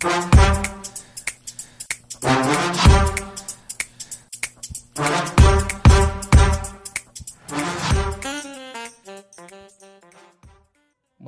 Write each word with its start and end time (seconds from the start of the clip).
Boa 0.00 0.14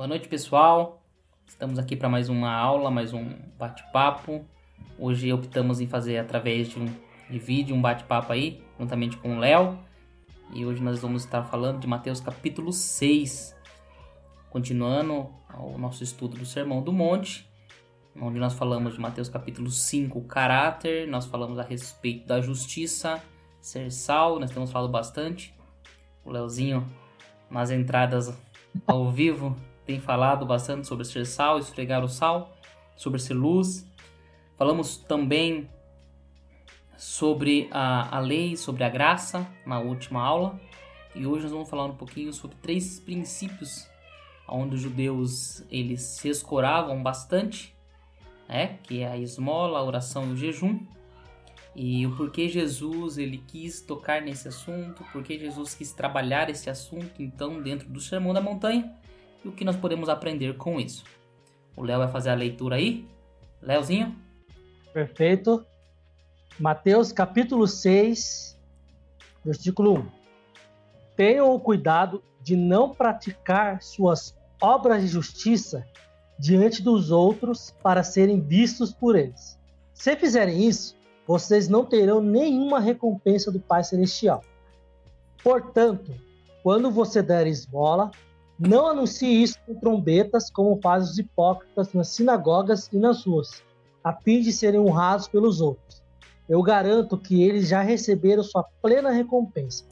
noite, 0.07 0.29
pessoal. 0.29 1.03
Estamos 1.45 1.77
aqui 1.77 1.97
para 1.97 2.07
mais 2.07 2.29
uma 2.29 2.49
aula, 2.53 2.89
mais 2.89 3.13
um 3.13 3.35
bate-papo. 3.59 4.45
Hoje 4.97 5.33
optamos 5.33 5.81
em 5.81 5.87
fazer 5.87 6.17
através 6.17 6.69
de 6.69 6.79
um 6.79 6.85
de 7.29 7.39
vídeo, 7.39 7.75
um 7.75 7.81
bate-papo 7.81 8.31
aí, 8.31 8.63
juntamente 8.79 9.17
com 9.17 9.35
o 9.35 9.39
Léo. 9.39 9.77
E 10.53 10.65
hoje 10.65 10.81
nós 10.81 11.01
vamos 11.01 11.25
estar 11.25 11.43
falando 11.43 11.81
de 11.81 11.87
Mateus 11.87 12.21
capítulo 12.21 12.71
6, 12.71 13.53
continuando 14.49 15.29
o 15.59 15.77
nosso 15.77 16.05
estudo 16.05 16.37
do 16.37 16.45
Sermão 16.45 16.81
do 16.81 16.93
Monte, 16.93 17.50
onde 18.19 18.39
nós 18.39 18.53
falamos 18.53 18.95
de 18.95 18.99
Mateus 18.99 19.29
capítulo 19.29 19.69
5, 19.69 20.19
o 20.19 20.23
caráter, 20.23 21.07
nós 21.07 21.25
falamos 21.25 21.57
a 21.59 21.63
respeito 21.63 22.27
da 22.27 22.41
justiça, 22.41 23.21
ser 23.59 23.91
sal, 23.91 24.39
nós 24.39 24.51
temos 24.51 24.71
falado 24.71 24.91
bastante. 24.91 25.53
O 26.25 26.31
Leozinho, 26.31 26.85
nas 27.49 27.71
entradas 27.71 28.33
ao 28.87 29.11
vivo, 29.11 29.55
tem 29.85 29.99
falado 29.99 30.45
bastante 30.45 30.87
sobre 30.87 31.05
ser 31.05 31.25
sal, 31.25 31.59
esfregar 31.59 32.03
o 32.03 32.09
sal, 32.09 32.55
sobre 32.95 33.19
ser 33.19 33.33
luz. 33.33 33.87
Falamos 34.57 34.97
também 34.97 35.69
sobre 36.97 37.67
a, 37.71 38.17
a 38.17 38.19
lei, 38.19 38.55
sobre 38.55 38.83
a 38.83 38.89
graça 38.89 39.47
na 39.65 39.79
última 39.79 40.21
aula. 40.21 40.59
E 41.15 41.25
hoje 41.25 41.43
nós 41.43 41.51
vamos 41.51 41.69
falar 41.69 41.85
um 41.85 41.95
pouquinho 41.95 42.31
sobre 42.31 42.55
três 42.57 42.99
princípios 42.99 43.89
onde 44.47 44.75
os 44.75 44.81
judeus 44.81 45.63
eles 45.71 46.01
se 46.01 46.29
escoravam 46.29 47.01
bastante, 47.01 47.75
né? 48.51 48.77
que 48.83 49.01
é 49.01 49.07
a 49.07 49.17
esmola, 49.17 49.79
a 49.79 49.83
oração 49.83 50.27
e 50.27 50.33
o 50.33 50.37
jejum. 50.37 50.79
E 51.73 52.05
o 52.05 52.15
porquê 52.17 52.49
Jesus 52.49 53.17
ele 53.17 53.37
quis 53.37 53.81
tocar 53.81 54.21
nesse 54.21 54.49
assunto, 54.49 55.05
porquê 55.13 55.39
Jesus 55.39 55.73
quis 55.73 55.93
trabalhar 55.93 56.49
esse 56.49 56.69
assunto 56.69 57.21
então 57.21 57.61
dentro 57.61 57.87
do 57.87 58.01
Sermão 58.01 58.33
da 58.33 58.41
Montanha 58.41 58.93
e 59.43 59.47
o 59.47 59.53
que 59.53 59.63
nós 59.63 59.77
podemos 59.77 60.09
aprender 60.09 60.57
com 60.57 60.81
isso. 60.81 61.05
O 61.77 61.83
Léo 61.83 61.99
vai 61.99 62.09
fazer 62.09 62.29
a 62.29 62.35
leitura 62.35 62.75
aí. 62.75 63.07
Léozinho? 63.61 64.13
Perfeito. 64.93 65.65
Mateus 66.59 67.13
capítulo 67.13 67.65
6, 67.65 68.59
versículo 69.45 69.99
1. 69.99 70.09
Tenham 71.15 71.55
o 71.55 71.59
cuidado 71.59 72.21
de 72.43 72.57
não 72.57 72.89
praticar 72.89 73.81
suas 73.81 74.37
obras 74.59 75.01
de 75.01 75.07
justiça 75.07 75.87
diante 76.41 76.81
dos 76.81 77.11
outros 77.11 77.71
para 77.83 78.01
serem 78.01 78.41
vistos 78.41 78.91
por 78.91 79.15
eles. 79.15 79.59
Se 79.93 80.15
fizerem 80.15 80.67
isso, 80.67 80.95
vocês 81.27 81.69
não 81.69 81.85
terão 81.85 82.19
nenhuma 82.19 82.79
recompensa 82.79 83.51
do 83.51 83.59
Pai 83.59 83.83
Celestial. 83.83 84.41
Portanto, 85.43 86.11
quando 86.63 86.89
você 86.89 87.21
der 87.21 87.45
esmola, 87.45 88.09
não 88.57 88.87
anuncie 88.87 89.43
isso 89.43 89.59
com 89.67 89.75
trombetas 89.75 90.49
como 90.49 90.81
fazem 90.81 91.11
os 91.11 91.19
hipócritas 91.19 91.93
nas 91.93 92.07
sinagogas 92.07 92.89
e 92.91 92.97
nas 92.97 93.23
ruas, 93.23 93.61
a 94.03 94.11
fim 94.11 94.41
de 94.41 94.51
serem 94.51 94.79
honrados 94.79 95.27
pelos 95.27 95.61
outros. 95.61 96.01
Eu 96.49 96.63
garanto 96.63 97.19
que 97.19 97.43
eles 97.43 97.67
já 97.67 97.81
receberam 97.81 98.41
sua 98.41 98.63
plena 98.81 99.11
recompensa. 99.11 99.85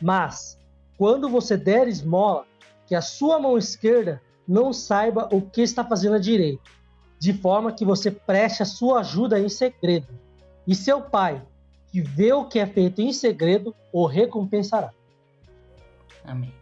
Mas, 0.00 0.58
quando 0.96 1.28
você 1.28 1.58
der 1.58 1.88
esmola, 1.88 2.46
que 2.86 2.94
a 2.94 3.02
sua 3.02 3.38
mão 3.38 3.58
esquerda 3.58 4.22
não 4.46 4.72
saiba 4.72 5.28
o 5.32 5.40
que 5.40 5.62
está 5.62 5.84
fazendo 5.84 6.16
a 6.16 6.18
direita, 6.18 6.62
de 7.18 7.32
forma 7.32 7.72
que 7.72 7.84
você 7.84 8.10
preste 8.10 8.62
a 8.62 8.66
sua 8.66 9.00
ajuda 9.00 9.38
em 9.38 9.48
segredo. 9.48 10.08
E 10.66 10.74
seu 10.74 11.02
pai, 11.02 11.42
que 11.90 12.00
vê 12.00 12.32
o 12.32 12.44
que 12.44 12.58
é 12.58 12.66
feito 12.66 13.00
em 13.00 13.12
segredo, 13.12 13.74
o 13.92 14.06
recompensará. 14.06 14.92
Amém. 16.24 16.52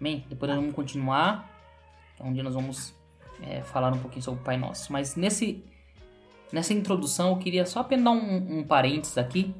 Bem, 0.00 0.24
depois 0.28 0.50
nós 0.50 0.58
vamos 0.60 0.74
continuar, 0.74 1.50
onde 2.20 2.42
nós 2.42 2.54
vamos 2.54 2.94
é, 3.42 3.62
falar 3.62 3.92
um 3.92 3.98
pouquinho 3.98 4.22
sobre 4.22 4.40
o 4.40 4.44
Pai 4.44 4.56
Nosso. 4.56 4.92
Mas 4.92 5.16
nesse, 5.16 5.64
nessa 6.52 6.72
introdução 6.72 7.30
eu 7.30 7.36
queria 7.36 7.66
só 7.66 7.80
apenas 7.80 8.04
dar 8.04 8.12
um, 8.12 8.60
um 8.60 8.64
parênteses 8.64 9.18
aqui, 9.18 9.54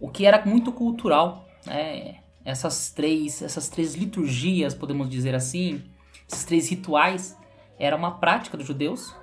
o 0.00 0.08
que 0.08 0.26
era 0.26 0.44
muito 0.44 0.72
cultural, 0.72 1.48
né? 1.66 2.20
essas 2.44 2.90
três, 2.90 3.42
essas 3.42 3.68
três 3.68 3.94
liturgias, 3.94 4.74
podemos 4.74 5.08
dizer 5.08 5.34
assim, 5.34 5.82
esses 6.30 6.44
três 6.44 6.68
rituais, 6.68 7.36
era 7.78 7.96
uma 7.96 8.18
prática 8.18 8.56
dos 8.56 8.66
judeus, 8.66 9.14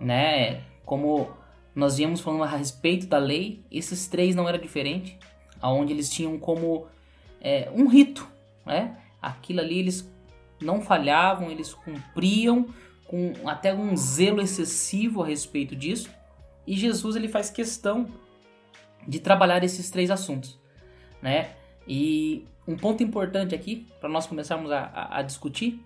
né? 0.00 0.62
Como 0.84 1.30
nós 1.74 1.96
viemos 1.96 2.20
falando 2.20 2.44
a 2.44 2.46
respeito 2.46 3.06
da 3.06 3.18
lei, 3.18 3.64
esses 3.70 4.06
três 4.06 4.34
não 4.34 4.48
era 4.48 4.58
diferente, 4.58 5.18
aonde 5.60 5.92
eles 5.92 6.10
tinham 6.10 6.38
como 6.38 6.86
é, 7.40 7.70
um 7.74 7.88
rito, 7.88 8.28
né? 8.64 8.98
aquilo 9.24 9.60
ali 9.60 9.78
eles 9.78 10.10
não 10.60 10.80
falhavam, 10.80 11.50
eles 11.50 11.72
cumpriam 11.72 12.68
com 13.06 13.32
até 13.46 13.74
um 13.74 13.96
zelo 13.96 14.40
excessivo 14.40 15.22
a 15.22 15.26
respeito 15.26 15.74
disso. 15.74 16.10
E 16.66 16.76
Jesus 16.76 17.16
ele 17.16 17.28
faz 17.28 17.50
questão 17.50 18.08
de 19.06 19.18
trabalhar 19.18 19.62
esses 19.62 19.90
três 19.90 20.10
assuntos, 20.10 20.58
né? 21.20 21.54
E 21.86 22.46
um 22.66 22.76
ponto 22.76 23.02
importante 23.02 23.54
aqui 23.54 23.86
para 24.00 24.08
nós 24.08 24.26
começarmos 24.26 24.70
a, 24.70 24.80
a, 24.80 25.18
a, 25.18 25.22
discutir 25.22 25.84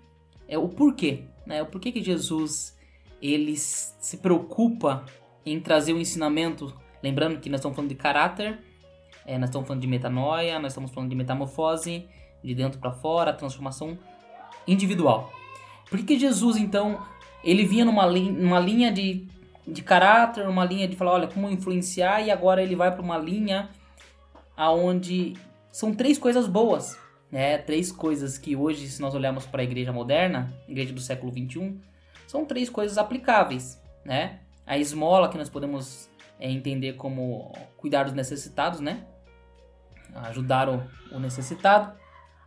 é 0.48 0.59
o 0.59 0.69
porquê, 0.69 1.25
né? 1.47 1.62
O 1.62 1.66
porquê 1.66 1.92
que 1.92 2.03
Jesus 2.03 2.76
ele 3.20 3.56
se 3.56 4.16
preocupa 4.19 5.04
em 5.44 5.60
trazer 5.60 5.92
o 5.92 6.00
ensinamento, 6.00 6.75
lembrando 7.03 7.38
que 7.38 7.50
nós 7.50 7.59
estamos 7.59 7.76
falando 7.76 7.91
de 7.91 7.97
caráter, 7.97 8.59
é, 9.26 9.36
nós 9.36 9.50
estamos 9.50 9.66
falando 9.66 9.82
de 9.82 9.86
metanoia, 9.86 10.59
nós 10.59 10.72
estamos 10.72 10.91
falando 10.91 11.10
de 11.10 11.16
metamorfose, 11.16 12.06
de 12.42 12.54
dentro 12.54 12.78
para 12.78 12.92
fora, 12.92 13.32
transformação 13.32 13.98
individual. 14.66 15.32
Por 15.91 15.98
que, 15.98 16.04
que 16.04 16.19
Jesus, 16.19 16.56
então, 16.56 17.03
ele 17.42 17.65
vinha 17.65 17.84
numa, 17.84 18.06
li 18.06 18.30
numa 18.30 18.60
linha 18.60 18.92
de, 18.92 19.26
de 19.66 19.82
caráter, 19.82 20.47
uma 20.48 20.65
linha 20.65 20.86
de 20.86 20.97
falar, 20.97 21.12
olha, 21.12 21.28
como 21.28 21.50
influenciar, 21.50 22.22
e 22.22 22.30
agora 22.30 22.62
ele 22.62 22.76
vai 22.76 22.92
para 22.92 23.03
uma 23.03 23.19
linha 23.19 23.69
aonde 24.56 25.34
são 25.70 25.94
três 25.94 26.19
coisas 26.19 26.47
boas, 26.47 26.98
né? 27.31 27.59
Três 27.59 27.93
coisas 27.93 28.39
que 28.39 28.56
hoje, 28.56 28.89
se 28.89 29.00
nós 29.00 29.15
olharmos 29.15 29.47
para 29.47 29.62
a 29.62 29.65
igreja 29.65 29.93
moderna, 29.93 30.53
igreja 30.69 30.93
do 30.93 31.00
século 31.00 31.33
21, 31.33 31.81
são 32.27 32.44
três 32.44 32.69
coisas 32.69 32.99
aplicáveis, 32.99 33.81
né? 34.05 34.41
A 34.66 34.78
esmola, 34.78 35.28
que 35.28 35.39
nós 35.39 35.49
podemos 35.49 36.11
é, 36.39 36.50
entender 36.50 36.94
como 36.94 37.53
cuidar 37.77 38.05
dos 38.05 38.12
necessitados, 38.12 38.81
né? 38.81 39.06
Ajudar 40.15 40.69
o, 40.69 40.83
o 41.12 41.19
necessitado 41.19 41.93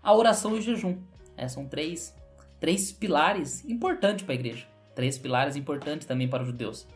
a 0.04 0.14
oração 0.14 0.56
e 0.56 0.60
o 0.60 0.62
jejum. 0.62 0.98
É, 1.38 1.48
são 1.48 1.66
três, 1.66 2.16
três 2.60 2.92
pilares 2.92 3.64
importantes 3.66 4.26
para 4.26 4.34
a 4.34 4.36
igreja. 4.36 4.68
Três 4.96 5.18
pilares 5.18 5.56
importantes 5.56 6.08
também 6.08 6.28
para 6.28 6.44
os 6.44 6.50
judeus. 6.50 6.88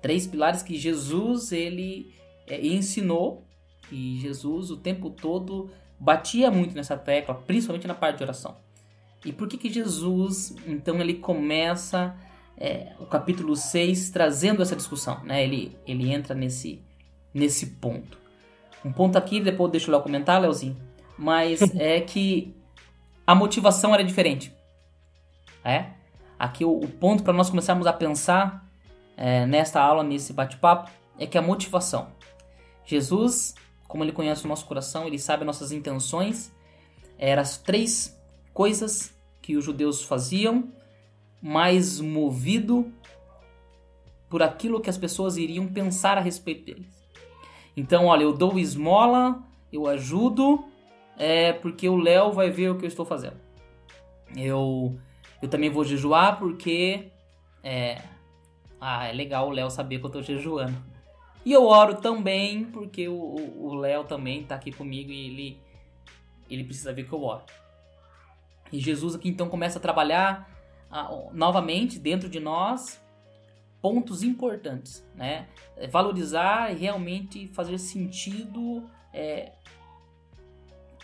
Três 0.00 0.26
pilares 0.26 0.62
que 0.62 0.76
Jesus 0.76 1.52
ele 1.52 2.14
é, 2.46 2.64
ensinou 2.66 3.46
e 3.90 4.18
Jesus 4.20 4.70
o 4.70 4.76
tempo 4.76 5.10
todo 5.10 5.70
batia 5.98 6.50
muito 6.50 6.74
nessa 6.74 6.96
tecla, 6.96 7.34
principalmente 7.34 7.86
na 7.86 7.94
parte 7.94 8.18
de 8.18 8.24
oração. 8.24 8.56
E 9.24 9.32
por 9.32 9.48
que 9.48 9.56
que 9.56 9.72
Jesus, 9.72 10.54
então, 10.66 11.00
ele 11.00 11.14
começa 11.14 12.14
é, 12.56 12.92
o 12.98 13.06
capítulo 13.06 13.56
6 13.56 14.10
trazendo 14.10 14.62
essa 14.62 14.76
discussão, 14.76 15.22
né? 15.24 15.42
Ele, 15.42 15.76
ele 15.86 16.12
entra 16.12 16.34
nesse, 16.34 16.82
nesse 17.32 17.66
ponto. 17.66 18.18
Um 18.84 18.92
ponto 18.92 19.16
aqui, 19.16 19.40
depois 19.40 19.72
deixa 19.72 19.90
eu 19.90 19.96
lá 19.96 20.02
comentar, 20.02 20.40
Leozinho, 20.40 20.76
mas 21.18 21.60
é 21.74 22.00
que 22.00 22.54
a 23.26 23.34
motivação 23.34 23.94
era 23.94 24.04
diferente. 24.04 24.54
É? 25.64 25.86
Aqui 26.38 26.64
o, 26.64 26.78
o 26.78 26.88
ponto 26.88 27.22
para 27.22 27.32
nós 27.32 27.48
começarmos 27.48 27.86
a 27.86 27.92
pensar 27.92 28.68
é, 29.16 29.46
nesta 29.46 29.80
aula, 29.80 30.02
nesse 30.02 30.32
bate-papo, 30.32 30.90
é 31.18 31.26
que 31.26 31.38
a 31.38 31.42
motivação. 31.42 32.08
Jesus, 32.84 33.54
como 33.94 34.02
ele 34.02 34.10
conhece 34.10 34.44
o 34.44 34.48
nosso 34.48 34.66
coração, 34.66 35.06
ele 35.06 35.20
sabe 35.20 35.44
nossas 35.44 35.70
intenções, 35.70 36.52
eram 37.16 37.42
as 37.42 37.58
três 37.58 38.20
coisas 38.52 39.16
que 39.40 39.56
os 39.56 39.64
judeus 39.64 40.02
faziam, 40.02 40.72
mais 41.40 42.00
movido 42.00 42.92
por 44.28 44.42
aquilo 44.42 44.80
que 44.80 44.90
as 44.90 44.98
pessoas 44.98 45.36
iriam 45.36 45.68
pensar 45.68 46.18
a 46.18 46.20
respeito 46.20 46.64
deles. 46.64 46.88
Então, 47.76 48.06
olha, 48.06 48.24
eu 48.24 48.32
dou 48.32 48.58
esmola, 48.58 49.40
eu 49.72 49.86
ajudo, 49.86 50.64
é 51.16 51.52
porque 51.52 51.88
o 51.88 51.96
Léo 51.96 52.32
vai 52.32 52.50
ver 52.50 52.70
o 52.70 52.76
que 52.76 52.84
eu 52.84 52.88
estou 52.88 53.06
fazendo. 53.06 53.36
Eu, 54.36 54.98
eu 55.40 55.48
também 55.48 55.70
vou 55.70 55.84
jejuar 55.84 56.36
porque 56.36 57.12
é, 57.62 58.02
ah, 58.80 59.06
é 59.06 59.12
legal 59.12 59.46
o 59.46 59.52
Léo 59.52 59.70
saber 59.70 60.00
que 60.00 60.04
eu 60.04 60.08
estou 60.08 60.22
jejuando. 60.24 60.93
E 61.44 61.52
eu 61.52 61.66
oro 61.66 61.96
também 61.96 62.64
porque 62.64 63.06
o 63.08 63.74
Léo 63.74 64.04
também 64.04 64.42
está 64.42 64.54
aqui 64.54 64.72
comigo 64.72 65.10
e 65.10 65.26
ele, 65.26 65.60
ele 66.48 66.64
precisa 66.64 66.92
ver 66.92 67.06
que 67.06 67.12
eu 67.12 67.22
oro. 67.22 67.44
E 68.72 68.80
Jesus 68.80 69.14
aqui 69.14 69.28
então 69.28 69.48
começa 69.48 69.78
a 69.78 69.82
trabalhar 69.82 70.50
novamente 71.32 71.98
dentro 71.98 72.28
de 72.28 72.40
nós 72.40 73.02
pontos 73.82 74.22
importantes, 74.22 75.06
né? 75.14 75.46
É 75.76 75.86
valorizar 75.86 76.72
e 76.72 76.76
realmente 76.76 77.46
fazer 77.48 77.76
sentido, 77.78 78.88
é, 79.12 79.52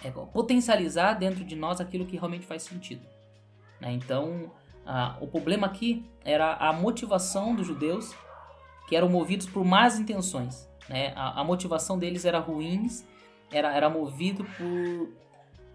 é, 0.03 0.11
potencializar 0.11 1.13
dentro 1.13 1.45
de 1.45 1.55
nós 1.55 1.79
aquilo 1.79 2.07
que 2.07 2.17
realmente 2.17 2.47
faz 2.47 2.63
sentido. 2.63 3.07
Né? 3.79 3.93
Então, 3.93 4.51
o 5.21 5.27
problema 5.27 5.67
aqui 5.67 6.05
era 6.25 6.55
a 6.55 6.73
motivação 6.73 7.55
dos 7.55 7.67
judeus, 7.67 8.15
que 8.91 8.97
eram 8.97 9.09
movidos 9.09 9.47
por 9.47 9.65
más 9.65 10.01
intenções. 10.01 10.69
Né? 10.89 11.13
A, 11.15 11.41
a 11.41 11.45
motivação 11.45 11.97
deles 11.97 12.25
era 12.25 12.41
ruins, 12.41 13.05
era, 13.49 13.73
era 13.73 13.89
movido 13.89 14.45
por, 14.45 15.09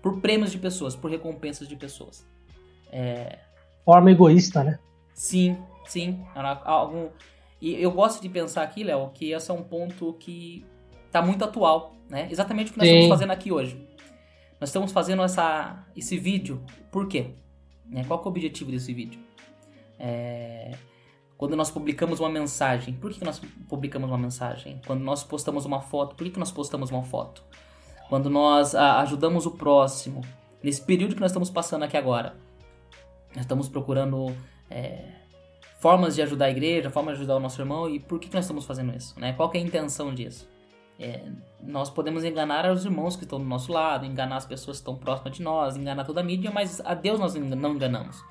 por 0.02 0.20
prêmios 0.20 0.52
de 0.52 0.58
pessoas, 0.58 0.98
por 0.98 1.10
recompensas 1.10 1.66
de 1.66 1.78
pessoas. 1.78 2.28
É... 2.92 3.40
Forma 3.86 4.12
egoísta, 4.12 4.66
né? 4.66 4.80
Sim, 5.14 5.58
sim. 5.86 6.26
Algum... 6.36 7.08
E 7.62 7.82
eu 7.82 7.90
gosto 7.90 8.22
de 8.22 8.28
pensar 8.28 8.64
aqui, 8.64 8.84
Léo, 8.84 9.10
que 9.14 9.32
esse 9.32 9.50
é 9.50 9.54
um 9.54 9.64
ponto 9.64 10.14
que 10.20 10.66
está 11.06 11.22
muito 11.22 11.46
atual, 11.46 11.96
né? 12.10 12.28
Exatamente 12.30 12.72
o 12.72 12.74
que 12.74 12.80
nós 12.80 12.88
sim. 12.90 12.96
estamos 12.96 13.18
fazendo 13.18 13.32
aqui 13.32 13.50
hoje. 13.50 13.88
Nós 14.60 14.68
estamos 14.68 14.92
fazendo 14.92 15.24
essa, 15.24 15.88
esse 15.96 16.18
vídeo, 16.18 16.62
por 16.92 17.08
quê? 17.08 17.32
Né? 17.86 18.04
Qual 18.04 18.20
é 18.20 18.26
o 18.26 18.28
objetivo 18.28 18.72
desse 18.72 18.94
vídeo? 18.94 19.22
É... 19.98 20.72
Quando 21.38 21.56
nós 21.56 21.70
publicamos 21.70 22.20
uma 22.20 22.30
mensagem, 22.30 22.94
por 22.94 23.12
que 23.12 23.24
nós 23.24 23.42
publicamos 23.68 24.10
uma 24.10 24.18
mensagem? 24.18 24.80
Quando 24.86 25.02
nós 25.02 25.24
postamos 25.24 25.66
uma 25.66 25.82
foto, 25.82 26.16
por 26.16 26.30
que 26.30 26.40
nós 26.40 26.52
postamos 26.52 26.90
uma 26.92 27.04
foto? 27.04 27.44
Quando 28.08 28.30
nós 28.30 28.74
a, 28.74 29.02
ajudamos 29.02 29.46
o 29.46 29.52
próximo, 29.52 30.22
nesse 30.64 30.82
período 30.82 31.14
que 31.14 31.22
nós 31.22 31.32
estamos 31.32 31.50
passando 31.50 31.84
aqui 31.84 31.98
agora, 31.98 32.36
nós 33.36 33.44
estamos 33.44 33.68
procurando 33.68 34.34
é, 34.70 35.10
formas 35.80 36.16
de 36.16 36.22
ajudar 36.22 36.46
a 36.46 36.52
igreja, 36.52 36.90
formas 36.90 37.16
de 37.16 37.22
ajudar 37.22 37.36
o 37.36 37.40
nosso 37.40 37.62
irmão, 37.62 37.90
e 37.90 38.00
por 38.00 38.20
que, 38.20 38.30
que 38.30 38.36
nós 38.36 38.46
estamos 38.46 38.64
fazendo 38.64 38.96
isso? 38.96 39.20
Né? 39.20 39.34
Qual 39.34 39.52
é 39.54 39.58
a 39.58 39.62
intenção 39.62 40.14
disso? 40.14 40.48
É, 40.98 41.26
nós 41.62 41.90
podemos 41.90 42.24
enganar 42.24 42.72
os 42.72 42.86
irmãos 42.86 43.18
que 43.18 43.24
estão 43.24 43.40
do 43.40 43.46
nosso 43.46 43.74
lado, 43.74 44.06
enganar 44.06 44.38
as 44.38 44.46
pessoas 44.46 44.78
que 44.78 44.81
estão 44.81 44.96
próximas 44.96 45.36
de 45.36 45.44
nós, 45.44 45.76
enganar 45.76 46.06
toda 46.06 46.22
a 46.22 46.24
mídia, 46.24 46.50
mas 46.52 46.80
a 46.86 46.94
Deus 46.94 47.20
nós 47.20 47.36
não 47.36 47.74
enganamos. 47.74 48.24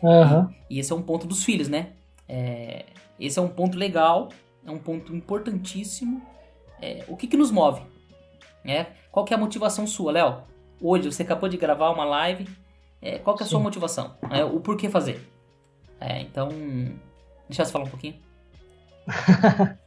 Uhum. 0.00 0.48
E, 0.70 0.76
e, 0.76 0.78
esse 0.78 0.92
é 0.92 0.94
um 0.94 1.02
ponto 1.02 1.26
dos 1.26 1.42
filhos, 1.42 1.68
né? 1.68 1.94
É, 2.28 2.84
esse 3.18 3.38
é 3.38 3.42
um 3.42 3.48
ponto 3.48 3.78
legal, 3.78 4.28
é 4.64 4.70
um 4.70 4.78
ponto 4.78 5.14
importantíssimo. 5.14 6.22
É, 6.80 7.04
o 7.08 7.16
que, 7.16 7.26
que 7.26 7.36
nos 7.36 7.50
move? 7.50 7.82
É, 8.64 8.86
qual 9.10 9.24
que 9.24 9.32
é 9.32 9.36
a 9.36 9.40
motivação 9.40 9.86
sua, 9.86 10.12
Léo? 10.12 10.42
Hoje 10.80 11.10
você 11.10 11.22
acabou 11.22 11.48
de 11.48 11.56
gravar 11.56 11.90
uma 11.90 12.04
live. 12.04 12.46
É, 13.00 13.18
qual 13.18 13.36
que 13.36 13.42
é 13.42 13.44
a 13.44 13.46
Sim. 13.46 13.52
sua 13.52 13.60
motivação? 13.60 14.14
É, 14.30 14.44
o 14.44 14.60
porquê 14.60 14.88
fazer? 14.88 15.26
É, 16.00 16.20
então, 16.20 16.48
deixa 17.48 17.62
eu 17.62 17.66
falar 17.66 17.84
um 17.84 17.88
pouquinho. 17.90 18.16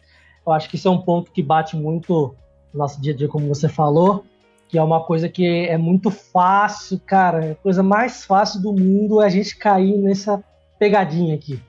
eu 0.46 0.52
acho 0.52 0.70
que 0.70 0.76
isso 0.76 0.88
é 0.88 0.92
um 0.92 1.02
ponto 1.02 1.32
que 1.32 1.44
bate 1.44 1.76
muito 1.76 2.36
no 2.74 2.80
nosso 2.80 3.02
dia 3.02 3.14
a 3.14 3.16
dia, 3.16 3.28
como 3.28 3.48
você 3.48 3.68
falou, 3.68 4.26
que 4.68 4.78
é 4.78 4.84
uma 4.84 5.04
coisa 5.04 5.28
que 5.28 5.46
é 5.68 5.78
muito 5.78 6.10
fácil, 6.10 7.00
cara. 7.06 7.46
É 7.46 7.52
a 7.52 7.56
coisa 7.56 7.84
mais 7.84 8.26
fácil 8.26 8.62
do 8.62 8.74
mundo 8.74 9.22
é 9.22 9.26
a 9.26 9.30
gente 9.30 9.58
cair 9.58 9.98
nessa 9.98 10.44
pegadinha 10.78 11.36
aqui. 11.36 11.62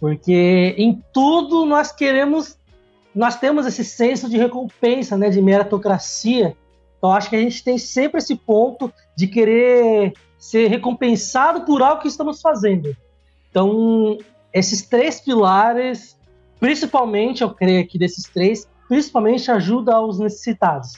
Porque 0.00 0.74
em 0.78 1.02
tudo 1.12 1.66
nós 1.66 1.92
queremos, 1.92 2.56
nós 3.14 3.36
temos 3.36 3.66
esse 3.66 3.84
senso 3.84 4.28
de 4.28 4.36
recompensa, 4.36 5.16
né, 5.16 5.28
de 5.28 5.40
meritocracia. 5.42 6.56
Então 6.96 7.12
acho 7.12 7.30
que 7.30 7.36
a 7.36 7.40
gente 7.40 7.62
tem 7.62 7.78
sempre 7.78 8.18
esse 8.18 8.36
ponto 8.36 8.92
de 9.16 9.26
querer 9.26 10.12
ser 10.38 10.68
recompensado 10.68 11.64
por 11.64 11.82
algo 11.82 12.02
que 12.02 12.08
estamos 12.08 12.40
fazendo. 12.40 12.96
Então, 13.50 14.18
esses 14.52 14.82
três 14.82 15.20
pilares, 15.20 16.16
principalmente, 16.60 17.42
eu 17.42 17.50
creio 17.50 17.86
que 17.86 17.98
desses 17.98 18.24
três, 18.24 18.68
principalmente 18.88 19.50
ajuda 19.50 19.94
aos 19.94 20.18
necessitados. 20.18 20.92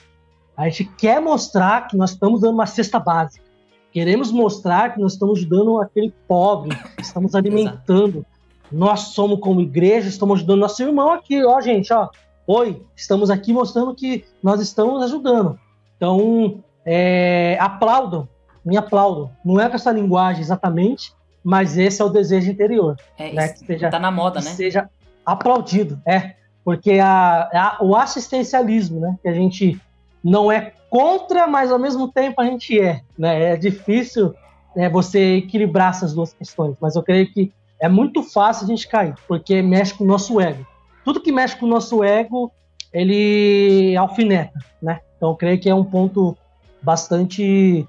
A 0.56 0.68
gente 0.68 0.84
quer 0.98 1.20
mostrar 1.20 1.88
que 1.88 1.96
nós 1.96 2.10
estamos 2.10 2.40
dando 2.40 2.54
uma 2.54 2.66
cesta 2.66 2.98
básica. 2.98 3.44
Queremos 3.92 4.30
mostrar 4.30 4.94
que 4.94 5.00
nós 5.00 5.14
estamos 5.14 5.38
ajudando 5.38 5.80
aquele 5.80 6.12
pobre, 6.28 6.76
estamos 6.98 7.34
alimentando, 7.34 8.24
nós 8.70 9.00
somos 9.00 9.40
como 9.40 9.60
igreja, 9.60 10.08
estamos 10.08 10.38
ajudando 10.38 10.60
nosso 10.60 10.82
irmão 10.82 11.10
aqui, 11.10 11.44
ó, 11.44 11.60
gente, 11.60 11.92
ó. 11.92 12.08
Oi, 12.46 12.82
estamos 12.96 13.30
aqui 13.30 13.52
mostrando 13.52 13.94
que 13.94 14.24
nós 14.42 14.60
estamos 14.60 15.02
ajudando. 15.02 15.58
Então, 15.96 16.62
é, 16.84 17.56
aplaudam, 17.60 18.28
me 18.64 18.76
aplaudam. 18.76 19.30
Não 19.44 19.60
é 19.60 19.68
com 19.68 19.76
essa 19.76 19.92
linguagem 19.92 20.42
exatamente, 20.42 21.12
mas 21.42 21.78
esse 21.78 22.00
é 22.00 22.04
o 22.04 22.08
desejo 22.08 22.50
interior. 22.50 22.96
É, 23.18 23.32
né? 23.32 23.48
que 23.48 23.66
seja, 23.66 23.90
tá 23.90 23.98
na 23.98 24.10
moda, 24.10 24.40
né? 24.40 24.50
Seja 24.50 24.88
aplaudido, 25.24 26.00
é. 26.06 26.34
Porque 26.64 26.98
a, 26.98 27.48
a, 27.52 27.78
o 27.80 27.96
assistencialismo, 27.96 29.00
né? 29.00 29.18
Que 29.22 29.28
a 29.28 29.32
gente 29.32 29.80
não 30.22 30.50
é 30.50 30.72
contra, 30.88 31.46
mas 31.46 31.70
ao 31.70 31.78
mesmo 31.78 32.08
tempo 32.08 32.40
a 32.40 32.44
gente 32.44 32.78
é. 32.78 33.00
Né? 33.18 33.52
É 33.52 33.56
difícil 33.56 34.34
né, 34.74 34.88
você 34.88 35.36
equilibrar 35.36 35.90
essas 35.90 36.12
duas 36.12 36.32
questões, 36.32 36.76
mas 36.80 36.96
eu 36.96 37.02
creio 37.02 37.32
que 37.32 37.52
é 37.80 37.88
muito 37.88 38.22
fácil 38.22 38.64
a 38.64 38.68
gente 38.68 38.86
cair, 38.86 39.14
porque 39.26 39.62
mexe 39.62 39.94
com 39.94 40.04
o 40.04 40.06
nosso 40.06 40.40
ego. 40.40 40.66
Tudo 41.04 41.20
que 41.20 41.32
mexe 41.32 41.56
com 41.56 41.66
o 41.66 41.68
nosso 41.68 42.04
ego, 42.04 42.52
ele 42.92 43.96
alfineta, 43.96 44.58
né? 44.82 45.00
Então, 45.16 45.30
eu 45.30 45.36
creio 45.36 45.58
que 45.58 45.68
é 45.68 45.74
um 45.74 45.84
ponto 45.84 46.36
bastante 46.82 47.86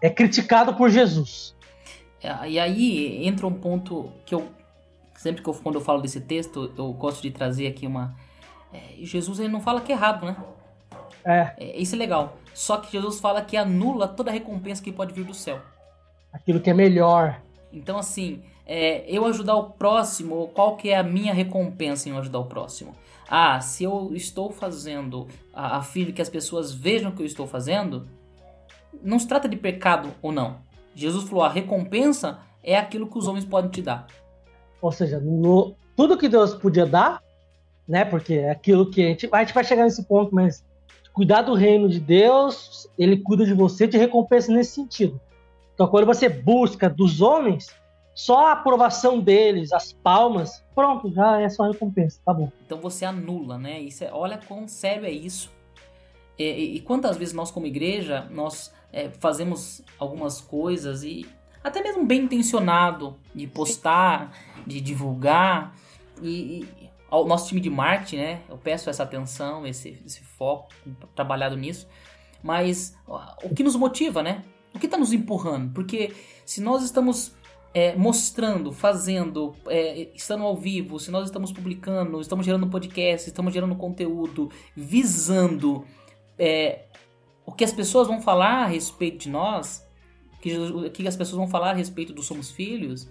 é 0.00 0.10
criticado 0.10 0.74
por 0.74 0.90
Jesus. 0.90 1.54
É, 2.22 2.48
e 2.48 2.58
aí 2.58 3.26
entra 3.26 3.46
um 3.46 3.54
ponto 3.54 4.10
que 4.24 4.34
eu 4.34 4.48
sempre 5.16 5.42
que 5.42 5.48
eu, 5.48 5.54
quando 5.54 5.76
eu 5.76 5.80
falo 5.80 6.00
desse 6.00 6.20
texto, 6.20 6.72
eu 6.76 6.92
gosto 6.92 7.22
de 7.22 7.30
trazer 7.30 7.68
aqui 7.68 7.86
uma 7.86 8.14
é, 8.72 9.04
Jesus 9.04 9.38
ele 9.38 9.48
não 9.48 9.60
fala 9.60 9.80
que 9.80 9.92
é 9.92 9.94
errado, 9.94 10.26
né? 10.26 10.36
É. 11.24 11.52
é. 11.58 11.76
Isso 11.78 11.94
é 11.94 11.98
legal. 11.98 12.36
Só 12.54 12.78
que 12.78 12.92
Jesus 12.92 13.20
fala 13.20 13.42
que 13.42 13.56
anula 13.56 14.08
toda 14.08 14.30
a 14.30 14.32
recompensa 14.32 14.82
que 14.82 14.92
pode 14.92 15.12
vir 15.12 15.24
do 15.24 15.34
céu. 15.34 15.60
Aquilo 16.32 16.60
que 16.60 16.70
é 16.70 16.74
melhor. 16.74 17.40
Então, 17.72 17.98
assim, 17.98 18.42
é, 18.74 19.04
eu 19.06 19.26
ajudar 19.26 19.54
o 19.54 19.64
próximo, 19.64 20.48
qual 20.54 20.78
que 20.78 20.88
é 20.88 20.96
a 20.96 21.02
minha 21.02 21.34
recompensa 21.34 22.08
em 22.08 22.16
ajudar 22.16 22.38
o 22.38 22.46
próximo? 22.46 22.94
Ah, 23.28 23.60
se 23.60 23.84
eu 23.84 24.12
estou 24.14 24.50
fazendo 24.50 25.28
a, 25.52 25.76
a 25.76 25.82
fim 25.82 26.06
de 26.06 26.12
que 26.14 26.22
as 26.22 26.30
pessoas 26.30 26.72
vejam 26.72 27.10
o 27.10 27.14
que 27.14 27.20
eu 27.20 27.26
estou 27.26 27.46
fazendo, 27.46 28.08
não 29.02 29.18
se 29.18 29.28
trata 29.28 29.46
de 29.46 29.58
pecado 29.58 30.08
ou 30.22 30.32
não. 30.32 30.60
Jesus 30.94 31.28
falou, 31.28 31.44
a 31.44 31.50
recompensa 31.50 32.38
é 32.64 32.74
aquilo 32.74 33.06
que 33.06 33.18
os 33.18 33.28
homens 33.28 33.44
podem 33.44 33.70
te 33.70 33.82
dar. 33.82 34.06
Ou 34.80 34.90
seja, 34.90 35.20
no, 35.20 35.74
tudo 35.94 36.16
que 36.16 36.26
Deus 36.26 36.54
podia 36.54 36.86
dar, 36.86 37.22
né? 37.86 38.06
Porque 38.06 38.36
é 38.36 38.50
aquilo 38.50 38.90
que 38.90 39.04
a 39.04 39.08
gente, 39.08 39.28
a 39.30 39.40
gente 39.40 39.52
vai 39.52 39.64
chegar 39.64 39.84
nesse 39.84 40.02
ponto, 40.04 40.34
mas 40.34 40.64
cuidar 41.12 41.42
do 41.42 41.52
reino 41.52 41.90
de 41.90 42.00
Deus, 42.00 42.88
ele 42.98 43.18
cuida 43.18 43.44
de 43.44 43.52
você, 43.52 43.86
te 43.86 43.98
recompensa 43.98 44.50
nesse 44.50 44.76
sentido. 44.76 45.20
Então, 45.74 45.86
quando 45.88 46.06
você 46.06 46.26
busca 46.26 46.88
dos 46.88 47.20
homens, 47.20 47.81
só 48.14 48.48
a 48.48 48.52
aprovação 48.52 49.20
deles, 49.20 49.72
as 49.72 49.92
palmas, 49.92 50.62
pronto, 50.74 51.10
já 51.12 51.40
é 51.40 51.48
só 51.48 51.64
recompensa, 51.64 52.20
tá 52.24 52.32
bom. 52.32 52.50
Então 52.66 52.78
você 52.80 53.04
anula, 53.04 53.58
né? 53.58 53.80
Isso 53.80 54.04
é, 54.04 54.10
olha 54.12 54.38
quão 54.38 54.68
sério 54.68 55.06
é 55.06 55.10
isso. 55.10 55.50
E, 56.38 56.44
e, 56.44 56.76
e 56.76 56.80
quantas 56.80 57.16
vezes 57.16 57.32
nós, 57.32 57.50
como 57.50 57.66
igreja, 57.66 58.26
nós 58.30 58.72
é, 58.92 59.08
fazemos 59.08 59.82
algumas 59.98 60.40
coisas 60.40 61.02
e 61.02 61.26
até 61.64 61.82
mesmo 61.82 62.04
bem 62.04 62.22
intencionado 62.22 63.16
de 63.34 63.46
postar, 63.46 64.36
de 64.66 64.80
divulgar 64.80 65.74
e, 66.20 66.64
e 66.80 66.90
ao 67.08 67.26
nosso 67.26 67.48
time 67.48 67.60
de 67.60 67.70
marketing, 67.70 68.16
né? 68.16 68.40
Eu 68.48 68.58
peço 68.58 68.90
essa 68.90 69.02
atenção, 69.02 69.66
esse, 69.66 70.02
esse 70.04 70.22
foco, 70.22 70.72
trabalhado 71.14 71.56
nisso. 71.56 71.86
Mas 72.42 72.96
o 73.42 73.54
que 73.54 73.62
nos 73.62 73.76
motiva, 73.76 74.22
né? 74.22 74.42
O 74.74 74.78
que 74.78 74.86
está 74.86 74.96
nos 74.96 75.12
empurrando? 75.12 75.72
Porque 75.72 76.14
se 76.44 76.60
nós 76.60 76.82
estamos 76.82 77.34
é, 77.74 77.94
mostrando, 77.96 78.72
fazendo, 78.72 79.54
é, 79.66 80.08
estando 80.14 80.44
ao 80.44 80.56
vivo, 80.56 80.98
se 80.98 81.10
nós 81.10 81.24
estamos 81.24 81.52
publicando, 81.52 82.20
estamos 82.20 82.44
gerando 82.44 82.66
podcast, 82.68 83.28
estamos 83.28 83.52
gerando 83.52 83.74
conteúdo, 83.76 84.50
visando 84.76 85.84
é, 86.38 86.84
o 87.46 87.52
que 87.52 87.64
as 87.64 87.72
pessoas 87.72 88.06
vão 88.08 88.20
falar 88.20 88.64
a 88.64 88.66
respeito 88.66 89.18
de 89.18 89.30
nós, 89.30 89.86
o 90.34 90.90
que 90.90 91.06
as 91.06 91.16
pessoas 91.16 91.38
vão 91.38 91.48
falar 91.48 91.70
a 91.70 91.74
respeito 91.74 92.12
do 92.12 92.22
Somos 92.22 92.50
Filhos, 92.50 93.08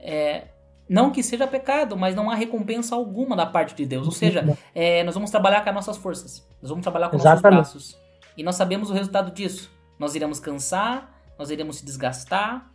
é, 0.00 0.48
não 0.88 1.10
que 1.10 1.22
seja 1.22 1.46
pecado, 1.46 1.96
mas 1.96 2.14
não 2.14 2.30
há 2.30 2.34
recompensa 2.34 2.94
alguma 2.94 3.36
da 3.36 3.46
parte 3.46 3.74
de 3.74 3.86
Deus. 3.86 4.06
Ou 4.06 4.12
seja, 4.12 4.58
é, 4.74 5.02
nós 5.04 5.14
vamos 5.14 5.30
trabalhar 5.30 5.62
com 5.62 5.70
as 5.70 5.74
nossas 5.74 5.96
forças, 5.96 6.46
nós 6.60 6.68
vamos 6.68 6.82
trabalhar 6.82 7.08
com 7.08 7.16
Exatamente. 7.16 7.58
nossos 7.58 7.72
braços. 7.72 8.02
E 8.36 8.42
nós 8.42 8.56
sabemos 8.56 8.90
o 8.90 8.92
resultado 8.92 9.32
disso. 9.32 9.70
Nós 9.98 10.14
iremos 10.14 10.40
cansar, 10.40 11.14
nós 11.38 11.50
iremos 11.50 11.76
se 11.76 11.84
desgastar. 11.84 12.71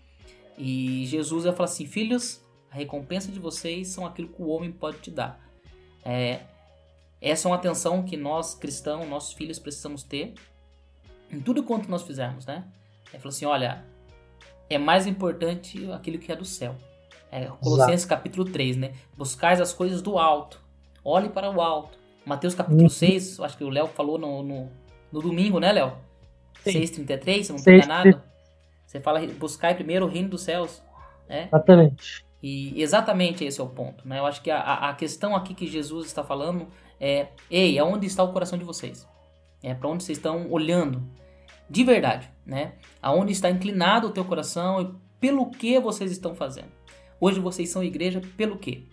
E 0.57 1.05
Jesus 1.05 1.43
vai 1.43 1.53
falar 1.53 1.69
assim: 1.69 1.85
Filhos, 1.85 2.41
a 2.71 2.75
recompensa 2.75 3.31
de 3.31 3.39
vocês 3.39 3.89
são 3.89 4.05
aquilo 4.05 4.29
que 4.29 4.41
o 4.41 4.47
homem 4.47 4.71
pode 4.71 4.97
te 4.99 5.11
dar. 5.11 5.39
É, 6.03 6.41
essa 7.21 7.47
é 7.47 7.51
uma 7.51 7.57
atenção 7.57 8.03
que 8.03 8.15
nós, 8.15 8.55
cristãos, 8.55 9.07
nossos 9.07 9.33
filhos, 9.33 9.59
precisamos 9.59 10.03
ter 10.03 10.33
em 11.31 11.39
tudo 11.39 11.63
quanto 11.63 11.89
nós 11.89 12.03
fizermos, 12.03 12.45
né? 12.45 12.63
Ele 13.11 13.19
falou 13.21 13.29
assim: 13.29 13.45
olha, 13.45 13.83
é 14.69 14.77
mais 14.77 15.07
importante 15.07 15.91
aquilo 15.91 16.17
que 16.17 16.31
é 16.31 16.35
do 16.35 16.45
céu. 16.45 16.75
É, 17.31 17.45
Colossenses 17.45 18.05
Exato. 18.05 18.09
capítulo 18.09 18.45
3, 18.45 18.77
né? 18.77 18.93
Buscais 19.15 19.59
as 19.59 19.73
coisas 19.73 20.01
do 20.01 20.17
alto. 20.17 20.61
Olhe 21.03 21.29
para 21.29 21.49
o 21.51 21.61
alto. 21.61 21.97
Mateus 22.25 22.53
capítulo 22.53 22.83
uhum. 22.83 22.89
6, 22.89 23.39
acho 23.39 23.57
que 23.57 23.63
o 23.63 23.69
Léo 23.69 23.87
falou 23.87 24.17
no, 24.17 24.43
no, 24.43 24.69
no, 25.11 25.21
domingo, 25.21 25.59
né, 25.59 25.71
Léo? 25.71 25.93
6,33, 26.65 27.43
se 27.43 27.49
não 27.49 27.55
estou 27.57 27.73
enganado. 27.73 28.21
Você 28.87 29.01
fala, 29.01 29.19
buscai 29.37 29.75
primeiro 29.75 30.05
o 30.05 30.09
reino 30.09 30.29
dos 30.29 30.41
céus. 30.41 30.81
Né? 31.27 31.49
Exatamente. 31.51 32.25
E 32.41 32.81
exatamente 32.81 33.43
esse 33.43 33.59
é 33.59 33.63
o 33.63 33.67
ponto. 33.67 34.07
Né? 34.07 34.17
Eu 34.17 34.25
acho 34.25 34.41
que 34.41 34.49
a, 34.49 34.89
a 34.89 34.93
questão 34.93 35.35
aqui 35.35 35.53
que 35.53 35.67
Jesus 35.67 36.07
está 36.07 36.23
falando 36.23 36.67
é: 36.99 37.27
ei, 37.51 37.77
aonde 37.77 38.07
está 38.07 38.23
o 38.23 38.31
coração 38.31 38.57
de 38.57 38.63
vocês? 38.63 39.05
É 39.61 39.73
para 39.73 39.89
onde 39.89 40.03
vocês 40.03 40.17
estão 40.17 40.49
olhando? 40.49 41.03
De 41.69 41.83
verdade, 41.83 42.29
né? 42.45 42.75
Aonde 43.01 43.33
está 43.33 43.49
inclinado 43.49 44.07
o 44.07 44.11
teu 44.11 44.23
coração 44.23 44.81
e 44.81 44.95
pelo 45.19 45.51
que 45.51 45.77
vocês 45.79 46.09
estão 46.11 46.33
fazendo? 46.33 46.71
Hoje 47.19 47.41
vocês 47.41 47.69
são 47.69 47.83
igreja 47.83 48.21
pelo 48.37 48.57
quê? 48.57 48.83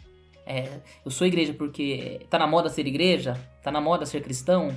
É, 0.45 0.81
eu 1.05 1.11
sou 1.11 1.25
igreja 1.25 1.55
porque 1.55 2.27
tá 2.29 2.37
na 2.37 2.49
moda 2.49 2.69
ser 2.69 2.87
igreja? 2.87 3.39
Tá 3.63 3.71
na 3.71 3.81
moda 3.81 4.05
ser 4.05 4.23
cristão? 4.23 4.77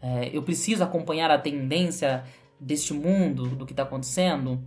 É, 0.00 0.30
eu 0.32 0.42
preciso 0.42 0.82
acompanhar 0.82 1.30
a 1.30 1.38
tendência 1.38 2.24
deste 2.58 2.92
mundo, 2.94 3.48
do 3.48 3.66
que 3.66 3.72
está 3.72 3.82
acontecendo, 3.82 4.62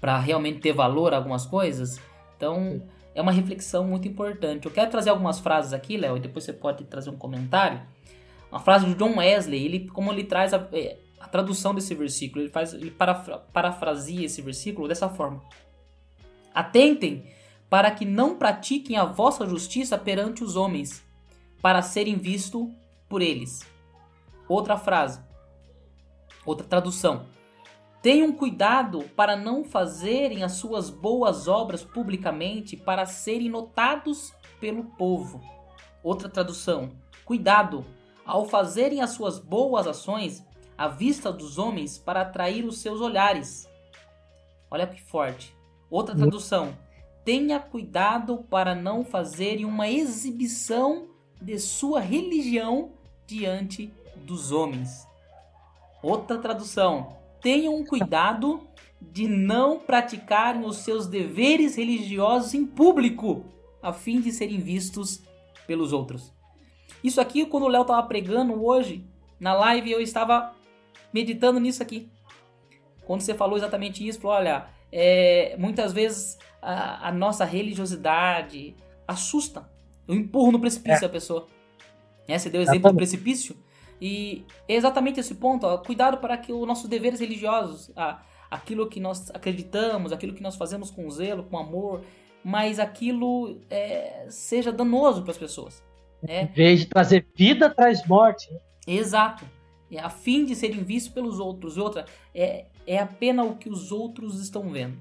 para 0.00 0.18
realmente 0.18 0.60
ter 0.60 0.72
valor 0.72 1.14
algumas 1.14 1.46
coisas? 1.46 2.00
Então, 2.36 2.82
é 3.14 3.20
uma 3.20 3.32
reflexão 3.32 3.84
muito 3.84 4.06
importante. 4.06 4.66
Eu 4.66 4.72
quero 4.72 4.90
trazer 4.90 5.10
algumas 5.10 5.40
frases 5.40 5.72
aqui, 5.72 5.96
Léo, 5.96 6.16
e 6.16 6.20
depois 6.20 6.44
você 6.44 6.52
pode 6.52 6.84
trazer 6.84 7.10
um 7.10 7.16
comentário. 7.16 7.80
Uma 8.50 8.60
frase 8.60 8.86
de 8.86 8.94
John 8.94 9.18
Wesley, 9.18 9.64
ele, 9.64 9.88
como 9.88 10.12
ele 10.12 10.24
traz 10.24 10.54
a, 10.54 10.68
é, 10.72 10.98
a 11.20 11.26
tradução 11.26 11.74
desse 11.74 11.94
versículo, 11.94 12.42
ele 12.44 12.50
faz, 12.50 12.72
ele 12.72 12.90
parafra, 12.90 13.38
parafraseia 13.52 14.24
esse 14.24 14.40
versículo 14.40 14.88
dessa 14.88 15.08
forma: 15.08 15.42
Atentem 16.54 17.24
para 17.68 17.90
que 17.90 18.04
não 18.04 18.36
pratiquem 18.36 18.96
a 18.96 19.04
vossa 19.04 19.46
justiça 19.46 19.98
perante 19.98 20.42
os 20.42 20.56
homens, 20.56 21.04
para 21.60 21.82
serem 21.82 22.16
vistos 22.16 22.68
por 23.08 23.20
eles. 23.20 23.60
Outra 24.48 24.78
frase, 24.78 25.20
outra 26.48 26.66
tradução. 26.66 27.26
Tenham 28.00 28.32
cuidado 28.32 29.02
para 29.16 29.36
não 29.36 29.64
fazerem 29.64 30.42
as 30.42 30.52
suas 30.52 30.88
boas 30.88 31.48
obras 31.48 31.84
publicamente 31.84 32.76
para 32.76 33.04
serem 33.06 33.48
notados 33.48 34.32
pelo 34.60 34.84
povo. 34.84 35.40
Outra 36.02 36.28
tradução. 36.28 36.90
Cuidado 37.24 37.84
ao 38.24 38.46
fazerem 38.46 39.02
as 39.02 39.10
suas 39.10 39.38
boas 39.38 39.86
ações 39.86 40.44
à 40.76 40.86
vista 40.86 41.32
dos 41.32 41.58
homens 41.58 41.98
para 41.98 42.22
atrair 42.22 42.64
os 42.64 42.78
seus 42.78 43.00
olhares. 43.00 43.68
Olha 44.70 44.86
que 44.86 45.02
forte. 45.02 45.54
Outra 45.90 46.14
tradução. 46.14 46.76
Tenha 47.24 47.58
cuidado 47.58 48.38
para 48.48 48.74
não 48.74 49.04
fazerem 49.04 49.64
uma 49.64 49.88
exibição 49.88 51.08
de 51.42 51.58
sua 51.58 52.00
religião 52.00 52.92
diante 53.26 53.92
dos 54.16 54.52
homens. 54.52 55.07
Outra 56.02 56.38
tradução 56.38 57.16
tenham 57.40 57.84
cuidado 57.84 58.66
de 59.00 59.28
não 59.28 59.78
praticarem 59.78 60.64
os 60.64 60.78
seus 60.78 61.06
deveres 61.06 61.76
religiosos 61.76 62.54
em 62.54 62.66
público, 62.66 63.44
a 63.82 63.92
fim 63.92 64.20
de 64.20 64.32
serem 64.32 64.58
vistos 64.58 65.22
pelos 65.66 65.92
outros. 65.92 66.32
Isso 67.02 67.20
aqui, 67.20 67.46
quando 67.46 67.64
o 67.64 67.68
Léo 67.68 67.82
estava 67.82 68.02
pregando 68.06 68.64
hoje, 68.64 69.04
na 69.38 69.54
live, 69.54 69.90
eu 69.92 70.00
estava 70.00 70.54
meditando 71.12 71.60
nisso 71.60 71.82
aqui. 71.82 72.10
Quando 73.04 73.20
você 73.20 73.34
falou 73.34 73.56
exatamente 73.56 74.06
isso, 74.06 74.20
falou, 74.20 74.36
olha, 74.36 74.66
é, 74.90 75.56
muitas 75.58 75.92
vezes 75.92 76.38
a, 76.60 77.08
a, 77.08 77.12
nossa 77.12 77.44
religiosidade 77.44 78.74
assusta. 79.06 79.68
Eu 80.06 80.14
empurro 80.14 80.52
no 80.52 80.60
precipício 80.60 81.04
é. 81.04 81.06
a 81.06 81.10
pessoa. 81.10 81.46
É, 82.26 82.38
você 82.38 82.50
deu 82.50 82.60
exemplo 82.60 82.90
do 82.90 82.96
precipício. 82.96 83.56
E 84.00 84.44
é 84.68 84.74
exatamente 84.74 85.18
esse 85.18 85.34
ponto, 85.34 85.66
ó, 85.66 85.78
cuidado 85.78 86.18
para 86.18 86.36
que 86.36 86.52
os 86.52 86.66
nossos 86.66 86.88
deveres 86.88 87.20
religiosos, 87.20 87.90
a, 87.96 88.22
aquilo 88.50 88.88
que 88.88 89.00
nós 89.00 89.30
acreditamos, 89.30 90.12
aquilo 90.12 90.34
que 90.34 90.42
nós 90.42 90.56
fazemos 90.56 90.90
com 90.90 91.10
zelo, 91.10 91.44
com 91.44 91.58
amor, 91.58 92.02
mas 92.44 92.78
aquilo 92.78 93.60
é, 93.68 94.26
seja 94.30 94.72
danoso 94.72 95.22
para 95.22 95.32
as 95.32 95.38
pessoas. 95.38 95.82
Né? 96.22 96.44
Em 96.44 96.46
vez 96.46 96.80
de 96.80 96.86
trazer 96.86 97.26
vida, 97.34 97.68
traz 97.70 98.06
morte. 98.06 98.52
Né? 98.52 98.60
Exato. 98.86 99.44
É, 99.90 100.00
a 100.00 100.08
fim 100.08 100.44
de 100.44 100.54
serem 100.54 100.82
vistos 100.82 101.12
pelos 101.12 101.38
outros. 101.38 101.76
E 101.76 101.80
outra, 101.80 102.04
é, 102.34 102.66
é 102.86 102.98
apenas 102.98 103.46
o 103.46 103.54
que 103.56 103.68
os 103.68 103.90
outros 103.90 104.40
estão 104.40 104.70
vendo. 104.70 104.98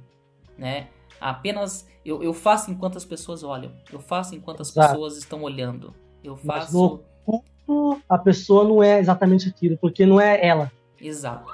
Né? 0.58 0.88
Apenas 1.20 1.88
eu, 2.04 2.24
eu 2.24 2.34
faço 2.34 2.72
enquanto 2.72 2.98
as 2.98 3.06
pessoas 3.06 3.44
olham. 3.44 3.72
Eu 3.92 4.00
faço 4.00 4.36
enquanto 4.36 4.62
as 4.62 4.70
Exato. 4.70 4.90
pessoas 4.90 5.18
estão 5.18 5.44
olhando. 5.44 5.94
Eu 6.24 6.36
faço 6.36 7.04
a 8.08 8.18
pessoa 8.18 8.64
não 8.64 8.82
é 8.82 9.00
exatamente 9.00 9.50
aquilo, 9.50 9.78
porque 9.78 10.06
não 10.06 10.20
é 10.20 10.46
ela. 10.46 10.72
Exato. 11.00 11.52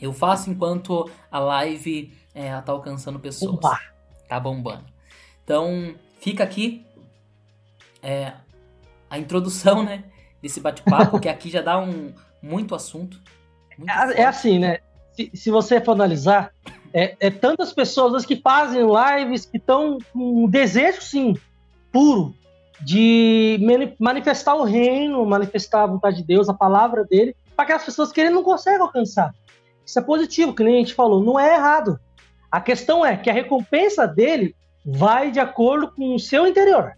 Eu 0.00 0.12
faço 0.12 0.50
enquanto 0.50 1.10
a 1.30 1.38
live 1.38 2.12
é, 2.34 2.60
tá 2.60 2.72
alcançando 2.72 3.18
pessoas. 3.18 3.54
Opa. 3.54 3.80
Tá 4.28 4.38
bombando. 4.38 4.84
Então, 5.42 5.94
fica 6.20 6.44
aqui 6.44 6.84
é, 8.02 8.32
a 9.08 9.18
introdução, 9.18 9.82
né? 9.82 10.04
Desse 10.42 10.60
bate-papo, 10.60 11.18
que 11.18 11.28
aqui 11.28 11.48
já 11.48 11.62
dá 11.62 11.78
um 11.78 12.12
muito 12.42 12.74
assunto. 12.74 13.18
Muito 13.78 13.90
é, 13.90 14.20
é, 14.20 14.24
assim, 14.26 14.58
né? 14.58 14.78
Se, 15.12 15.30
se 15.32 15.50
você 15.50 15.80
for 15.80 15.92
analisar, 15.92 16.52
é, 16.92 17.16
é 17.18 17.30
tantas 17.30 17.72
pessoas 17.72 18.26
que 18.26 18.36
fazem 18.36 18.82
lives 18.82 19.46
que 19.46 19.56
estão 19.56 19.98
com 20.12 20.44
um 20.44 20.48
desejo, 20.48 21.00
sim, 21.00 21.34
puro 21.90 22.34
de 22.84 23.58
manifestar 23.98 24.54
o 24.54 24.64
reino, 24.64 25.24
manifestar 25.24 25.84
a 25.84 25.86
vontade 25.86 26.18
de 26.18 26.24
Deus, 26.24 26.48
a 26.48 26.54
palavra 26.54 27.04
dele, 27.04 27.34
para 27.56 27.64
aquelas 27.64 27.84
pessoas 27.84 28.12
que 28.12 28.20
ele 28.20 28.30
não 28.30 28.42
consegue 28.42 28.82
alcançar. 28.82 29.32
Isso 29.84 29.98
é 29.98 30.02
positivo, 30.02 30.54
que 30.54 30.62
nem 30.62 30.76
a 30.76 30.78
gente 30.78 30.94
falou, 30.94 31.22
não 31.22 31.38
é 31.38 31.54
errado. 31.54 31.98
A 32.50 32.60
questão 32.60 33.04
é 33.04 33.16
que 33.16 33.30
a 33.30 33.32
recompensa 33.32 34.06
dele 34.06 34.54
vai 34.84 35.30
de 35.30 35.40
acordo 35.40 35.90
com 35.90 36.14
o 36.14 36.18
seu 36.18 36.46
interior. 36.46 36.92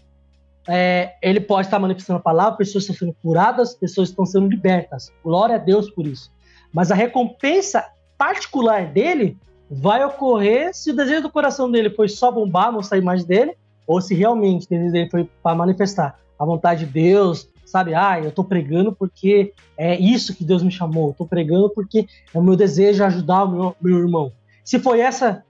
É, 0.69 1.15
ele 1.23 1.41
pode 1.41 1.69
estar 1.69 1.79
manifestando 1.79 2.19
a 2.19 2.23
palavra, 2.23 2.59
pessoas 2.59 2.83
estão 2.85 2.97
sendo 2.97 3.17
curadas, 3.23 3.75
pessoas 3.75 4.09
estão 4.09 4.27
sendo 4.27 4.49
libertas. 4.49 5.13
Glória 5.23 5.55
a 5.55 5.59
Deus 5.59 5.89
por 5.91 6.07
isso. 6.07 6.33
Mas 6.73 6.91
a 6.91 6.95
recompensa 6.95 7.85
particular 8.19 8.87
dele 8.87 9.39
vai 9.71 10.05
ocorrer 10.05 10.75
se 10.75 10.91
o 10.91 10.97
desejo 10.97 11.23
do 11.23 11.31
coração 11.31 11.71
dele 11.71 11.91
foi 11.91 12.09
só 12.09 12.31
bombar, 12.31 12.73
mostrar 12.73 12.99
a 12.99 13.01
imagem 13.01 13.27
dele, 13.27 13.57
ou 13.87 14.01
se 14.01 14.15
realmente 14.15 14.67
ele 14.71 15.09
foi 15.11 15.29
para 15.43 15.57
manifestar 15.57 16.19
a 16.39 16.45
vontade 16.45 16.85
de 16.85 16.93
Deus, 16.93 17.49
sabe? 17.65 17.95
Ah, 17.95 18.21
eu 18.21 18.29
estou 18.29 18.45
pregando 18.45 18.93
porque 18.93 19.53
é 19.77 19.99
isso 19.99 20.35
que 20.35 20.45
Deus 20.45 20.63
me 20.63 20.71
chamou, 20.71 21.11
estou 21.11 21.27
pregando 21.27 21.71
porque 21.71 22.07
é 22.33 22.39
o 22.39 22.43
meu 22.43 22.57
desejo 22.57 23.05
ajudar 23.05 23.45
o 23.45 23.51
meu, 23.51 23.77
meu 23.81 23.99
irmão. 23.99 24.33
Se 24.65 24.79
foi 24.79 25.01
essa 25.01 25.45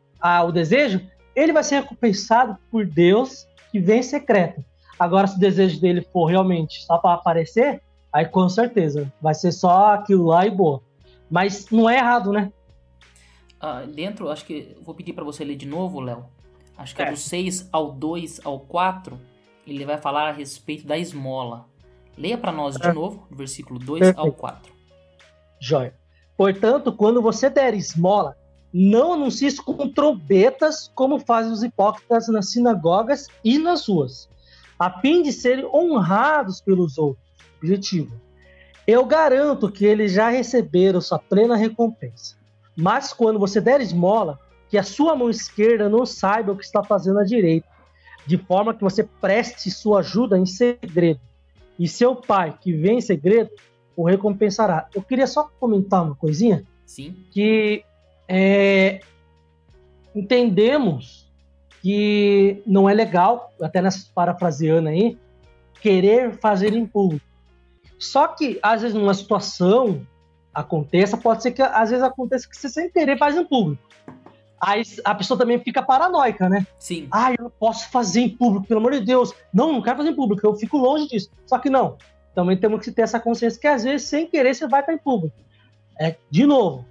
o 0.45 0.50
desejo, 0.50 1.00
ele 1.35 1.52
vai 1.52 1.62
ser 1.62 1.76
recompensado 1.76 2.57
por 2.71 2.85
Deus 2.85 3.47
que 3.71 3.78
vem 3.78 4.02
secreto. 4.02 4.64
Agora, 4.99 5.26
se 5.26 5.37
o 5.37 5.40
desejo 5.40 5.81
dele 5.81 6.00
for 6.12 6.26
realmente 6.26 6.85
só 6.85 6.99
para 6.99 7.14
aparecer, 7.14 7.83
aí 8.12 8.25
com 8.25 8.49
certeza 8.49 9.12
vai 9.21 9.35
ser 9.35 9.52
só 9.52 9.95
aquilo 9.95 10.26
lá 10.26 10.47
e 10.47 10.50
boa. 10.50 10.81
Mas 11.31 11.69
não 11.71 11.88
é 11.88 11.99
errado, 11.99 12.33
né? 12.33 12.50
Ah, 13.61 13.83
dentro, 13.83 14.31
acho 14.31 14.45
que 14.45 14.76
vou 14.83 14.95
pedir 14.95 15.12
para 15.12 15.25
você 15.25 15.45
ler 15.45 15.57
de 15.57 15.66
novo, 15.66 16.00
Léo, 16.00 16.25
acho 16.76 16.95
que 16.95 17.02
é. 17.02 17.06
é 17.06 17.11
do 17.11 17.16
6 17.16 17.68
ao 17.73 17.92
2 17.92 18.40
ao 18.45 18.61
4, 18.61 19.18
ele 19.66 19.85
vai 19.85 19.99
falar 19.99 20.28
a 20.28 20.33
respeito 20.33 20.87
da 20.87 20.97
esmola. 20.97 21.66
Leia 22.16 22.38
para 22.38 22.52
nós 22.52 22.76
de 22.76 22.87
é. 22.87 22.92
novo, 22.92 23.26
do 23.30 23.37
versículo 23.37 23.78
2 23.78 24.00
Perfeito. 24.00 24.21
ao 24.21 24.33
4. 24.33 24.73
Joia. 25.61 25.95
Portanto, 26.37 26.92
quando 26.92 27.21
você 27.21 27.49
der 27.49 27.75
esmola, 27.75 28.37
não 28.73 29.14
anuncie 29.14 29.49
isso 29.49 29.64
com 29.64 29.88
trombetas, 29.88 30.90
como 30.95 31.18
fazem 31.18 31.52
os 31.52 31.62
hipócritas 31.62 32.28
nas 32.28 32.50
sinagogas 32.50 33.26
e 33.42 33.59
nas 33.59 33.88
ruas, 33.88 34.28
a 34.78 35.00
fim 35.00 35.23
de 35.23 35.33
serem 35.33 35.64
honrados 35.64 36.61
pelos 36.61 36.99
outros. 36.99 37.25
Objetivo. 37.56 38.21
Eu 38.87 39.04
garanto 39.04 39.71
que 39.73 39.85
eles 39.85 40.12
já 40.12 40.28
receberam 40.28 41.00
sua 41.00 41.18
plena 41.18 41.56
recompensa. 41.56 42.37
Mas 42.76 43.12
quando 43.12 43.38
você 43.38 43.61
der 43.61 43.80
esmola, 43.80 44.38
que 44.69 44.79
a 44.79 44.83
sua 44.83 45.15
mão 45.15 45.31
esquerda 45.31 45.89
não 45.89 46.05
saiba 46.05 46.53
o 46.53 46.57
que 46.57 46.65
está 46.65 46.83
fazendo 46.83 47.19
a 47.19 47.25
direita, 47.25 47.69
de 48.27 48.37
forma 48.37 48.75
que 48.75 48.83
você 48.83 49.05
preste 49.05 49.71
sua 49.71 50.01
ajuda 50.01 50.39
em 50.39 50.47
segredo. 50.47 51.21
E 51.79 51.87
seu 51.87 52.17
pai, 52.17 52.57
que 52.61 52.73
vem 52.73 52.99
em 52.99 53.01
segredo, 53.01 53.51
o 53.95 54.05
recompensará. 54.05 54.89
Eu 54.95 55.03
queria 55.03 55.27
só 55.27 55.49
comentar 55.61 56.03
uma 56.03 56.15
coisinha. 56.15 56.65
Sim. 56.85 57.15
Que 57.31 57.85
é, 58.29 59.01
entendemos 60.15 61.31
que 61.83 62.63
não 62.67 62.89
é 62.89 62.95
legal, 62.95 63.53
até 63.61 63.81
nessa 63.81 64.07
parafraseando 64.15 64.89
aí, 64.89 65.17
querer 65.81 66.39
fazer 66.39 66.73
em 66.73 66.87
público. 66.87 67.25
Só 67.99 68.27
que, 68.29 68.59
às 68.63 68.83
vezes, 68.83 68.97
numa 68.97 69.15
situação 69.15 70.07
aconteça, 70.53 71.17
pode 71.17 71.43
ser 71.43 71.53
que 71.53 71.63
às 71.63 71.91
vezes 71.91 72.03
aconteça 72.03 72.49
que 72.49 72.57
você 72.57 72.69
sem 72.69 72.91
querer 72.91 73.19
faz 73.19 73.37
em 73.37 73.45
público. 73.45 73.83
Aí 74.61 74.83
a 75.05 75.15
pessoa 75.15 75.39
também 75.39 75.59
fica 75.59 75.83
paranoica, 75.83 76.49
né? 76.49 76.67
Sim. 76.79 77.09
Ah, 77.11 77.33
eu 77.33 77.45
não 77.45 77.51
posso 77.51 77.91
fazer 77.91 78.21
em 78.21 78.29
público, 78.29 78.67
pelo 78.67 78.81
amor 78.81 78.93
de 78.93 79.01
Deus. 79.01 79.33
Não, 79.53 79.73
não 79.73 79.83
quero 79.83 79.99
fazer 79.99 80.11
em 80.11 80.15
público, 80.15 80.47
eu 80.47 80.55
fico 80.55 80.79
longe 80.79 81.09
disso. 81.09 81.31
Só 81.47 81.59
que 81.59 81.69
não. 81.69 81.97
Também 82.35 82.57
temos 82.57 82.85
que 82.85 82.91
ter 82.91 83.03
essa 83.03 83.21
consciência 83.21 83.61
que 83.61 83.67
às 83.67 83.85
vezes, 83.85 84.09
sem 84.09 84.27
querer, 84.27 84.55
você 84.55 84.67
vai 84.67 84.81
estar 84.81 84.93
em 84.93 84.99
público. 84.99 85.37
É, 85.99 86.17
de 86.31 86.47
novo, 86.47 86.85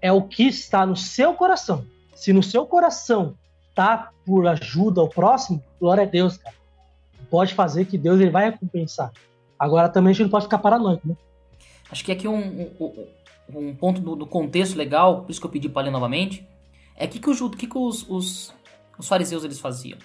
é 0.00 0.12
o 0.12 0.22
que 0.22 0.46
está 0.46 0.84
no 0.84 0.96
seu 0.96 1.34
coração. 1.34 1.86
Se 2.14 2.32
no 2.32 2.42
seu 2.42 2.66
coração 2.66 3.34
tá 3.74 4.10
por 4.24 4.46
ajuda 4.46 5.00
ao 5.00 5.08
próximo, 5.08 5.62
glória 5.80 6.04
a 6.04 6.06
Deus, 6.06 6.36
cara. 6.36 6.54
Pode 7.30 7.54
fazer 7.54 7.86
que 7.86 7.98
Deus 7.98 8.20
ele 8.20 8.30
vai 8.30 8.50
recompensar. 8.50 9.12
Agora 9.58 9.88
também 9.88 10.10
a 10.10 10.12
gente 10.12 10.24
não 10.24 10.30
pode 10.30 10.44
ficar 10.44 10.58
paranoico, 10.58 11.08
né? 11.08 11.16
Acho 11.90 12.04
que 12.04 12.12
aqui 12.12 12.28
um, 12.28 12.70
um, 12.80 13.06
um 13.48 13.74
ponto 13.74 14.00
do, 14.00 14.16
do, 14.16 14.26
contexto 14.26 14.76
legal, 14.76 15.22
por 15.22 15.30
isso 15.30 15.40
que 15.40 15.46
eu 15.46 15.50
pedi 15.50 15.68
para 15.68 15.82
ler 15.82 15.90
novamente, 15.90 16.46
é 16.96 17.06
que 17.06 17.18
que, 17.18 17.30
o, 17.30 17.50
que, 17.50 17.66
que 17.66 17.78
os, 17.78 18.08
os, 18.08 18.54
os 18.98 19.08
fariseus 19.08 19.44
eles 19.44 19.58
faziam? 19.58 19.98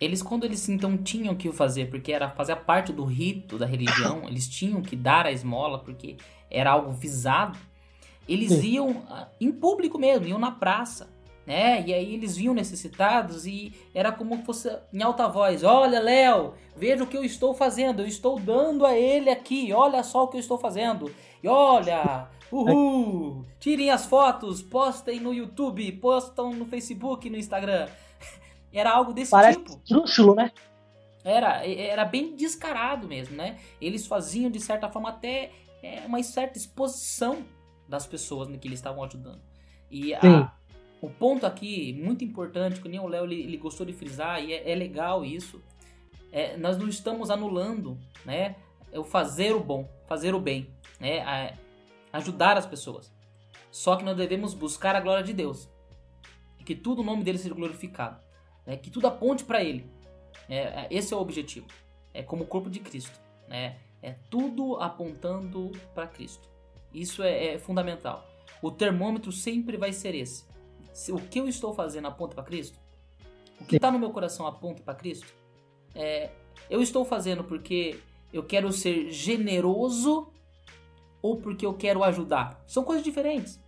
Eles, 0.00 0.22
quando 0.22 0.44
eles 0.44 0.68
então 0.68 0.96
tinham 0.96 1.34
que 1.34 1.50
fazer, 1.50 1.90
porque 1.90 2.12
era 2.12 2.28
fazer 2.28 2.54
parte 2.56 2.92
do 2.92 3.04
rito 3.04 3.58
da 3.58 3.66
religião, 3.66 4.22
eles 4.28 4.48
tinham 4.48 4.80
que 4.80 4.94
dar 4.94 5.26
a 5.26 5.32
esmola, 5.32 5.80
porque 5.80 6.16
era 6.48 6.70
algo 6.70 6.92
visado, 6.92 7.58
eles 8.28 8.52
Sim. 8.52 8.68
iam 8.68 9.02
ah, 9.08 9.28
em 9.40 9.50
público 9.50 9.98
mesmo, 9.98 10.26
iam 10.26 10.38
na 10.38 10.52
praça, 10.52 11.10
né? 11.44 11.82
E 11.86 11.94
aí 11.94 12.14
eles 12.14 12.36
vinham 12.36 12.54
necessitados 12.54 13.46
e 13.46 13.72
era 13.94 14.12
como 14.12 14.44
fosse 14.44 14.70
em 14.92 15.02
alta 15.02 15.26
voz: 15.26 15.64
Olha, 15.64 15.98
Léo, 15.98 16.54
veja 16.76 17.02
o 17.02 17.06
que 17.06 17.16
eu 17.16 17.24
estou 17.24 17.54
fazendo, 17.54 18.02
eu 18.02 18.06
estou 18.06 18.38
dando 18.38 18.84
a 18.84 18.96
ele 18.96 19.30
aqui, 19.30 19.72
olha 19.72 20.02
só 20.02 20.24
o 20.24 20.28
que 20.28 20.36
eu 20.36 20.40
estou 20.40 20.58
fazendo, 20.58 21.10
e 21.42 21.48
olha, 21.48 22.28
Uhul! 22.50 23.44
Tirem 23.58 23.90
as 23.90 24.06
fotos, 24.06 24.62
postem 24.62 25.20
no 25.20 25.32
YouTube, 25.32 25.90
postam 25.92 26.52
no 26.52 26.64
Facebook, 26.66 27.28
no 27.28 27.36
Instagram. 27.36 27.88
Era 28.72 28.90
algo 28.90 29.12
desse 29.12 29.30
Parece 29.30 29.58
tipo. 29.58 29.76
Trúxulo, 29.86 30.34
né? 30.34 30.52
Era, 31.24 31.66
era 31.66 32.04
bem 32.04 32.34
descarado 32.36 33.06
mesmo, 33.06 33.36
né? 33.36 33.58
Eles 33.80 34.06
faziam, 34.06 34.50
de 34.50 34.60
certa 34.60 34.88
forma, 34.88 35.10
até 35.10 35.50
é, 35.82 36.00
uma 36.06 36.22
certa 36.22 36.56
exposição 36.56 37.44
das 37.88 38.06
pessoas 38.06 38.48
que 38.56 38.68
eles 38.68 38.78
estavam 38.78 39.02
ajudando. 39.04 39.40
E 39.90 40.14
a, 40.14 40.52
o 41.00 41.08
ponto 41.08 41.46
aqui, 41.46 41.92
muito 41.92 42.24
importante, 42.24 42.80
que 42.80 42.88
nem 42.88 43.00
o 43.00 43.06
Léo 43.06 43.24
ele, 43.24 43.42
ele, 43.42 43.56
gostou 43.56 43.84
de 43.86 43.92
frisar, 43.92 44.42
e 44.42 44.52
é, 44.52 44.70
é 44.70 44.74
legal 44.74 45.24
isso, 45.24 45.60
é, 46.32 46.56
nós 46.56 46.76
não 46.78 46.88
estamos 46.88 47.30
anulando 47.30 47.98
né, 48.24 48.56
o 48.92 49.04
fazer 49.04 49.54
o 49.54 49.60
bom, 49.60 49.88
fazer 50.06 50.34
o 50.34 50.40
bem. 50.40 50.68
Né? 51.00 51.20
A, 51.20 51.52
ajudar 52.12 52.56
as 52.56 52.66
pessoas. 52.66 53.12
Só 53.70 53.96
que 53.96 54.04
nós 54.04 54.16
devemos 54.16 54.54
buscar 54.54 54.96
a 54.96 55.00
glória 55.00 55.22
de 55.22 55.32
Deus. 55.32 55.68
E 56.58 56.64
que 56.64 56.74
tudo 56.74 57.02
o 57.02 57.04
nome 57.04 57.22
dele 57.22 57.38
seja 57.38 57.54
glorificado. 57.54 58.20
Né? 58.66 58.76
Que 58.76 58.90
tudo 58.90 59.06
aponte 59.06 59.44
para 59.44 59.62
ele. 59.62 59.90
É, 60.48 60.56
é, 60.56 60.88
esse 60.90 61.12
é 61.12 61.16
o 61.16 61.20
objetivo. 61.20 61.66
É 62.14 62.22
como 62.22 62.44
o 62.44 62.46
corpo 62.46 62.70
de 62.70 62.80
Cristo. 62.80 63.18
Né? 63.46 63.76
É 64.02 64.12
tudo 64.30 64.76
apontando 64.76 65.72
para 65.94 66.06
Cristo. 66.06 66.48
Isso 66.92 67.22
é, 67.22 67.54
é, 67.54 67.58
fundamental. 67.58 68.26
O 68.62 68.70
termômetro 68.70 69.30
sempre 69.30 69.76
vai 69.76 69.92
ser 69.92 70.14
esse. 70.14 70.44
Se 70.92 71.12
o 71.12 71.16
que 71.16 71.38
eu 71.38 71.46
estou 71.46 71.74
fazendo 71.74 72.08
aponta 72.08 72.34
para 72.34 72.44
Cristo, 72.44 72.78
o 73.60 73.64
que 73.64 73.76
está 73.76 73.90
no 73.90 73.98
meu 73.98 74.10
coração 74.10 74.46
aponta 74.46 74.82
para 74.82 74.94
Cristo, 74.94 75.32
é, 75.94 76.30
eu 76.70 76.80
estou 76.80 77.04
fazendo 77.04 77.44
porque 77.44 78.00
eu 78.32 78.42
quero 78.42 78.72
ser 78.72 79.10
generoso 79.10 80.32
ou 81.22 81.36
porque 81.36 81.64
eu 81.64 81.74
quero 81.74 82.02
ajudar. 82.04 82.62
São 82.66 82.84
coisas 82.84 83.04
diferentes. 83.04 83.60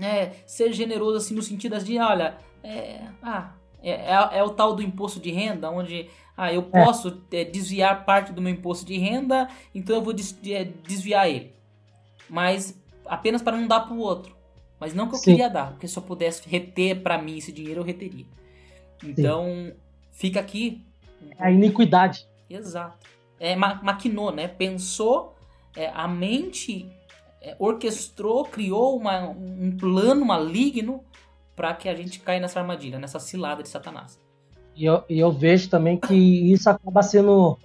É, 0.00 0.32
ser 0.46 0.72
generoso 0.72 1.16
assim 1.16 1.34
no 1.34 1.42
sentido 1.42 1.78
de, 1.78 1.98
olha, 1.98 2.38
é, 2.62 3.02
ah, 3.22 3.52
é, 3.82 3.90
é, 3.90 4.38
é, 4.38 4.42
o 4.42 4.50
tal 4.50 4.74
do 4.74 4.82
imposto 4.82 5.18
de 5.18 5.30
renda, 5.30 5.70
onde 5.70 6.08
ah, 6.36 6.52
eu 6.52 6.60
é. 6.72 6.84
posso 6.84 7.22
é, 7.32 7.44
desviar 7.44 8.04
parte 8.04 8.32
do 8.32 8.40
meu 8.40 8.52
imposto 8.52 8.86
de 8.86 8.96
renda, 8.96 9.48
então 9.74 9.96
eu 9.96 10.02
vou 10.02 10.12
des, 10.12 10.32
desviar 10.86 11.28
ele. 11.28 11.52
Mas 12.28 12.80
apenas 13.06 13.42
para 13.42 13.56
não 13.56 13.66
dar 13.66 13.80
para 13.80 13.94
o 13.94 13.98
outro. 13.98 14.36
Mas 14.78 14.94
não 14.94 15.08
que 15.08 15.14
eu 15.14 15.18
Sim. 15.18 15.32
queria 15.32 15.50
dar, 15.50 15.72
porque 15.72 15.88
se 15.88 15.98
eu 15.98 16.02
pudesse 16.02 16.48
reter 16.48 17.02
para 17.02 17.20
mim 17.20 17.38
esse 17.38 17.50
dinheiro, 17.50 17.80
eu 17.80 17.84
reteria. 17.84 18.26
Então, 19.02 19.46
Sim. 19.46 19.72
fica 20.12 20.38
aqui. 20.38 20.86
A 21.36 21.50
iniquidade. 21.50 22.26
Exato. 22.48 23.06
É, 23.40 23.56
maquinou, 23.56 24.30
né? 24.30 24.46
Pensou 24.46 25.36
é, 25.76 25.90
a 25.94 26.06
mente 26.08 26.90
é, 27.40 27.54
orquestrou, 27.58 28.44
criou 28.44 28.96
uma, 28.96 29.28
um 29.28 29.76
plano 29.76 30.24
maligno 30.24 31.04
para 31.54 31.74
que 31.74 31.88
a 31.88 31.94
gente 31.94 32.20
caia 32.20 32.40
nessa 32.40 32.60
armadilha, 32.60 32.98
nessa 32.98 33.18
cilada 33.18 33.62
de 33.62 33.68
Satanás. 33.68 34.20
E 34.74 34.84
eu, 34.84 35.02
eu 35.08 35.32
vejo 35.32 35.68
também 35.68 35.96
que 35.96 36.14
isso 36.52 36.70
acaba 36.70 37.02
sendo. 37.02 37.58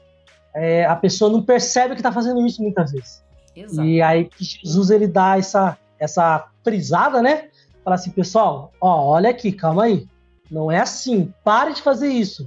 É, 0.56 0.86
a 0.86 0.96
pessoa 0.96 1.32
não 1.32 1.42
percebe 1.44 1.94
que 1.94 2.00
está 2.00 2.12
fazendo 2.12 2.46
isso 2.46 2.62
muitas 2.62 2.92
vezes. 2.92 3.24
Exato. 3.56 3.88
E 3.88 4.02
aí 4.02 4.30
Jesus 4.38 4.90
ele 4.90 5.08
dá 5.08 5.38
essa, 5.38 5.78
essa 6.00 6.48
frisada, 6.64 7.22
né? 7.22 7.50
Fala 7.84 7.96
assim, 7.96 8.12
pessoal, 8.12 8.72
ó, 8.80 9.12
olha 9.12 9.30
aqui, 9.30 9.52
calma 9.52 9.84
aí. 9.86 10.08
Não 10.50 10.72
é 10.72 10.80
assim, 10.80 11.34
pare 11.44 11.74
de 11.74 11.82
fazer 11.82 12.08
isso. 12.08 12.46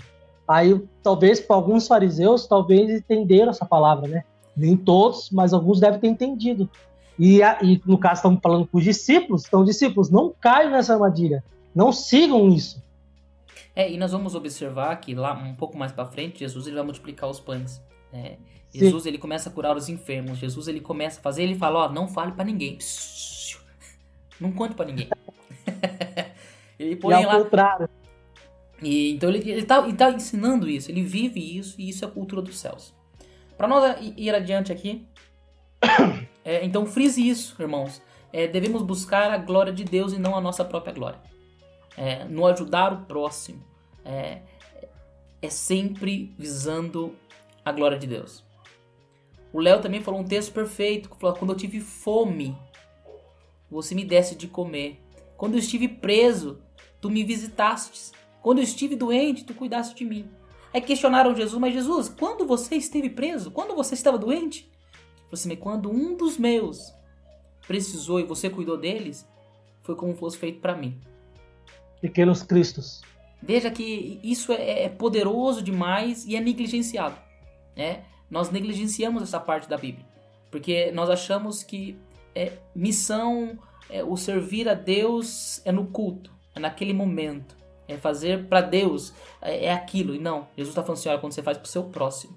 Aí, 0.49 0.81
talvez, 1.03 1.41
para 1.41 1.57
alguns 1.57 1.89
fariseus, 1.89 2.47
talvez 2.47 2.91
entenderam 2.91 3.51
essa 3.51 3.65
palavra, 3.65 4.09
né? 4.09 4.25
Nem 4.57 4.77
todos, 4.77 5.31
mas 5.31 5.53
alguns 5.53 5.81
devem 5.81 6.01
ter 6.01 6.09
entendido. 6.09 6.69
E, 7.19 7.41
e 7.41 7.83
no 7.85 7.99
caso, 7.99 8.17
estamos 8.17 8.41
falando 8.43 8.67
com 8.67 8.79
os 8.79 8.85
discípulos, 8.85 9.45
então, 9.47 9.65
discípulos, 9.65 10.11
não 10.11 10.35
caiam 10.41 10.71
nessa 10.71 10.95
armadilha. 10.95 11.43
Não 11.75 11.93
sigam 11.93 12.49
isso. 12.49 12.83
É, 13.75 13.91
e 13.91 13.99
nós 13.99 14.13
vamos 14.13 14.35
observar 14.35 14.97
que 14.97 15.15
lá 15.15 15.35
um 15.35 15.55
pouco 15.55 15.77
mais 15.77 15.93
para 15.93 16.07
frente, 16.07 16.39
Jesus 16.39 16.67
ele 16.67 16.77
vai 16.77 16.85
multiplicar 16.85 17.29
os 17.29 17.39
pães. 17.39 17.83
É, 18.13 18.37
Jesus 18.73 19.03
Sim. 19.03 19.11
ele 19.11 19.19
começa 19.19 19.51
a 19.51 19.53
curar 19.53 19.77
os 19.77 19.89
enfermos. 19.89 20.39
Jesus 20.39 20.69
ele 20.69 20.81
começa 20.81 21.21
a 21.21 21.23
fazer, 21.23 21.43
ele 21.43 21.55
fala, 21.55 21.85
ó, 21.85 21.93
não 21.93 22.09
fale 22.09 22.33
para 22.33 22.45
ninguém. 22.45 22.79
Não 24.39 24.53
conte 24.53 24.75
para 24.75 24.85
ninguém. 24.85 25.09
ele 26.79 26.97
põe 26.97 27.23
e 27.23 27.25
lá. 27.25 27.43
Contrário. 27.43 27.89
E, 28.83 29.13
então 29.13 29.31
ele, 29.31 29.51
ele, 29.51 29.63
tá, 29.63 29.79
ele 29.83 29.97
tá 29.97 30.11
ensinando 30.11 30.69
isso, 30.69 30.91
ele 30.91 31.03
vive 31.03 31.41
isso, 31.59 31.81
e 31.81 31.89
isso 31.89 32.05
é 32.05 32.09
a 32.09 32.11
cultura 32.11 32.43
dos 32.43 32.59
céus. 32.59 32.95
Para 33.57 33.67
nós 33.67 33.97
ir 34.17 34.35
adiante 34.35 34.73
aqui, 34.73 35.07
é, 36.45 36.65
então 36.65 36.87
frise 36.87 37.27
isso, 37.27 37.61
irmãos. 37.61 38.03
É, 38.33 38.47
devemos 38.47 38.83
buscar 38.83 39.31
a 39.31 39.39
glória 39.39 39.73
de 39.73 39.85
Deus 39.85 40.13
e 40.13 40.19
não 40.19 40.37
a 40.37 40.41
nossa 40.41 40.65
própria 40.65 40.93
glória. 40.93 41.21
É, 41.97 42.25
no 42.25 42.47
ajudar 42.47 42.93
o 42.93 43.07
próximo. 43.07 43.63
É, 44.05 44.43
é 45.41 45.51
sempre 45.51 46.35
visando 46.39 47.17
a 47.65 47.73
glória 47.73 47.99
de 47.99 48.07
Deus. 48.07 48.45
O 49.53 49.61
Léo 49.61 49.81
também 49.81 50.03
falou 50.03 50.21
um 50.21 50.25
texto 50.25 50.53
perfeito, 50.53 51.09
que 51.09 51.19
falou, 51.19 51.37
quando 51.37 51.53
eu 51.53 51.57
tive 51.57 51.81
fome, 51.81 52.57
você 53.71 53.95
me 53.95 54.05
desse 54.05 54.35
de 54.35 54.47
comer. 54.47 55.01
Quando 55.37 55.55
eu 55.55 55.59
estive 55.59 55.89
preso, 55.89 56.61
tu 57.01 57.09
me 57.09 57.25
visitastes. 57.25 58.13
Quando 58.43 58.59
eu 58.59 58.65
estive 58.65 58.95
doente, 58.95 59.45
tu 59.45 59.55
cuidaste 59.55 59.95
de 59.95 60.05
mim. 60.05 60.29
Aí 60.77 60.83
questionaram 60.83 61.35
Jesus, 61.35 61.59
mas 61.59 61.73
Jesus, 61.73 62.07
quando 62.07 62.47
você 62.47 62.75
esteve 62.75 63.09
preso? 63.09 63.51
Quando 63.51 63.75
você 63.75 63.95
estava 63.95 64.19
doente? 64.19 64.71
Você 65.31 65.49
assim, 65.49 65.57
quando 65.57 65.91
um 65.91 66.15
dos 66.15 66.37
meus 66.37 66.93
precisou 67.67 68.21
e 68.21 68.25
você 68.25 68.51
cuidou 68.51 68.77
deles, 68.77 69.27
foi 69.83 69.97
como 69.97 70.15
fosse 70.15 70.37
feito 70.37 70.61
para 70.61 70.77
mim. 70.77 71.01
Pequenos 71.99 72.43
Cristos. 72.43 73.01
Veja 73.43 73.71
que 73.71 74.21
isso 74.23 74.53
é, 74.53 74.83
é 74.83 74.89
poderoso 74.91 75.63
demais 75.63 76.27
e 76.27 76.37
é 76.37 76.41
negligenciado. 76.43 77.17
Né? 77.75 78.05
Nós 78.31 78.51
negligenciamos 78.51 79.23
essa 79.23 79.41
parte 79.41 79.71
da 79.71 79.79
Bíblia. 79.79 80.05
Porque 80.51 80.93
nós 80.93 81.09
achamos 81.09 81.63
que 81.63 81.99
é, 82.35 82.53
missão, 82.75 83.59
é, 83.89 84.05
o 84.05 84.15
servir 84.15 84.69
a 84.69 84.75
Deus 84.75 85.63
é 85.65 85.73
no 85.73 85.87
culto, 85.87 86.31
é 86.55 86.61
naquele 86.61 86.93
momento 86.93 87.56
é 87.89 87.97
fazer 87.97 88.47
para 88.47 88.61
Deus, 88.61 89.13
é, 89.41 89.67
é, 89.67 89.73
aquilo. 89.73 90.15
E 90.15 90.19
não, 90.19 90.47
Jesus 90.57 90.71
está 90.71 90.83
falando 90.83 90.99
assim, 90.99 91.09
olha, 91.09 91.19
quando 91.19 91.33
você 91.33 91.43
faz 91.43 91.57
para 91.59 91.67
o 91.67 91.69
seu 91.69 91.85
próximo. 91.85 92.37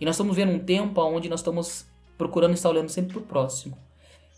E 0.00 0.04
nós 0.04 0.14
estamos 0.14 0.34
vendo 0.34 0.52
um 0.52 0.58
tempo 0.58 1.00
onde 1.02 1.28
nós 1.28 1.40
estamos 1.40 1.86
procurando 2.16 2.54
estar 2.54 2.68
olhando 2.68 2.88
sempre 2.88 3.12
para 3.12 3.22
o 3.22 3.24
próximo. 3.24 3.76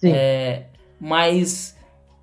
É, 0.02 0.66
mas 1.00 1.76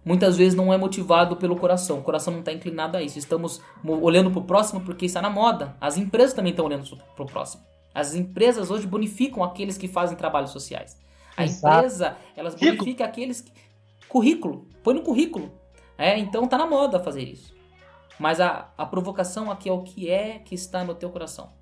muitas 0.04 0.36
vezes 0.36 0.54
não 0.54 0.74
é 0.74 0.78
motivado 0.78 1.38
pelo 1.38 1.56
coração. 1.56 2.00
O 2.00 2.04
coração 2.04 2.34
não 2.34 2.42
está 2.42 2.52
inclinado 2.52 2.98
a 2.98 3.02
isso. 3.02 3.18
Estamos 3.18 3.62
olhando 3.84 4.30
para 4.32 4.40
o 4.40 4.44
próximo 4.44 4.82
porque 4.82 5.06
está 5.06 5.22
na 5.22 5.30
moda. 5.30 5.76
As 5.80 5.98
empresas 5.98 6.34
também 6.34 6.52
estão 6.52 6.66
olhando 6.66 6.86
para 7.16 7.24
o 7.24 7.26
próximo. 7.26 7.64
As 7.94 8.14
empresas 8.14 8.70
hoje 8.70 8.86
bonificam 8.86 9.44
aqueles 9.44 9.78
que 9.78 9.88
fazem 9.88 10.18
trabalhos 10.18 10.52
sociais. 10.52 10.98
A 11.36 11.46
Exato. 11.46 11.78
empresa, 11.78 12.18
elas 12.36 12.56
bonificam 12.56 13.06
aqueles 13.06 13.42
que... 13.42 13.52
Currículo. 14.08 14.68
Põe 14.84 14.96
no 14.96 15.02
currículo. 15.02 15.52
É, 15.98 16.18
então 16.18 16.48
tá 16.48 16.58
na 16.58 16.66
moda 16.66 17.00
fazer 17.00 17.24
isso. 17.24 17.54
Mas 18.20 18.42
a, 18.42 18.72
a 18.78 18.86
provocação 18.86 19.50
aqui 19.50 19.70
é 19.70 19.72
o 19.72 19.82
que 19.82 20.10
é 20.10 20.40
que 20.40 20.54
está 20.54 20.84
no 20.84 20.94
teu 20.94 21.10
coração. 21.10 21.54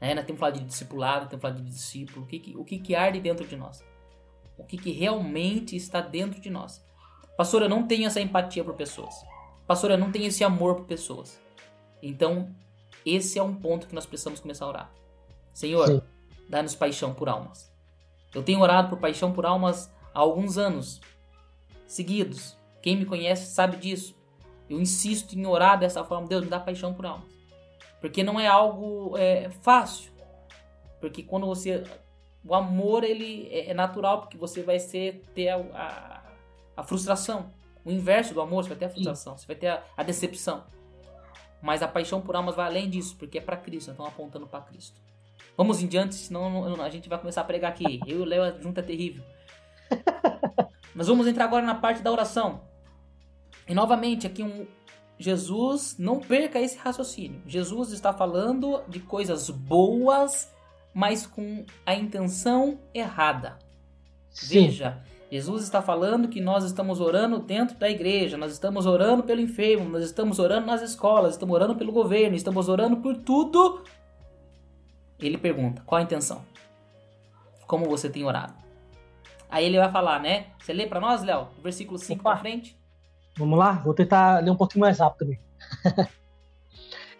É, 0.00 0.14
nós 0.14 0.24
temos 0.24 0.40
falado 0.40 0.58
de 0.58 0.64
discipulado, 0.64 1.28
temos 1.28 1.42
falado 1.42 1.62
de 1.62 1.70
discípulo, 1.70 2.24
o 2.24 2.28
que, 2.28 2.38
que, 2.38 2.56
o 2.56 2.64
que, 2.64 2.78
que 2.78 2.94
arde 2.94 3.20
dentro 3.20 3.46
de 3.46 3.56
nós. 3.56 3.84
O 4.56 4.64
que, 4.64 4.78
que 4.78 4.92
realmente 4.92 5.76
está 5.76 6.00
dentro 6.00 6.40
de 6.40 6.48
nós. 6.48 6.84
Pastor, 7.36 7.62
eu 7.62 7.68
não 7.68 7.86
tenho 7.86 8.06
essa 8.06 8.20
empatia 8.20 8.62
por 8.62 8.74
pessoas. 8.74 9.14
Pastor, 9.66 9.90
eu 9.90 9.98
não 9.98 10.12
tenho 10.12 10.26
esse 10.26 10.44
amor 10.44 10.76
por 10.76 10.86
pessoas. 10.86 11.40
Então, 12.02 12.54
esse 13.04 13.38
é 13.38 13.42
um 13.42 13.54
ponto 13.54 13.86
que 13.86 13.94
nós 13.94 14.06
precisamos 14.06 14.38
começar 14.38 14.64
a 14.64 14.68
orar. 14.68 14.92
Senhor, 15.52 16.04
dá-nos 16.48 16.74
paixão 16.74 17.14
por 17.14 17.28
almas. 17.28 17.72
Eu 18.34 18.42
tenho 18.42 18.60
orado 18.60 18.88
por 18.88 18.98
paixão 18.98 19.32
por 19.32 19.44
almas 19.44 19.92
há 20.14 20.20
alguns 20.20 20.58
anos 20.58 21.00
seguidos. 21.86 22.56
Quem 22.80 22.96
me 22.96 23.04
conhece 23.04 23.52
sabe 23.52 23.76
disso. 23.76 24.14
Eu 24.72 24.80
insisto 24.80 25.38
em 25.38 25.46
orar 25.46 25.78
dessa 25.78 26.02
forma. 26.02 26.26
Deus, 26.26 26.44
me 26.44 26.50
dá 26.50 26.58
paixão 26.58 26.94
por 26.94 27.04
almas. 27.04 27.30
Porque 28.00 28.24
não 28.24 28.40
é 28.40 28.46
algo 28.46 29.16
é, 29.18 29.50
fácil. 29.50 30.10
Porque 30.98 31.22
quando 31.22 31.46
você. 31.46 31.84
O 32.42 32.54
amor 32.54 33.04
ele 33.04 33.48
é, 33.52 33.70
é 33.70 33.74
natural, 33.74 34.22
porque 34.22 34.36
você 34.36 34.62
vai 34.62 34.80
ser, 34.80 35.22
ter 35.34 35.50
a, 35.50 35.56
a, 35.56 36.22
a 36.78 36.82
frustração. 36.82 37.52
O 37.84 37.90
inverso 37.90 38.32
do 38.32 38.40
amor, 38.40 38.64
você 38.64 38.70
vai 38.70 38.78
ter 38.78 38.84
a 38.86 38.90
frustração, 38.90 39.36
Sim. 39.36 39.42
você 39.42 39.46
vai 39.46 39.56
ter 39.56 39.68
a, 39.68 39.84
a, 39.96 40.02
decepção. 40.02 40.64
Mas 41.60 41.82
a 41.82 41.88
paixão 41.88 42.20
por 42.20 42.34
almas 42.34 42.56
vai 42.56 42.66
além 42.66 42.88
disso, 42.88 43.14
porque 43.16 43.38
é 43.38 43.40
para 43.40 43.56
Cristo, 43.56 43.90
então 43.90 44.06
apontando 44.06 44.46
para 44.46 44.60
Cristo. 44.62 45.00
Vamos 45.56 45.82
em 45.82 45.86
diante, 45.86 46.14
senão 46.14 46.82
a 46.82 46.90
gente 46.90 47.08
vai 47.08 47.18
começar 47.18 47.42
a 47.42 47.44
pregar 47.44 47.70
aqui. 47.70 48.00
Eu 48.06 48.20
e 48.20 48.22
o 48.22 48.24
Léo, 48.24 48.60
junto 48.60 48.80
é 48.80 48.82
terrível. 48.82 49.22
Nós 50.94 51.06
vamos 51.06 51.26
entrar 51.26 51.44
agora 51.44 51.64
na 51.64 51.74
parte 51.74 52.02
da 52.02 52.10
oração. 52.10 52.71
E 53.68 53.74
novamente, 53.74 54.26
aqui 54.26 54.42
um 54.42 54.66
Jesus, 55.22 55.96
não 55.98 56.18
perca 56.18 56.60
esse 56.60 56.76
raciocínio. 56.76 57.40
Jesus 57.46 57.92
está 57.92 58.12
falando 58.12 58.82
de 58.88 58.98
coisas 59.00 59.48
boas, 59.50 60.52
mas 60.92 61.26
com 61.26 61.64
a 61.86 61.94
intenção 61.94 62.80
errada. 62.92 63.58
Sim. 64.30 64.66
Veja, 64.66 65.02
Jesus 65.30 65.62
está 65.62 65.80
falando 65.80 66.28
que 66.28 66.40
nós 66.40 66.64
estamos 66.64 67.00
orando 67.00 67.38
dentro 67.38 67.78
da 67.78 67.88
igreja, 67.88 68.36
nós 68.36 68.52
estamos 68.52 68.84
orando 68.84 69.22
pelo 69.22 69.40
enfermo, 69.40 69.88
nós 69.88 70.04
estamos 70.04 70.38
orando 70.38 70.66
nas 70.66 70.82
escolas, 70.82 71.34
estamos 71.34 71.54
orando 71.54 71.76
pelo 71.76 71.92
governo, 71.92 72.36
estamos 72.36 72.68
orando 72.68 72.96
por 72.96 73.16
tudo. 73.16 73.84
Ele 75.20 75.38
pergunta: 75.38 75.82
qual 75.86 76.00
a 76.00 76.04
intenção? 76.04 76.44
Como 77.66 77.86
você 77.86 78.10
tem 78.10 78.24
orado? 78.24 78.54
Aí 79.48 79.64
ele 79.64 79.78
vai 79.78 79.90
falar, 79.90 80.20
né? 80.20 80.46
Você 80.58 80.72
lê 80.72 80.86
para 80.86 81.00
nós, 81.00 81.22
Léo? 81.22 81.48
Versículo 81.62 81.98
5 81.98 82.22
para 82.22 82.36
frente. 82.38 82.76
Vamos 83.36 83.58
lá? 83.58 83.72
Vou 83.84 83.94
tentar 83.94 84.42
ler 84.42 84.50
um 84.50 84.56
pouquinho 84.56 84.82
mais 84.82 84.98
rápido 84.98 85.18
também. 85.18 85.40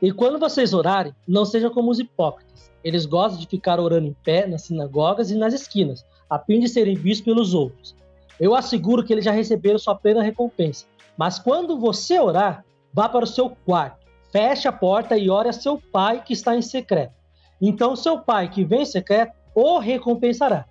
e 0.01 0.13
quando 0.13 0.39
vocês 0.39 0.75
orarem, 0.75 1.15
não 1.27 1.45
sejam 1.45 1.71
como 1.71 1.91
os 1.91 1.99
hipócritas. 1.99 2.71
Eles 2.85 3.07
gostam 3.07 3.41
de 3.41 3.47
ficar 3.47 3.81
orando 3.81 4.09
em 4.09 4.17
pé 4.25 4.47
nas 4.47 4.63
sinagogas 4.63 5.31
e 5.31 5.37
nas 5.37 5.55
esquinas, 5.55 6.05
a 6.29 6.39
fim 6.39 6.61
de 6.61 6.69
serem 6.69 6.95
vistos 6.95 7.25
pelos 7.25 7.55
outros. 7.55 7.95
Eu 8.39 8.55
asseguro 8.55 9.05
que 9.05 9.13
eles 9.13 9.25
já 9.25 9.31
receberam 9.31 9.79
sua 9.79 9.95
plena 9.95 10.23
recompensa. 10.23 10.87
Mas 11.17 11.39
quando 11.39 11.79
você 11.79 12.19
orar, 12.19 12.65
vá 12.93 13.09
para 13.09 13.25
o 13.25 13.29
seu 13.29 13.51
quarto, 13.65 14.07
feche 14.31 14.67
a 14.67 14.73
porta 14.73 15.17
e 15.17 15.31
ore 15.31 15.49
a 15.49 15.53
seu 15.53 15.81
pai 15.93 16.23
que 16.25 16.33
está 16.33 16.57
em 16.57 16.63
secreto. 16.63 17.15
Então 17.61 17.95
seu 17.95 18.19
pai 18.19 18.49
que 18.49 18.65
vem 18.65 18.83
em 18.83 18.87
secreto 18.87 19.33
o 19.55 19.79
recompensará. 19.79 20.67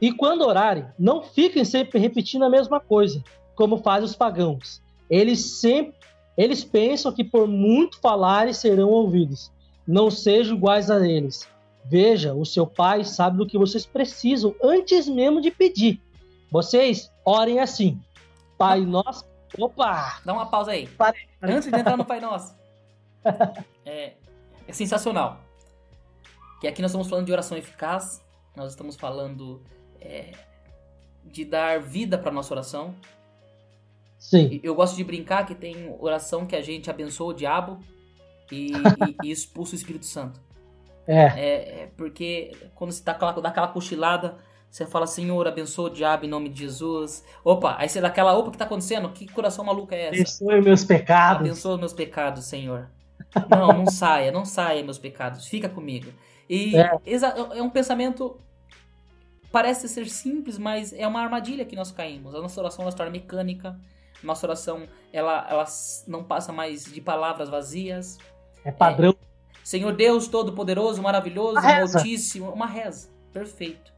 E 0.00 0.12
quando 0.12 0.46
orarem, 0.46 0.84
não 0.98 1.22
fiquem 1.22 1.64
sempre 1.64 1.98
repetindo 1.98 2.44
a 2.44 2.50
mesma 2.50 2.78
coisa, 2.78 3.22
como 3.56 3.78
fazem 3.78 4.04
os 4.04 4.14
pagãos. 4.14 4.80
Eles 5.10 5.40
sempre 5.58 5.96
eles 6.36 6.62
pensam 6.62 7.12
que 7.12 7.24
por 7.24 7.48
muito 7.48 7.98
falarem 7.98 8.52
serão 8.52 8.90
ouvidos. 8.90 9.50
Não 9.86 10.10
sejam 10.10 10.56
iguais 10.56 10.90
a 10.90 11.06
eles. 11.06 11.48
Veja, 11.84 12.34
o 12.34 12.44
seu 12.44 12.66
pai 12.66 13.04
sabe 13.04 13.38
do 13.38 13.46
que 13.46 13.56
vocês 13.56 13.86
precisam 13.86 14.54
antes 14.62 15.08
mesmo 15.08 15.40
de 15.40 15.50
pedir. 15.50 16.00
Vocês 16.50 17.10
orem 17.24 17.60
assim. 17.60 18.00
Pai 18.58 18.80
Nosso. 18.80 19.24
Opa! 19.58 20.20
Dá 20.24 20.32
uma 20.32 20.46
pausa 20.46 20.72
aí. 20.72 20.86
Pare. 20.88 21.28
Antes 21.40 21.70
de 21.70 21.78
entrar 21.78 21.96
no 21.96 22.04
Pai 22.04 22.20
Nosso. 22.20 22.54
É, 23.84 24.14
é 24.66 24.72
sensacional. 24.72 25.40
Que 26.60 26.66
aqui 26.66 26.82
nós 26.82 26.90
estamos 26.90 27.08
falando 27.08 27.26
de 27.26 27.32
oração 27.32 27.56
eficaz. 27.56 28.20
Nós 28.54 28.72
estamos 28.72 28.96
falando 28.96 29.62
é, 30.00 30.32
de 31.24 31.44
dar 31.44 31.80
vida 31.80 32.18
para 32.18 32.32
nossa 32.32 32.52
oração. 32.52 32.94
Sim. 34.26 34.58
Eu 34.60 34.74
gosto 34.74 34.96
de 34.96 35.04
brincar 35.04 35.46
que 35.46 35.54
tem 35.54 35.94
oração 36.00 36.46
que 36.46 36.56
a 36.56 36.60
gente 36.60 36.90
abençoa 36.90 37.28
o 37.28 37.32
diabo 37.32 37.78
e, 38.50 38.72
e, 38.72 39.28
e 39.28 39.30
expulsa 39.30 39.74
o 39.74 39.78
Espírito 39.78 40.04
Santo. 40.04 40.40
É. 41.06 41.22
é. 41.22 41.82
é. 41.82 41.88
porque 41.96 42.50
quando 42.74 42.90
você 42.90 43.04
dá 43.04 43.12
aquela, 43.12 43.32
dá 43.34 43.48
aquela 43.48 43.68
cochilada, 43.68 44.36
você 44.68 44.84
fala, 44.84 45.06
Senhor, 45.06 45.46
abençoa 45.46 45.88
o 45.88 45.92
diabo 45.92 46.24
em 46.24 46.28
nome 46.28 46.48
de 46.48 46.58
Jesus. 46.62 47.24
Opa, 47.44 47.76
aí 47.78 47.88
você 47.88 48.00
dá 48.00 48.08
aquela, 48.08 48.36
opa, 48.36 48.48
o 48.48 48.50
que 48.50 48.58
tá 48.58 48.64
acontecendo? 48.64 49.08
Que 49.10 49.30
coração 49.30 49.64
maluco 49.64 49.94
é 49.94 50.06
essa? 50.08 50.16
Abençoe 50.16 50.60
meus 50.60 50.82
pecados. 50.82 51.40
Abençoa 51.42 51.78
meus 51.78 51.92
pecados, 51.92 52.46
Senhor. 52.46 52.90
Não, 53.48 53.68
não 53.68 53.86
saia, 53.86 54.32
não 54.32 54.44
saia 54.44 54.82
meus 54.82 54.98
pecados, 54.98 55.46
fica 55.46 55.68
comigo. 55.68 56.12
E 56.50 56.76
é, 56.76 56.90
é 57.58 57.62
um 57.62 57.70
pensamento 57.70 58.40
parece 59.52 59.88
ser 59.88 60.08
simples, 60.08 60.58
mas 60.58 60.92
é 60.92 61.06
uma 61.06 61.20
armadilha 61.20 61.64
que 61.64 61.76
nós 61.76 61.92
caímos. 61.92 62.34
A 62.34 62.40
nossa 62.40 62.60
oração 62.60 62.82
ela 62.82 62.90
se 62.90 62.96
torna 62.96 63.12
mecânica. 63.12 63.78
Nossa 64.22 64.46
oração 64.46 64.88
ela, 65.12 65.46
ela 65.48 65.64
não 66.06 66.24
passa 66.24 66.52
mais 66.52 66.84
de 66.84 67.00
palavras 67.00 67.48
vazias. 67.48 68.18
É 68.64 68.72
padrão. 68.72 69.16
É, 69.20 69.26
Senhor 69.62 69.92
Deus 69.92 70.28
Todo-Poderoso, 70.28 71.02
maravilhoso, 71.02 71.58
altíssimo. 71.58 72.50
Uma 72.50 72.66
reza. 72.66 73.10
Perfeito. 73.32 73.92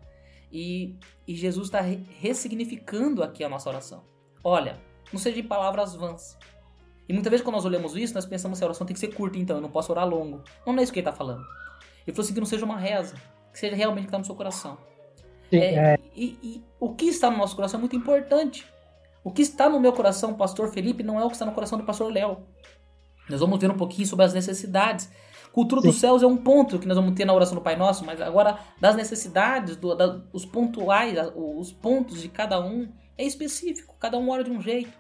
E, 0.52 0.96
e 1.26 1.34
Jesus 1.34 1.68
está 1.68 1.80
re 1.80 2.04
ressignificando 2.20 3.22
aqui 3.22 3.44
a 3.44 3.48
nossa 3.48 3.68
oração. 3.68 4.02
Olha, 4.42 4.80
não 5.12 5.18
seja 5.18 5.36
de 5.36 5.42
palavras 5.42 5.94
vãs. 5.94 6.36
E 7.08 7.12
muitas 7.12 7.30
vezes 7.30 7.44
quando 7.44 7.56
nós 7.56 7.64
olhamos 7.64 7.96
isso, 7.96 8.14
nós 8.14 8.26
pensamos 8.26 8.58
que 8.58 8.64
a 8.64 8.66
oração 8.66 8.86
tem 8.86 8.94
que 8.94 9.00
ser 9.00 9.08
curta, 9.08 9.38
então 9.38 9.56
eu 9.56 9.62
não 9.62 9.70
posso 9.70 9.90
orar 9.92 10.06
longo. 10.06 10.42
Não, 10.66 10.72
não 10.72 10.80
é 10.80 10.82
isso 10.82 10.92
que 10.92 10.98
ele 10.98 11.08
está 11.08 11.16
falando. 11.16 11.42
Ele 12.06 12.14
falou 12.14 12.24
assim 12.24 12.34
que 12.34 12.40
não 12.40 12.46
seja 12.46 12.64
uma 12.64 12.78
reza, 12.78 13.14
que 13.52 13.58
seja 13.58 13.74
realmente 13.74 14.04
o 14.04 14.04
que 14.04 14.08
está 14.08 14.18
no 14.18 14.24
seu 14.24 14.34
coração. 14.34 14.78
Sim, 15.50 15.58
é, 15.58 15.74
é. 15.74 15.98
E, 16.14 16.38
e, 16.42 16.64
o 16.78 16.94
que 16.94 17.06
está 17.06 17.30
no 17.30 17.36
nosso 17.36 17.56
coração 17.56 17.78
é 17.78 17.80
muito 17.80 17.96
importante. 17.96 18.66
O 19.28 19.30
que 19.30 19.42
está 19.42 19.68
no 19.68 19.78
meu 19.78 19.92
coração, 19.92 20.32
pastor 20.32 20.70
Felipe, 20.70 21.02
não 21.02 21.20
é 21.20 21.22
o 21.22 21.28
que 21.28 21.34
está 21.34 21.44
no 21.44 21.52
coração 21.52 21.76
do 21.76 21.84
pastor 21.84 22.10
Léo. 22.10 22.38
Nós 23.28 23.40
vamos 23.40 23.58
ver 23.60 23.70
um 23.70 23.76
pouquinho 23.76 24.08
sobre 24.08 24.24
as 24.24 24.32
necessidades. 24.32 25.10
Cultura 25.52 25.82
Sim. 25.82 25.88
dos 25.88 26.00
céus 26.00 26.22
é 26.22 26.26
um 26.26 26.38
ponto 26.38 26.78
que 26.78 26.88
nós 26.88 26.96
vamos 26.96 27.12
ter 27.12 27.26
na 27.26 27.34
oração 27.34 27.54
do 27.54 27.60
Pai 27.60 27.76
Nosso, 27.76 28.06
mas 28.06 28.22
agora 28.22 28.58
das 28.80 28.96
necessidades, 28.96 29.76
do, 29.76 29.94
da, 29.94 30.22
os 30.32 30.46
pontuais, 30.46 31.14
os 31.36 31.70
pontos 31.70 32.22
de 32.22 32.30
cada 32.30 32.58
um 32.58 32.88
é 33.18 33.24
específico. 33.24 33.94
Cada 34.00 34.16
um 34.16 34.30
ora 34.30 34.42
de 34.42 34.50
um 34.50 34.62
jeito. 34.62 34.96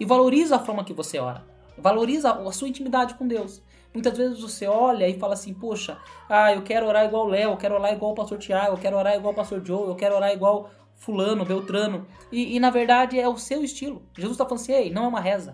E 0.00 0.06
valoriza 0.06 0.56
a 0.56 0.58
forma 0.58 0.82
que 0.82 0.94
você 0.94 1.18
ora. 1.18 1.44
Valoriza 1.76 2.32
a 2.32 2.52
sua 2.52 2.68
intimidade 2.68 3.12
com 3.16 3.28
Deus. 3.28 3.60
Muitas 3.92 4.16
vezes 4.16 4.40
você 4.40 4.66
olha 4.66 5.06
e 5.06 5.18
fala 5.18 5.34
assim, 5.34 5.52
poxa, 5.52 5.98
ah, 6.30 6.50
eu 6.50 6.62
quero 6.62 6.86
orar 6.86 7.04
igual 7.04 7.26
o 7.26 7.28
Léo, 7.28 7.50
eu 7.50 7.56
quero 7.58 7.74
orar 7.74 7.92
igual 7.92 8.12
o 8.12 8.14
pastor 8.14 8.38
Tiago, 8.38 8.72
eu 8.72 8.78
quero 8.78 8.96
orar 8.96 9.14
igual 9.16 9.34
o 9.34 9.36
pastor 9.36 9.62
Joe, 9.62 9.86
eu 9.86 9.94
quero 9.94 10.16
orar 10.16 10.32
igual 10.32 10.70
fulano, 10.96 11.44
Beltrano. 11.44 12.06
E, 12.32 12.56
e 12.56 12.60
na 12.60 12.70
verdade 12.70 13.18
é 13.18 13.28
o 13.28 13.36
seu 13.36 13.62
estilo. 13.62 14.02
Jesus 14.16 14.32
está 14.32 14.44
falando 14.44 14.60
assim, 14.60 14.72
ei, 14.72 14.90
não 14.90 15.04
é 15.04 15.08
uma 15.08 15.20
reza. 15.20 15.52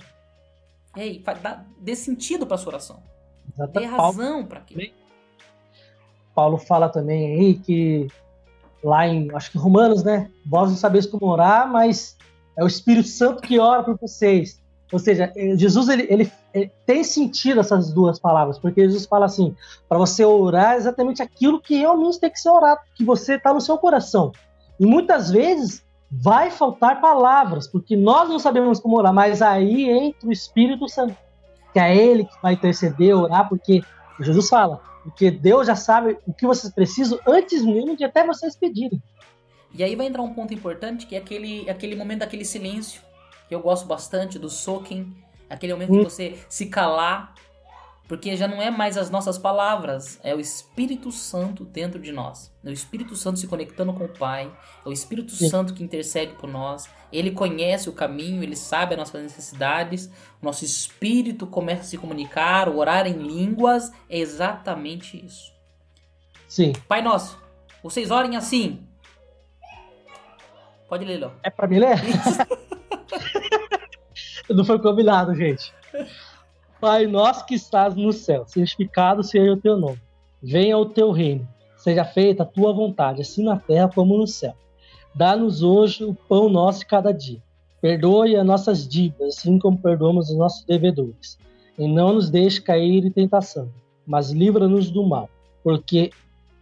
Ei, 0.96 1.22
dá, 1.42 1.64
dê 1.78 1.94
sentido 1.96 2.46
para 2.46 2.56
sua 2.56 2.72
oração. 2.72 3.02
Exato. 3.54 3.72
Dê 3.72 3.84
razão 3.84 4.44
para 4.44 4.60
aquilo. 4.60 4.92
Paulo 6.34 6.58
fala 6.58 6.88
também 6.88 7.34
aí 7.34 7.54
que 7.54 8.06
lá 8.82 9.06
em, 9.06 9.30
acho 9.34 9.50
que 9.50 9.58
Romanos, 9.58 10.02
né? 10.02 10.30
Vós 10.46 10.70
não 10.70 10.76
sabeis 10.76 11.06
como 11.06 11.26
orar, 11.26 11.70
mas 11.70 12.16
é 12.56 12.64
o 12.64 12.66
Espírito 12.66 13.08
Santo 13.08 13.42
que 13.42 13.58
ora 13.58 13.82
por 13.82 13.98
vocês. 13.98 14.60
Ou 14.92 14.98
seja, 14.98 15.32
eh, 15.34 15.56
Jesus 15.56 15.88
ele, 15.88 16.06
ele, 16.10 16.32
ele, 16.52 16.70
tem 16.84 17.02
sentido 17.02 17.60
essas 17.60 17.92
duas 17.92 18.18
palavras, 18.18 18.58
porque 18.58 18.82
Jesus 18.82 19.06
fala 19.06 19.24
assim, 19.24 19.56
para 19.88 19.98
você 19.98 20.22
orar 20.24 20.76
exatamente 20.76 21.22
aquilo 21.22 21.60
que 21.60 21.76
realmente 21.76 22.20
tem 22.20 22.30
que 22.30 22.38
ser 22.38 22.50
orado, 22.50 22.80
que 22.94 23.04
você 23.04 23.36
está 23.36 23.54
no 23.54 23.60
seu 23.60 23.78
coração. 23.78 24.32
E 24.78 24.86
muitas 24.86 25.30
vezes 25.30 25.84
vai 26.10 26.50
faltar 26.50 27.00
palavras, 27.00 27.66
porque 27.66 27.96
nós 27.96 28.28
não 28.28 28.38
sabemos 28.38 28.78
como 28.78 28.98
orar, 28.98 29.14
mas 29.14 29.40
aí 29.40 29.88
entra 29.88 30.28
o 30.28 30.32
Espírito 30.32 30.88
Santo, 30.88 31.16
que 31.72 31.78
é 31.78 31.96
ele 31.96 32.24
que 32.24 32.42
vai 32.42 32.52
interceder, 32.52 33.16
orar, 33.16 33.48
porque 33.48 33.82
Jesus 34.20 34.48
fala, 34.48 34.80
porque 35.02 35.30
Deus 35.30 35.66
já 35.66 35.74
sabe 35.74 36.18
o 36.26 36.34
que 36.34 36.46
vocês 36.46 36.72
precisam 36.72 37.18
antes 37.26 37.64
mesmo 37.64 37.96
de 37.96 38.04
até 38.04 38.26
vocês 38.26 38.54
pedirem. 38.54 39.02
E 39.74 39.82
aí 39.82 39.96
vai 39.96 40.06
entrar 40.06 40.22
um 40.22 40.34
ponto 40.34 40.52
importante, 40.52 41.06
que 41.06 41.14
é 41.14 41.18
aquele, 41.18 41.68
aquele 41.68 41.96
momento 41.96 42.20
daquele 42.20 42.44
silêncio 42.44 43.00
que 43.48 43.54
eu 43.54 43.60
gosto 43.60 43.86
bastante 43.86 44.38
do 44.38 44.50
soaking, 44.50 45.14
aquele 45.48 45.72
momento 45.72 45.92
hum. 45.92 45.98
que 45.98 46.10
você 46.10 46.38
se 46.48 46.66
calar, 46.66 47.34
porque 48.08 48.36
já 48.36 48.46
não 48.46 48.60
é 48.60 48.70
mais 48.70 48.96
as 48.96 49.10
nossas 49.10 49.38
palavras, 49.38 50.18
é 50.22 50.34
o 50.34 50.40
Espírito 50.40 51.10
Santo 51.10 51.64
dentro 51.64 52.00
de 52.00 52.12
nós. 52.12 52.52
É 52.64 52.68
o 52.68 52.72
Espírito 52.72 53.16
Santo 53.16 53.38
se 53.38 53.46
conectando 53.46 53.92
com 53.92 54.04
o 54.04 54.08
Pai, 54.08 54.52
é 54.84 54.88
o 54.88 54.92
Espírito 54.92 55.32
Sim. 55.32 55.48
Santo 55.48 55.72
que 55.72 55.82
intercede 55.82 56.34
por 56.34 56.48
nós. 56.48 56.88
Ele 57.12 57.30
conhece 57.30 57.88
o 57.88 57.92
caminho, 57.92 58.42
ele 58.42 58.56
sabe 58.56 58.94
as 58.94 58.98
nossas 58.98 59.22
necessidades. 59.22 60.06
O 60.40 60.44
nosso 60.44 60.64
espírito 60.64 61.46
começa 61.46 61.82
a 61.82 61.84
se 61.84 61.98
comunicar, 61.98 62.68
orar 62.68 63.06
em 63.06 63.18
línguas, 63.18 63.90
é 64.08 64.18
exatamente 64.18 65.24
isso. 65.24 65.52
Sim. 66.48 66.72
Pai 66.88 67.02
nosso, 67.02 67.38
vocês 67.82 68.10
orem 68.10 68.36
assim. 68.36 68.86
Pode 70.88 71.04
ler, 71.04 71.18
Léo. 71.18 71.32
É 71.42 71.48
para 71.48 71.66
mim 71.66 71.78
ler? 71.78 71.96
Não 74.50 74.64
foi 74.64 74.78
combinado, 74.78 75.34
gente. 75.34 75.72
Pai 76.82 77.06
nosso 77.06 77.46
que 77.46 77.54
estás 77.54 77.94
no 77.94 78.12
céu, 78.12 78.44
santificado 78.44 79.22
seja 79.22 79.52
o 79.52 79.56
teu 79.56 79.76
nome. 79.76 80.00
Venha 80.42 80.76
o 80.76 80.84
teu 80.84 81.12
reino. 81.12 81.48
Seja 81.76 82.04
feita 82.04 82.42
a 82.42 82.46
tua 82.46 82.72
vontade, 82.72 83.22
assim 83.22 83.44
na 83.44 83.56
terra 83.56 83.88
como 83.88 84.18
no 84.18 84.26
céu. 84.26 84.52
Dá-nos 85.14 85.62
hoje 85.62 86.02
o 86.02 86.12
pão 86.12 86.48
nosso 86.48 86.80
de 86.80 86.86
cada 86.86 87.12
dia. 87.12 87.40
Perdoe 87.80 88.34
as 88.34 88.44
nossas 88.44 88.88
dívidas, 88.88 89.36
assim 89.36 89.60
como 89.60 89.78
perdoamos 89.78 90.28
os 90.28 90.36
nossos 90.36 90.64
devedores. 90.64 91.38
E 91.78 91.86
não 91.86 92.14
nos 92.14 92.28
deixe 92.28 92.60
cair 92.60 93.06
em 93.06 93.12
tentação, 93.12 93.70
mas 94.04 94.32
livra-nos 94.32 94.90
do 94.90 95.06
mal, 95.06 95.30
porque 95.62 96.10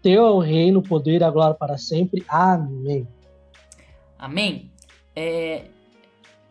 teu 0.02 0.26
é 0.26 0.30
o 0.30 0.38
reino, 0.38 0.80
o 0.80 0.86
poder 0.86 1.22
e 1.22 1.24
a 1.24 1.30
glória 1.30 1.54
para 1.54 1.78
sempre. 1.78 2.22
Amém. 2.28 3.08
Amém. 4.18 4.70
É, 5.16 5.64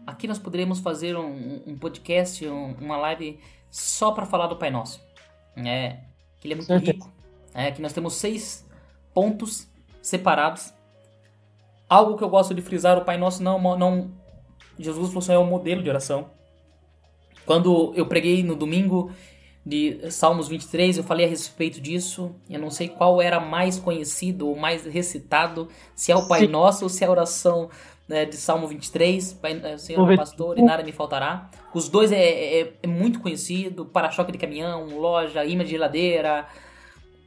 aqui 0.08 0.27
nós 0.27 0.39
poderíamos 0.39 0.79
fazer 0.79 1.15
um, 1.15 1.62
um 1.67 1.77
podcast, 1.77 2.47
um, 2.47 2.73
uma 2.82 2.97
live 2.97 3.38
só 3.69 4.12
para 4.12 4.25
falar 4.25 4.47
do 4.47 4.55
Pai 4.55 4.69
Nosso. 4.69 5.01
É, 5.55 5.97
que 6.39 6.47
ele 6.47 6.53
é 6.53 6.58
muito 6.58 6.67
Certeza. 6.67 6.91
rico. 6.93 7.12
É, 7.53 7.71
que 7.71 7.82
nós 7.82 7.93
temos 7.93 8.13
seis 8.15 8.65
pontos 9.13 9.67
separados. 10.01 10.73
Algo 11.89 12.17
que 12.17 12.23
eu 12.23 12.29
gosto 12.29 12.53
de 12.53 12.62
frisar, 12.62 12.97
o 12.97 13.05
Pai 13.05 13.17
Nosso 13.17 13.41
não, 13.41 13.60
não 13.77 14.12
Jesus 14.77 15.08
falou 15.10 15.19
assim, 15.19 15.34
é 15.34 15.38
o 15.38 15.45
modelo 15.45 15.84
de 15.84 15.89
oração. 15.89 16.29
Quando 17.45 17.93
eu 17.95 18.05
preguei 18.05 18.43
no 18.43 18.55
domingo 18.55 19.12
de 19.65 20.10
Salmos 20.10 20.47
23, 20.47 20.97
eu 20.97 21.03
falei 21.03 21.25
a 21.25 21.29
respeito 21.29 21.82
disso. 21.82 22.34
Eu 22.49 22.60
não 22.60 22.69
sei 22.69 22.88
qual 22.88 23.21
era 23.21 23.39
mais 23.39 23.77
conhecido 23.77 24.47
ou 24.47 24.55
mais 24.55 24.86
recitado, 24.86 25.67
se 25.95 26.12
é 26.12 26.15
o 26.15 26.27
Pai 26.27 26.41
Sim. 26.41 26.47
Nosso 26.47 26.84
ou 26.86 26.89
se 26.89 27.03
é 27.03 27.08
a 27.08 27.12
oração 27.12 27.69
né, 28.10 28.26
de 28.26 28.36
Salmo 28.36 28.67
23, 28.67 29.34
Pai, 29.34 29.62
eh, 29.63 29.78
Senhor 29.78 30.06
meu 30.06 30.17
pastor 30.17 30.58
e 30.58 30.63
nada 30.63 30.82
me 30.84 30.91
faltará. 30.91 31.50
Os 31.74 31.88
dois 31.88 32.12
é, 32.12 32.62
é, 32.62 32.74
é 32.82 32.88
muito 32.88 33.19
conhecido, 33.19 33.86
para-choque 33.86 34.32
de 34.32 34.38
caminhão, 34.39 34.98
loja, 35.00 35.45
imã 35.45 35.63
de 35.63 35.69
geladeira. 35.69 36.48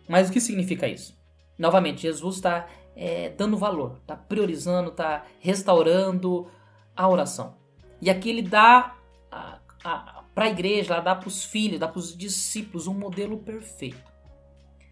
Mas 0.09 0.29
o 0.29 0.33
que 0.33 0.41
significa 0.41 0.89
isso? 0.89 1.17
Novamente, 1.57 2.03
Jesus 2.03 2.35
está 2.37 2.67
é, 2.97 3.29
dando 3.31 3.57
valor, 3.57 3.99
está 4.01 4.17
priorizando, 4.17 4.91
está 4.91 5.25
restaurando 5.39 6.49
a 6.97 7.09
oração. 7.09 7.55
E 8.01 8.11
aqui 8.11 8.29
ele 8.29 8.43
dá 8.43 8.97
para 10.35 10.47
a 10.47 10.49
igreja, 10.49 10.99
dá 10.99 11.15
para 11.15 11.29
os 11.29 11.45
filhos, 11.45 11.79
dá 11.79 11.87
para 11.87 12.01
os 12.01 12.17
discípulos 12.17 12.89
um 12.89 12.95
modelo 12.95 13.39
perfeito. 13.39 14.11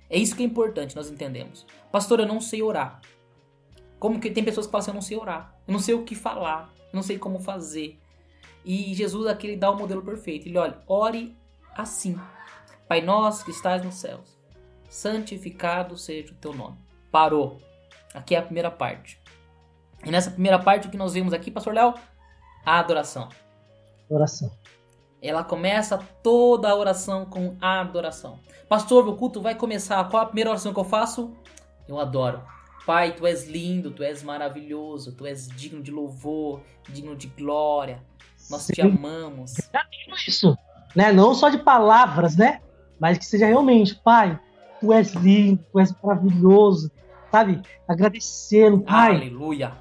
É 0.08 0.16
isso 0.16 0.36
que 0.36 0.42
é 0.44 0.46
importante, 0.46 0.94
nós 0.94 1.10
entendemos. 1.10 1.66
Pastor, 1.90 2.20
eu 2.20 2.26
não 2.26 2.40
sei 2.40 2.62
orar. 2.62 3.00
Como 3.98 4.18
que 4.18 4.30
tem 4.30 4.42
pessoas 4.42 4.66
que 4.66 4.72
falam 4.72 4.82
assim, 4.82 4.90
eu 4.90 4.94
não 4.94 5.02
sei 5.02 5.16
orar, 5.18 5.59
eu 5.70 5.72
não 5.72 5.78
sei 5.78 5.94
o 5.94 6.02
que 6.02 6.16
falar, 6.16 6.68
eu 6.78 6.96
não 6.96 7.02
sei 7.02 7.16
como 7.16 7.38
fazer. 7.38 7.96
E 8.64 8.92
Jesus 8.92 9.28
aqui 9.28 9.46
ele 9.46 9.56
dá 9.56 9.70
o 9.70 9.76
modelo 9.76 10.02
perfeito. 10.02 10.48
Ele 10.48 10.58
olha, 10.58 10.76
ore 10.84 11.38
assim. 11.76 12.18
Pai 12.88 13.00
nosso 13.00 13.44
que 13.44 13.52
estás 13.52 13.80
nos 13.84 13.94
céus, 13.94 14.36
santificado 14.88 15.96
seja 15.96 16.32
o 16.32 16.36
teu 16.36 16.52
nome. 16.52 16.76
Parou. 17.12 17.60
Aqui 18.12 18.34
é 18.34 18.38
a 18.38 18.42
primeira 18.42 18.68
parte. 18.68 19.22
E 20.04 20.10
nessa 20.10 20.32
primeira 20.32 20.58
parte, 20.58 20.88
o 20.88 20.90
que 20.90 20.96
nós 20.96 21.14
vemos 21.14 21.32
aqui, 21.32 21.52
Pastor 21.52 21.72
Léo? 21.72 21.94
A 22.66 22.80
adoração. 22.80 23.28
Oração. 24.08 24.50
Ela 25.22 25.44
começa 25.44 25.98
toda 26.20 26.68
a 26.68 26.74
oração 26.74 27.24
com 27.26 27.56
adoração. 27.60 28.40
Pastor, 28.68 29.06
o 29.06 29.14
culto 29.14 29.40
vai 29.40 29.54
começar. 29.54 30.02
Qual 30.10 30.20
a 30.20 30.26
primeira 30.26 30.50
oração 30.50 30.74
que 30.74 30.80
eu 30.80 30.84
faço? 30.84 31.32
Eu 31.86 32.00
adoro. 32.00 32.42
Pai, 32.86 33.12
tu 33.12 33.26
és 33.26 33.46
lindo, 33.46 33.90
tu 33.90 34.02
és 34.02 34.22
maravilhoso, 34.22 35.12
tu 35.12 35.26
és 35.26 35.48
digno 35.48 35.82
de 35.82 35.90
louvor, 35.90 36.62
digno 36.88 37.14
de 37.14 37.26
glória. 37.28 38.02
Nós 38.50 38.62
Sim. 38.62 38.72
te 38.72 38.82
amamos. 38.82 39.54
Isso, 40.26 40.56
né? 40.94 41.12
Não 41.12 41.34
só 41.34 41.48
de 41.48 41.58
palavras, 41.58 42.36
né? 42.36 42.60
Mas 42.98 43.18
que 43.18 43.24
seja 43.24 43.46
realmente, 43.46 43.94
Pai, 43.94 44.38
tu 44.80 44.92
és 44.92 45.14
lindo, 45.14 45.64
tu 45.70 45.78
és 45.78 45.94
maravilhoso, 46.02 46.90
sabe? 47.30 47.62
Agradecendo, 47.86 48.80
Pai. 48.80 49.16
Aleluia. 49.16 49.72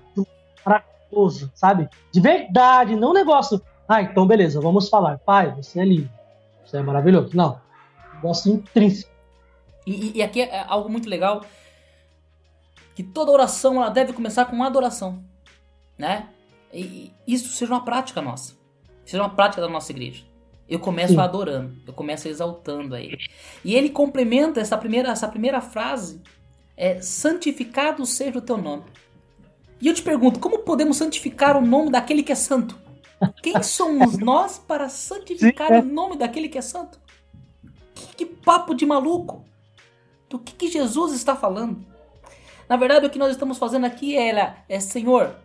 Maravilhoso, 0.65 1.51
sabe? 1.55 1.89
De 2.12 2.19
verdade, 2.19 2.95
não 2.95 3.12
um 3.12 3.13
negócio. 3.13 3.62
Ah, 3.88 4.01
então 4.01 4.27
beleza, 4.27 4.62
vamos 4.62 4.88
falar. 4.89 5.17
Pai, 5.19 5.51
você 5.55 5.79
é 5.79 5.85
lindo. 5.85 6.09
Você 6.65 6.77
é 6.77 6.81
maravilhoso. 6.81 7.35
Não. 7.35 7.59
Negócio 8.15 8.53
intrínseco. 8.53 9.12
E, 9.88 10.17
e 10.17 10.21
aqui 10.21 10.41
é 10.41 10.63
algo 10.67 10.89
muito 10.89 11.09
legal 11.09 11.41
que 12.99 13.03
toda 13.03 13.31
oração 13.31 13.75
ela 13.75 13.88
deve 13.88 14.12
começar 14.12 14.43
com 14.43 14.62
adoração, 14.62 15.23
né? 15.97 16.27
E 16.73 17.13
isso 17.25 17.47
seja 17.47 17.73
uma 17.73 17.85
prática 17.85 18.21
nossa, 18.21 18.57
seja 19.05 19.23
uma 19.23 19.29
prática 19.29 19.62
da 19.62 19.69
nossa 19.69 19.93
igreja. 19.93 20.25
Eu 20.67 20.81
começo 20.81 21.13
Sim. 21.13 21.19
adorando, 21.19 21.77
eu 21.88 21.93
começo 21.93 22.27
exaltando 22.27 22.93
a 22.93 22.99
Ele. 22.99 23.17
E 23.63 23.73
ele 23.73 23.89
complementa 23.89 24.59
essa 24.59 24.77
primeira, 24.77 25.12
essa 25.12 25.29
primeira 25.29 25.62
frase 25.62 26.21
é 26.75 27.01
santificado 27.01 28.05
seja 28.05 28.39
o 28.39 28.41
teu 28.41 28.57
nome. 28.57 28.83
E 29.79 29.88
eu 29.88 29.93
te 29.93 30.01
pergunto, 30.01 30.38
como 30.38 30.59
podemos 30.59 30.97
santificar 30.97 31.55
o 31.55 31.65
nome 31.65 31.91
daquele 31.91 32.21
que 32.21 32.33
é 32.33 32.35
santo? 32.35 32.77
Quem 33.41 33.63
somos 33.63 34.17
nós 34.17 34.59
para 34.59 34.89
santificar 34.89 35.69
Sim, 35.69 35.73
é. 35.75 35.79
o 35.79 35.85
nome 35.85 36.17
daquele 36.17 36.49
que 36.49 36.57
é 36.57 36.62
santo? 36.62 36.99
Que, 37.95 38.07
que 38.17 38.25
papo 38.25 38.75
de 38.75 38.85
maluco! 38.85 39.45
Do 40.27 40.38
que, 40.38 40.51
que, 40.51 40.67
Jesus 40.67 41.13
está 41.13 41.33
falando? 41.33 41.88
Na 42.69 42.77
verdade, 42.77 43.08
o 43.08 43.10
que 43.10 43.17
nós 43.17 43.32
estamos 43.32 43.58
fazendo 43.58 43.88
aqui 43.88 44.15
é, 44.15 44.55
é 44.69 44.79
Senhor, 44.79 45.36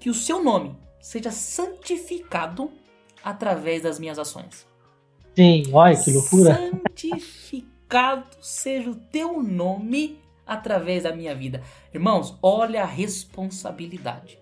que 0.00 0.10
o 0.10 0.14
seu 0.14 0.42
nome 0.42 0.76
seja 1.00 1.30
santificado 1.30 2.72
através 3.22 3.82
das 3.82 4.00
minhas 4.00 4.18
ações. 4.18 4.66
Sim, 5.36 5.62
olha 5.72 5.96
que 5.96 6.10
loucura. 6.10 6.56
Santificado 6.56 8.26
seja 8.40 8.90
o 8.90 8.96
teu 8.96 9.40
nome 9.40 10.18
através 10.44 11.04
da 11.04 11.14
minha 11.14 11.32
vida. 11.32 11.62
Irmãos, 11.94 12.36
olha 12.42 12.82
a 12.82 12.86
responsabilidade. 12.86 14.36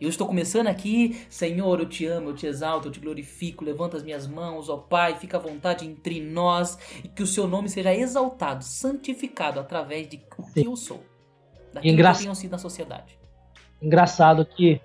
Eu 0.00 0.08
estou 0.08 0.26
começando 0.26 0.66
aqui, 0.66 1.24
Senhor, 1.28 1.78
eu 1.78 1.86
te 1.86 2.06
amo, 2.06 2.30
eu 2.30 2.34
te 2.34 2.46
exalto, 2.46 2.88
eu 2.88 2.92
te 2.92 2.98
glorifico, 2.98 3.64
levanto 3.64 3.98
as 3.98 4.02
minhas 4.02 4.26
mãos, 4.26 4.70
ó 4.70 4.78
Pai, 4.78 5.14
fica 5.14 5.36
à 5.36 5.40
vontade 5.40 5.86
entre 5.86 6.20
nós 6.20 6.78
e 7.04 7.08
que 7.08 7.22
o 7.22 7.26
seu 7.26 7.46
nome 7.46 7.68
seja 7.68 7.94
exaltado, 7.94 8.64
santificado 8.64 9.60
através 9.60 10.08
de 10.08 10.18
o 10.38 10.52
que 10.52 10.66
eu 10.66 10.74
sou, 10.74 11.04
daquilo 11.72 11.94
Engra... 11.94 12.12
que 12.12 12.20
tenho 12.20 12.34
sido 12.34 12.52
na 12.52 12.58
sociedade. 12.58 13.18
Engraçado 13.80 14.44
que 14.44 14.80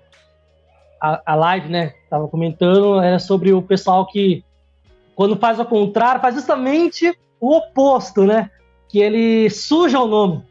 a, 1.00 1.32
a 1.32 1.34
live, 1.34 1.68
né, 1.68 1.94
tava 2.08 2.26
comentando, 2.28 3.00
era 3.00 3.18
sobre 3.18 3.52
o 3.52 3.60
pessoal 3.60 4.06
que 4.06 4.44
quando 5.14 5.36
faz 5.36 5.58
o 5.58 5.64
contrário, 5.64 6.20
faz 6.20 6.34
justamente 6.34 7.18
o 7.40 7.56
oposto, 7.56 8.24
né? 8.24 8.50
que 8.88 8.98
ele 8.98 9.50
suja 9.50 9.98
o 9.98 10.06
nome. 10.06 10.42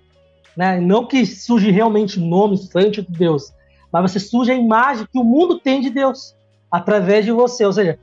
Né? 0.57 0.79
Não 0.79 1.05
que 1.05 1.25
suje 1.25 1.71
realmente 1.71 2.17
o 2.17 2.25
nome 2.25 2.57
santo 2.57 3.01
de 3.03 3.11
Deus, 3.11 3.53
mas 3.91 4.11
você 4.11 4.19
suja 4.19 4.53
a 4.53 4.55
imagem 4.55 5.07
que 5.11 5.19
o 5.19 5.23
mundo 5.23 5.59
tem 5.59 5.81
de 5.81 5.89
Deus 5.89 6.35
através 6.71 7.25
de 7.25 7.31
você. 7.31 7.65
Ou 7.65 7.73
seja, 7.73 7.99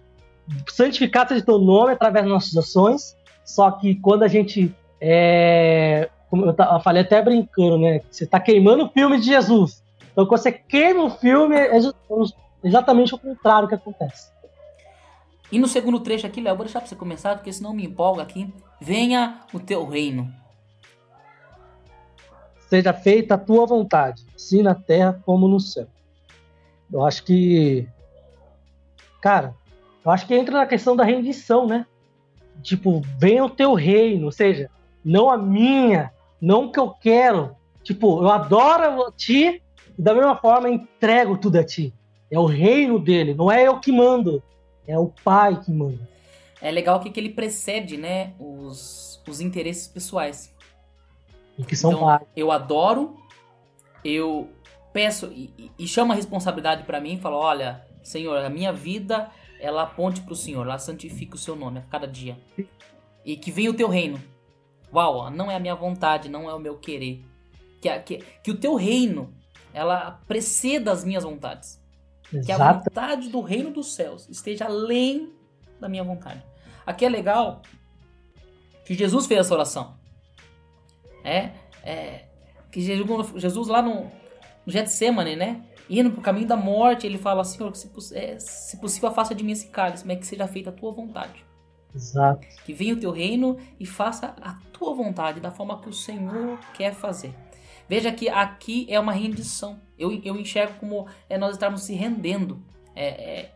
santificado 0.69 1.31
seja 1.31 1.45
teu 1.45 1.59
nome 1.59 1.93
através 1.93 2.25
das 2.25 2.33
nossas 2.33 2.57
ações, 2.57 3.17
só 3.45 3.71
que 3.71 3.97
quando 3.97 4.23
a 4.23 4.29
gente. 4.29 4.75
É, 5.01 6.09
como 6.33 6.47
eu, 6.47 6.57
eu 6.59 6.81
falei 6.81 7.03
até 7.03 7.21
brincando, 7.21 7.77
né? 7.77 8.01
Você 8.11 8.25
está 8.25 8.41
queimando 8.41 8.85
o 8.85 8.89
filme 8.89 9.21
de 9.21 9.27
Jesus. 9.27 9.85
Então, 10.11 10.25
quando 10.25 10.41
você 10.41 10.51
queima 10.51 11.05
o 11.05 11.11
filme, 11.11 11.55
é 11.55 11.79
exatamente 12.65 13.15
o 13.15 13.19
contrário 13.19 13.69
que 13.69 13.75
acontece. 13.75 14.33
E 15.53 15.59
no 15.59 15.69
segundo 15.69 16.01
trecho 16.01 16.27
aqui, 16.27 16.41
Léo, 16.41 16.57
vou 16.57 16.65
deixar 16.65 16.81
para 16.81 16.89
você 16.89 16.97
começar, 16.97 17.37
porque 17.37 17.53
senão 17.53 17.75
me 17.75 17.85
empolga 17.85 18.23
aqui. 18.23 18.51
Venha 18.81 19.43
o 19.53 19.61
teu 19.61 19.87
reino. 19.87 20.33
Seja 22.61 22.95
feita 22.95 23.35
a 23.35 23.39
tua 23.39 23.67
vontade, 23.67 24.25
assim 24.35 24.63
na 24.63 24.75
terra 24.75 25.21
como 25.27 25.47
no 25.47 25.61
céu. 25.61 25.87
Eu 26.91 27.05
acho 27.05 27.25
que. 27.25 27.87
Cara, 29.21 29.55
eu 30.03 30.11
acho 30.11 30.27
que 30.27 30.35
entra 30.35 30.57
na 30.57 30.67
questão 30.67 30.97
da 30.97 31.05
rendição, 31.05 31.67
né? 31.67 31.85
Tipo, 32.63 33.03
venha 33.19 33.45
o 33.45 33.51
teu 33.51 33.75
reino, 33.75 34.25
ou 34.25 34.33
seja, 34.33 34.71
não 35.05 35.29
a 35.29 35.37
minha, 35.37 36.11
não 36.43 36.73
que 36.73 36.81
eu 36.81 36.91
quero. 36.91 37.55
Tipo, 37.85 38.21
eu 38.21 38.29
adoro 38.29 39.05
a 39.05 39.13
ti 39.13 39.63
e 39.97 40.03
da 40.03 40.13
mesma 40.13 40.37
forma 40.37 40.69
entrego 40.69 41.39
tudo 41.39 41.57
a 41.57 41.65
ti. 41.65 41.95
É 42.29 42.39
o 42.39 42.47
reino 42.47 42.99
dele, 42.99 43.33
não 43.33 43.51
é 43.51 43.67
eu 43.67 43.79
que 43.79 43.93
mando. 43.93 44.43
É 44.87 44.99
o 44.99 45.13
pai 45.23 45.61
que 45.61 45.71
manda. 45.71 46.11
É 46.61 46.71
legal 46.71 46.99
que, 46.99 47.11
que 47.11 47.21
ele 47.21 47.31
precede, 47.31 47.97
né, 47.97 48.35
os, 48.39 49.23
os 49.29 49.41
interesses 49.41 49.87
pessoais. 49.87 50.53
E 51.57 51.63
que 51.65 51.77
são 51.77 51.93
então, 51.93 52.05
pai. 52.05 52.21
Eu 52.35 52.51
adoro, 52.51 53.17
eu 54.05 54.49
peço 54.93 55.27
e, 55.27 55.71
e 55.79 55.87
chamo 55.87 56.13
a 56.13 56.17
responsabilidade 56.17 56.85
para 56.85 57.01
mim 57.01 57.15
e 57.15 57.21
falo, 57.21 57.37
olha, 57.37 57.85
Senhor, 58.03 58.37
a 58.39 58.51
minha 58.51 58.73
vida, 58.73 59.31
ela 59.61 59.83
aponte 59.83 60.21
para 60.23 60.33
o 60.33 60.37
Senhor, 60.37 60.67
ela 60.67 60.79
santifica 60.79 61.37
o 61.37 61.39
seu 61.39 61.55
nome 61.55 61.79
a 61.79 61.83
cada 61.83 62.07
dia. 62.07 62.37
E 63.25 63.37
que 63.37 63.53
venha 63.53 63.71
o 63.71 63.75
teu 63.75 63.89
reino. 63.89 64.21
Uau, 64.93 65.31
não 65.31 65.51
é 65.51 65.57
a 65.57 65.61
minha 65.61 65.75
vontade, 65.75 66.29
não 66.29 66.49
é 66.49 66.55
o 66.55 66.59
meu 66.59 66.77
querer. 66.77 67.25
Que, 67.81 67.99
que, 68.01 68.17
que 68.43 68.51
o 68.51 68.57
teu 68.57 68.75
reino, 68.75 69.35
ela 69.73 70.21
preceda 70.27 70.93
as 70.93 71.05
minhas 71.05 71.25
vontades. 71.25 71.83
Exato. 72.33 72.47
Que 72.47 72.53
a 72.53 72.73
vontade 72.73 73.29
do 73.29 73.41
reino 73.41 73.71
dos 73.71 73.95
céus 73.95 74.29
esteja 74.29 74.67
além 74.67 75.33
da 75.81 75.89
minha 75.89 76.05
vontade. 76.05 76.43
Aqui 76.87 77.05
é 77.05 77.09
legal 77.09 77.63
que 78.85 78.95
Jesus 78.95 79.27
fez 79.27 79.41
essa 79.41 79.55
oração. 79.55 79.97
É, 81.25 81.51
é 81.83 82.25
que 82.71 82.81
Jesus, 82.81 83.33
Jesus 83.37 83.69
lá 83.69 83.81
no, 83.83 84.11
no 84.67 84.73
Getsemane, 84.73 85.37
né? 85.37 85.65
Indo 85.89 86.11
pro 86.11 86.23
caminho 86.23 86.47
da 86.47 86.57
morte, 86.57 87.07
ele 87.07 87.19
fala, 87.19 87.45
Senhor, 87.45 87.75
se, 87.77 87.91
é, 88.15 88.39
se 88.39 88.77
possível, 88.79 89.13
faça 89.13 89.35
de 89.35 89.45
mim 89.45 89.53
esse 89.53 89.69
cálice, 89.69 90.07
mas 90.07 90.19
que 90.19 90.27
seja 90.27 90.47
feita 90.47 90.71
a 90.71 90.73
tua 90.73 90.91
vontade. 90.91 91.45
Exato. 91.95 92.47
Que 92.65 92.73
venha 92.73 92.95
o 92.95 93.01
teu 93.01 93.11
reino 93.11 93.59
e 93.79 93.87
faça 93.87 94.35
a 94.41 94.55
tua 94.73 94.95
vontade 94.95 95.41
da 95.41 95.51
forma 95.51 95.79
que 95.81 95.89
o 95.89 95.93
Senhor 95.93 96.59
quer 96.75 96.95
fazer. 96.95 97.35
Veja 97.89 98.13
que 98.13 98.29
aqui 98.29 98.87
é 98.89 98.99
uma 98.99 99.13
rendição. 99.13 99.81
Eu, 99.99 100.13
eu 100.25 100.37
enxergo 100.37 100.75
como 100.79 101.07
é 101.29 101.37
nós 101.37 101.53
estarmos 101.53 101.83
se 101.83 101.95
rendendo. 101.95 102.63
É, 102.95 103.07
é, 103.07 103.55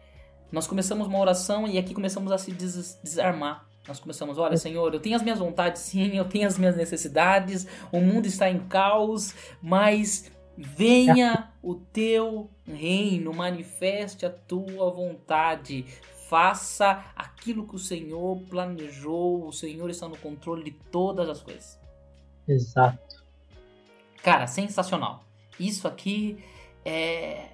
nós 0.53 0.67
começamos 0.67 1.07
uma 1.07 1.19
oração 1.19 1.67
e 1.67 1.79
aqui 1.79 1.95
começamos 1.95 2.31
a 2.31 2.39
se 2.39 2.53
des 2.53 2.99
desarmar. 3.03 3.67
Nós 3.87 4.01
começamos, 4.01 4.37
olha, 4.37 4.57
Senhor, 4.57 4.93
eu 4.93 5.01
tenho 5.01 5.15
as 5.15 5.23
minhas 5.23 5.39
vontades, 5.39 5.83
sim, 5.83 6.17
eu 6.17 6.25
tenho 6.25 6.47
as 6.47 6.59
minhas 6.59 6.77
necessidades, 6.77 7.69
o 7.93 8.01
mundo 8.01 8.27
está 8.27 8.51
em 8.51 8.59
caos, 8.59 9.33
mas 9.63 10.31
venha 10.57 11.53
o 11.63 11.75
teu 11.75 12.51
reino, 12.67 13.33
manifeste 13.33 14.27
a 14.27 14.31
tua 14.31 14.91
vontade, 14.91 15.87
faça 16.29 17.05
aquilo 17.15 17.67
que 17.67 17.77
o 17.77 17.79
Senhor 17.79 18.41
planejou, 18.49 19.47
o 19.47 19.53
Senhor 19.53 19.89
está 19.91 20.09
no 20.09 20.17
controle 20.17 20.65
de 20.65 20.73
todas 20.73 21.29
as 21.29 21.43
coisas. 21.43 21.79
Exato. 22.47 23.25
Cara, 24.23 24.47
sensacional. 24.47 25.25
Isso 25.59 25.87
aqui 25.87 26.39
é 26.85 27.51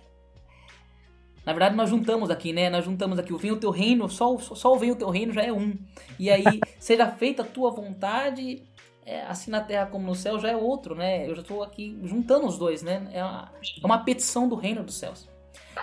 na 1.44 1.52
verdade, 1.52 1.74
nós 1.74 1.90
juntamos 1.90 2.30
aqui, 2.30 2.52
né? 2.52 2.70
Nós 2.70 2.84
juntamos 2.84 3.18
aqui 3.18 3.32
o 3.32 3.38
Venha 3.38 3.54
o 3.54 3.58
Teu 3.58 3.70
Reino, 3.70 4.08
só, 4.08 4.38
só 4.38 4.72
o 4.72 4.78
Venha 4.78 4.92
o 4.92 4.96
Teu 4.96 5.10
Reino 5.10 5.32
já 5.32 5.42
é 5.42 5.52
um. 5.52 5.76
E 6.18 6.30
aí, 6.30 6.44
seja 6.78 7.10
feita 7.10 7.42
a 7.42 7.44
tua 7.44 7.70
vontade, 7.70 8.62
é, 9.04 9.22
assim 9.22 9.50
na 9.50 9.60
terra 9.60 9.86
como 9.86 10.06
no 10.06 10.14
céu, 10.14 10.38
já 10.38 10.50
é 10.50 10.56
outro, 10.56 10.94
né? 10.94 11.28
Eu 11.28 11.34
já 11.34 11.42
estou 11.42 11.62
aqui 11.62 11.98
juntando 12.04 12.46
os 12.46 12.56
dois, 12.56 12.82
né? 12.82 13.08
É 13.12 13.24
uma, 13.24 13.52
é 13.82 13.86
uma 13.86 14.04
petição 14.04 14.48
do 14.48 14.54
reino 14.54 14.84
dos 14.84 14.94
céus. 14.94 15.28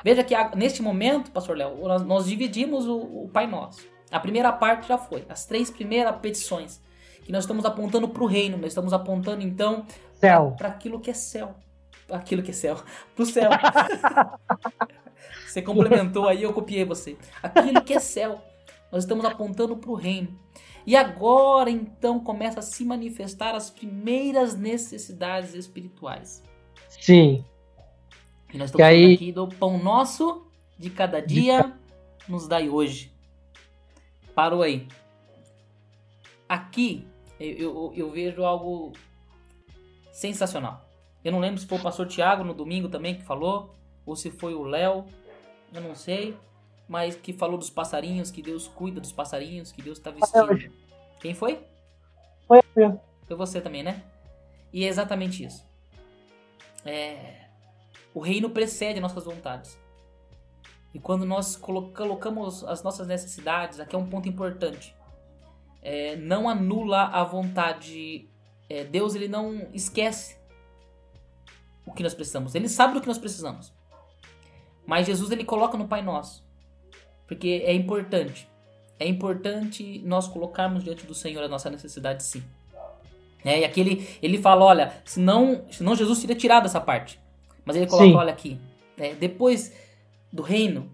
Veja 0.03 0.23
que 0.23 0.35
neste 0.55 0.81
momento, 0.81 1.31
Pastor 1.31 1.57
Léo, 1.57 1.77
nós, 1.87 2.01
nós, 2.03 2.25
dividimos 2.25 2.87
o, 2.87 2.97
o 2.97 3.29
Pai 3.31 3.47
Nosso. 3.47 3.87
A 4.11 4.19
primeira 4.19 4.51
parte 4.51 4.87
já 4.87 4.97
foi, 4.97 5.25
as 5.29 5.45
três 5.45 5.69
primeiras 5.69 6.15
petições, 6.17 6.81
que 7.23 7.31
nós 7.31 7.43
estamos 7.43 7.63
apontando 7.65 8.07
para 8.07 8.23
o 8.23 8.25
reino, 8.25 8.57
nós 8.57 8.67
estamos 8.67 8.91
apontando 8.91 9.43
então 9.43 9.85
para 10.19 10.67
aquilo 10.67 10.99
que 10.99 11.11
é 11.11 11.13
céu. 11.13 11.55
Aquilo 12.09 12.41
que 12.41 12.49
é 12.49 12.53
céu, 12.53 12.81
para 13.15 13.23
o 13.23 13.25
céu. 13.25 13.51
Você 15.47 15.61
complementou 15.61 16.27
aí, 16.27 16.41
eu 16.43 16.53
copiei 16.53 16.83
você. 16.83 17.17
Aquilo 17.41 17.81
que 17.83 17.93
é 17.93 17.99
céu. 17.99 18.41
Nós 18.91 19.03
estamos 19.03 19.23
apontando 19.25 19.77
para 19.77 19.91
o 19.91 19.95
reino. 19.95 20.35
E 20.85 20.95
agora 20.95 21.69
então 21.69 22.19
começa 22.19 22.59
a 22.59 22.63
se 22.63 22.83
manifestar 22.83 23.53
as 23.53 23.69
primeiras 23.69 24.55
necessidades 24.55 25.53
espirituais. 25.53 26.43
Sim. 26.89 27.45
E 28.53 28.57
nós 28.57 28.69
estamos 28.69 28.87
aí... 28.87 29.13
aqui 29.13 29.31
do 29.31 29.47
pão 29.47 29.77
nosso 29.81 30.47
de 30.77 30.89
cada 30.89 31.21
dia 31.21 31.77
nos 32.27 32.47
dai 32.47 32.69
hoje. 32.69 33.11
Parou 34.33 34.61
aí. 34.61 34.87
Aqui 36.47 37.07
eu, 37.39 37.57
eu, 37.57 37.93
eu 37.95 38.11
vejo 38.11 38.43
algo 38.43 38.93
sensacional. 40.11 40.85
Eu 41.23 41.31
não 41.31 41.39
lembro 41.39 41.59
se 41.59 41.67
foi 41.67 41.77
o 41.77 41.81
pastor 41.81 42.07
Tiago 42.07 42.43
no 42.43 42.53
domingo 42.53 42.89
também 42.89 43.15
que 43.15 43.23
falou, 43.23 43.75
ou 44.05 44.15
se 44.15 44.31
foi 44.31 44.53
o 44.53 44.63
Léo, 44.63 45.05
eu 45.73 45.81
não 45.81 45.93
sei, 45.93 46.35
mas 46.87 47.15
que 47.15 47.33
falou 47.33 47.57
dos 47.57 47.69
passarinhos, 47.69 48.31
que 48.31 48.41
Deus 48.41 48.67
cuida 48.67 48.99
dos 48.99 49.11
passarinhos, 49.11 49.71
que 49.71 49.81
Deus 49.81 49.97
está 49.97 50.11
vestindo. 50.11 50.73
Quem 51.19 51.33
foi? 51.33 51.63
Foi 52.47 52.61
eu. 52.75 52.99
Foi 53.27 53.35
você 53.35 53.61
também, 53.61 53.83
né? 53.83 54.03
E 54.71 54.85
é 54.85 54.87
exatamente 54.87 55.43
isso. 55.43 55.65
É... 56.85 57.48
O 58.13 58.19
reino 58.19 58.49
precede 58.49 58.99
nossas 58.99 59.25
vontades. 59.25 59.79
E 60.93 60.99
quando 60.99 61.25
nós 61.25 61.55
colocamos 61.55 62.63
as 62.63 62.81
nossas 62.81 63.07
necessidades, 63.07 63.79
aqui 63.79 63.95
é 63.95 63.99
um 63.99 64.07
ponto 64.07 64.27
importante. 64.27 64.95
É, 65.81 66.15
não 66.15 66.49
anula 66.49 67.03
a 67.03 67.23
vontade. 67.23 68.27
É, 68.67 68.83
Deus 68.83 69.15
ele 69.15 69.27
não 69.27 69.67
esquece 69.73 70.37
o 71.85 71.93
que 71.93 72.03
nós 72.03 72.13
precisamos. 72.13 72.55
Ele 72.55 72.67
sabe 72.67 72.95
do 72.95 73.01
que 73.01 73.07
nós 73.07 73.17
precisamos. 73.17 73.73
Mas 74.85 75.05
Jesus 75.05 75.31
ele 75.31 75.43
coloca 75.43 75.77
no 75.77 75.87
Pai 75.87 76.01
Nosso. 76.01 76.43
Porque 77.27 77.63
é 77.65 77.73
importante. 77.73 78.49
É 78.99 79.07
importante 79.07 80.01
nós 80.03 80.27
colocarmos 80.27 80.83
diante 80.83 81.05
do 81.05 81.13
Senhor 81.13 81.43
a 81.43 81.47
nossa 81.47 81.69
necessidade 81.69 82.23
sim. 82.23 82.43
É, 83.45 83.59
e 83.59 83.63
aqui 83.63 83.79
ele, 83.79 84.09
ele 84.21 84.37
fala, 84.37 84.65
olha, 84.65 85.01
senão, 85.05 85.65
senão 85.71 85.95
Jesus 85.95 86.19
teria 86.19 86.35
tirado 86.35 86.65
essa 86.65 86.81
parte. 86.81 87.19
Mas 87.69 87.75
ele 87.75 87.85
coloca, 87.85 88.07
sim. 88.07 88.15
olha 88.15 88.31
aqui, 88.31 88.59
é, 88.97 89.13
depois 89.13 89.71
do 90.33 90.41
reino, 90.41 90.89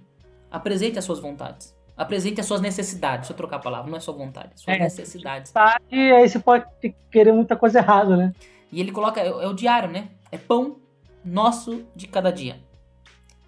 apresente 0.51 0.99
as 0.99 1.05
suas 1.05 1.19
vontades. 1.19 1.73
Apresente 1.95 2.41
as 2.41 2.45
suas 2.45 2.59
necessidades. 2.59 3.19
Deixa 3.19 3.31
eu 3.31 3.37
trocar 3.37 3.55
a 3.55 3.59
palavra, 3.59 3.89
não 3.89 3.95
é 3.95 4.01
só 4.01 4.11
vontade, 4.11 4.59
suas 4.59 4.75
é, 4.75 4.79
necessidades. 4.79 5.53
E 5.89 6.11
aí 6.11 6.27
você 6.27 6.37
pode 6.37 6.65
querer 7.09 7.31
muita 7.31 7.55
coisa 7.55 7.79
errada, 7.79 8.17
né? 8.17 8.33
E 8.73 8.81
ele 8.81 8.91
coloca, 8.91 9.21
é, 9.21 9.27
é 9.27 9.47
o 9.47 9.53
diário, 9.53 9.89
né? 9.89 10.09
É 10.29 10.37
pão 10.37 10.75
nosso 11.23 11.85
de 11.95 12.09
cada 12.09 12.29
dia. 12.29 12.59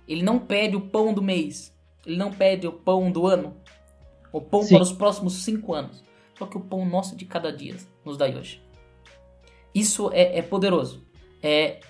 Ele 0.08 0.24
não 0.24 0.40
pede 0.40 0.78
o 0.78 0.82
pão 0.88 1.13
do 1.13 1.22
mês. 1.22 1.76
Ele 2.06 2.16
não 2.16 2.32
pede 2.32 2.66
o 2.66 2.72
pão 2.72 3.12
do 3.12 3.28
ano. 3.28 3.58
O 4.32 4.40
pão 4.40 4.63
Sim. 4.63 4.76
para 4.76 4.84
os 4.84 4.94
próximos 4.94 5.44
cinco 5.44 5.74
anos. 5.74 6.02
Só 6.40 6.46
que 6.46 6.56
o 6.56 6.62
pão 6.62 6.86
nosso 6.86 7.13
de 7.13 7.26
cada 7.26 7.52
dia 7.52 7.76
nos 8.06 8.16
dá 8.16 8.26
hoje. 8.28 8.63
Isso 9.76 10.10
é, 10.13 10.38
é 10.38 10.42
poderoso. 10.42 11.06
É, 11.44 11.82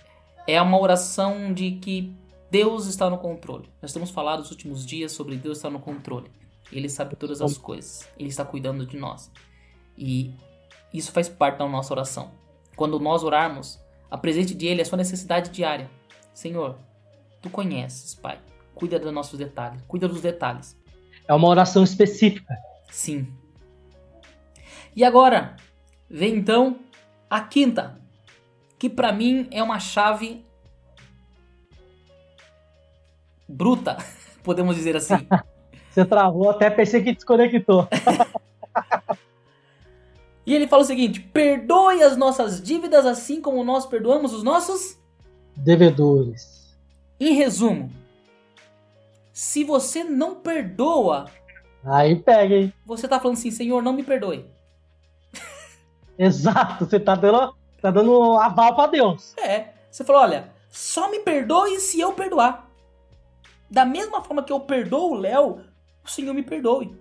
é 0.48 0.62
uma 0.62 0.80
oração 0.80 1.54
de 1.54 1.72
que 1.72 2.16
Deus 2.50 2.88
está 2.88 3.10
no 3.10 3.18
controle. 3.18 3.70
Nós 3.82 3.94
temos 3.94 4.10
falado 4.10 4.40
nos 4.40 4.52
últimos 4.52 4.86
dias 4.86 5.12
sobre 5.12 5.36
Deus 5.36 5.58
estar 5.58 5.70
no 5.70 5.80
controle. 5.80 6.32
Ele 6.72 6.90
sabe 6.90 7.16
todas 7.16 7.42
as 7.42 7.58
coisas. 7.58 8.08
Ele 8.18 8.30
está 8.30 8.44
cuidando 8.46 8.86
de 8.86 8.98
nós. 8.98 9.32
E 9.98 10.34
isso 10.94 11.12
faz 11.12 11.28
parte 11.28 11.60
da 11.60 11.68
nossa 11.68 11.94
oração. 11.94 12.32
Quando 12.76 13.00
nós 13.00 13.24
orarmos, 13.24 13.80
apresente 14.10 14.56
de 14.56 14.68
Ele 14.68 14.82
a 14.82 14.86
sua 14.86 14.98
necessidade 14.98 15.50
diária. 15.50 15.90
Senhor, 16.34 16.78
Tu 17.42 17.50
conheces, 17.50 18.16
Pai. 18.16 18.40
Cuida 18.74 19.00
dos 19.00 19.14
nossos 19.14 19.40
detalhes. 19.40 19.82
Cuida 19.88 20.08
dos 20.08 20.22
detalhes. 20.22 20.78
É 21.28 21.34
uma 21.34 21.48
oração 21.48 21.84
específica. 21.84 22.56
Sim. 22.90 23.28
E 24.96 25.04
agora, 25.04 25.56
vem 26.10 26.36
então 26.36 26.80
a 27.30 27.42
quinta, 27.42 28.00
que 28.78 28.90
para 28.90 29.12
mim 29.12 29.48
é 29.52 29.62
uma 29.62 29.80
chave 29.80 30.46
bruta, 33.48 33.98
podemos 34.44 34.76
dizer 34.76 34.96
assim. 34.96 35.16
Você 35.92 36.06
travou, 36.06 36.50
até 36.50 36.70
pensei 36.70 37.04
que 37.04 37.14
desconectou. 37.14 37.88
e 40.46 40.54
ele 40.54 40.68
fala 40.68 40.84
o 40.84 40.86
seguinte: 40.86 41.20
perdoe 41.20 42.04
as 42.04 42.16
nossas 42.16 42.62
dívidas 42.62 43.06
assim 43.06 43.42
como 43.42 43.64
nós 43.64 43.86
perdoamos 43.86 44.32
os 44.32 44.44
nossos 44.44 44.98
devedores. 45.56 46.78
Em 47.20 47.34
resumo, 47.34 47.92
se 49.34 49.64
você 49.64 50.04
não 50.04 50.36
perdoa. 50.36 51.26
Aí 51.84 52.16
pega, 52.16 52.56
hein? 52.56 52.74
Você 52.86 53.08
tá 53.08 53.20
falando 53.20 53.38
assim, 53.38 53.50
Senhor, 53.50 53.82
não 53.82 53.94
me 53.94 54.04
perdoe. 54.04 54.46
Exato, 56.18 56.86
você 56.86 57.00
tá 57.00 57.16
dando, 57.16 57.56
tá 57.82 57.92
dando 57.92 58.38
aval 58.38 58.76
para 58.76 58.92
Deus. 58.92 59.36
É. 59.38 59.70
Você 59.90 60.04
falou, 60.04 60.22
olha, 60.22 60.52
só 60.70 61.10
me 61.10 61.20
perdoe 61.20 61.80
se 61.80 62.00
eu 62.00 62.14
perdoar. 62.14 62.70
Da 63.70 63.86
mesma 63.86 64.22
forma 64.22 64.44
que 64.44 64.52
eu 64.52 64.60
perdoo 64.60 65.12
o 65.12 65.16
Léo, 65.16 65.62
o 66.04 66.10
Senhor 66.10 66.34
me 66.34 66.44
perdoe. 66.44 66.96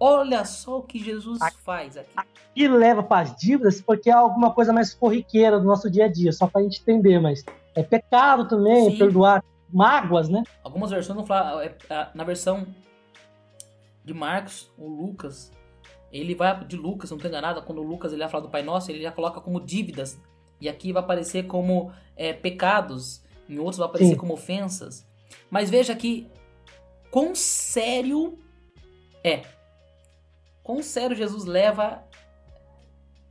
Olha 0.00 0.44
só 0.44 0.78
o 0.78 0.82
que 0.82 0.98
Jesus 1.02 1.40
aqui, 1.42 1.58
faz 1.58 1.96
aqui. 1.96 2.14
E 2.54 2.68
leva 2.68 3.02
para 3.02 3.22
as 3.22 3.36
dívidas 3.36 3.80
porque 3.80 4.08
é 4.08 4.12
alguma 4.12 4.52
coisa 4.52 4.72
mais 4.72 4.94
corriqueira 4.94 5.58
do 5.58 5.66
nosso 5.66 5.90
dia 5.90 6.04
a 6.04 6.08
dia, 6.08 6.32
só 6.32 6.46
para 6.46 6.60
a 6.60 6.64
gente 6.64 6.80
entender, 6.80 7.20
mas 7.20 7.44
é 7.74 7.82
pecado 7.82 8.46
também 8.48 8.90
Sim. 8.90 8.98
perdoar 8.98 9.42
mágoas, 9.68 10.28
né? 10.28 10.42
Algumas 10.62 10.90
versões 10.90 11.16
não 11.16 11.26
falam. 11.26 11.60
É, 11.60 11.74
é, 11.90 12.08
na 12.14 12.24
versão 12.24 12.66
de 14.04 14.14
Marcos, 14.14 14.70
o 14.78 14.88
Lucas, 14.88 15.52
ele 16.12 16.34
vai 16.34 16.64
de 16.64 16.76
Lucas, 16.76 17.10
não 17.10 17.18
tô 17.18 17.28
enganado, 17.28 17.62
quando 17.62 17.80
o 17.80 17.86
Lucas 17.86 18.12
ele 18.12 18.22
vai 18.22 18.30
falar 18.30 18.42
do 18.42 18.50
Pai 18.50 18.62
Nosso, 18.62 18.90
ele 18.90 19.02
já 19.02 19.12
coloca 19.12 19.40
como 19.40 19.60
dívidas. 19.60 20.20
E 20.60 20.68
aqui 20.68 20.92
vai 20.92 21.02
aparecer 21.02 21.46
como 21.46 21.92
é, 22.16 22.32
pecados, 22.32 23.22
em 23.48 23.58
outros 23.58 23.78
vai 23.78 23.88
aparecer 23.88 24.12
Sim. 24.12 24.18
como 24.18 24.34
ofensas. 24.34 25.06
Mas 25.50 25.70
veja 25.70 25.92
aqui 25.92 26.28
quão 27.10 27.34
sério 27.34 28.38
é. 29.22 29.42
Quão 30.62 30.82
sério 30.82 31.16
Jesus 31.16 31.44
leva 31.44 32.04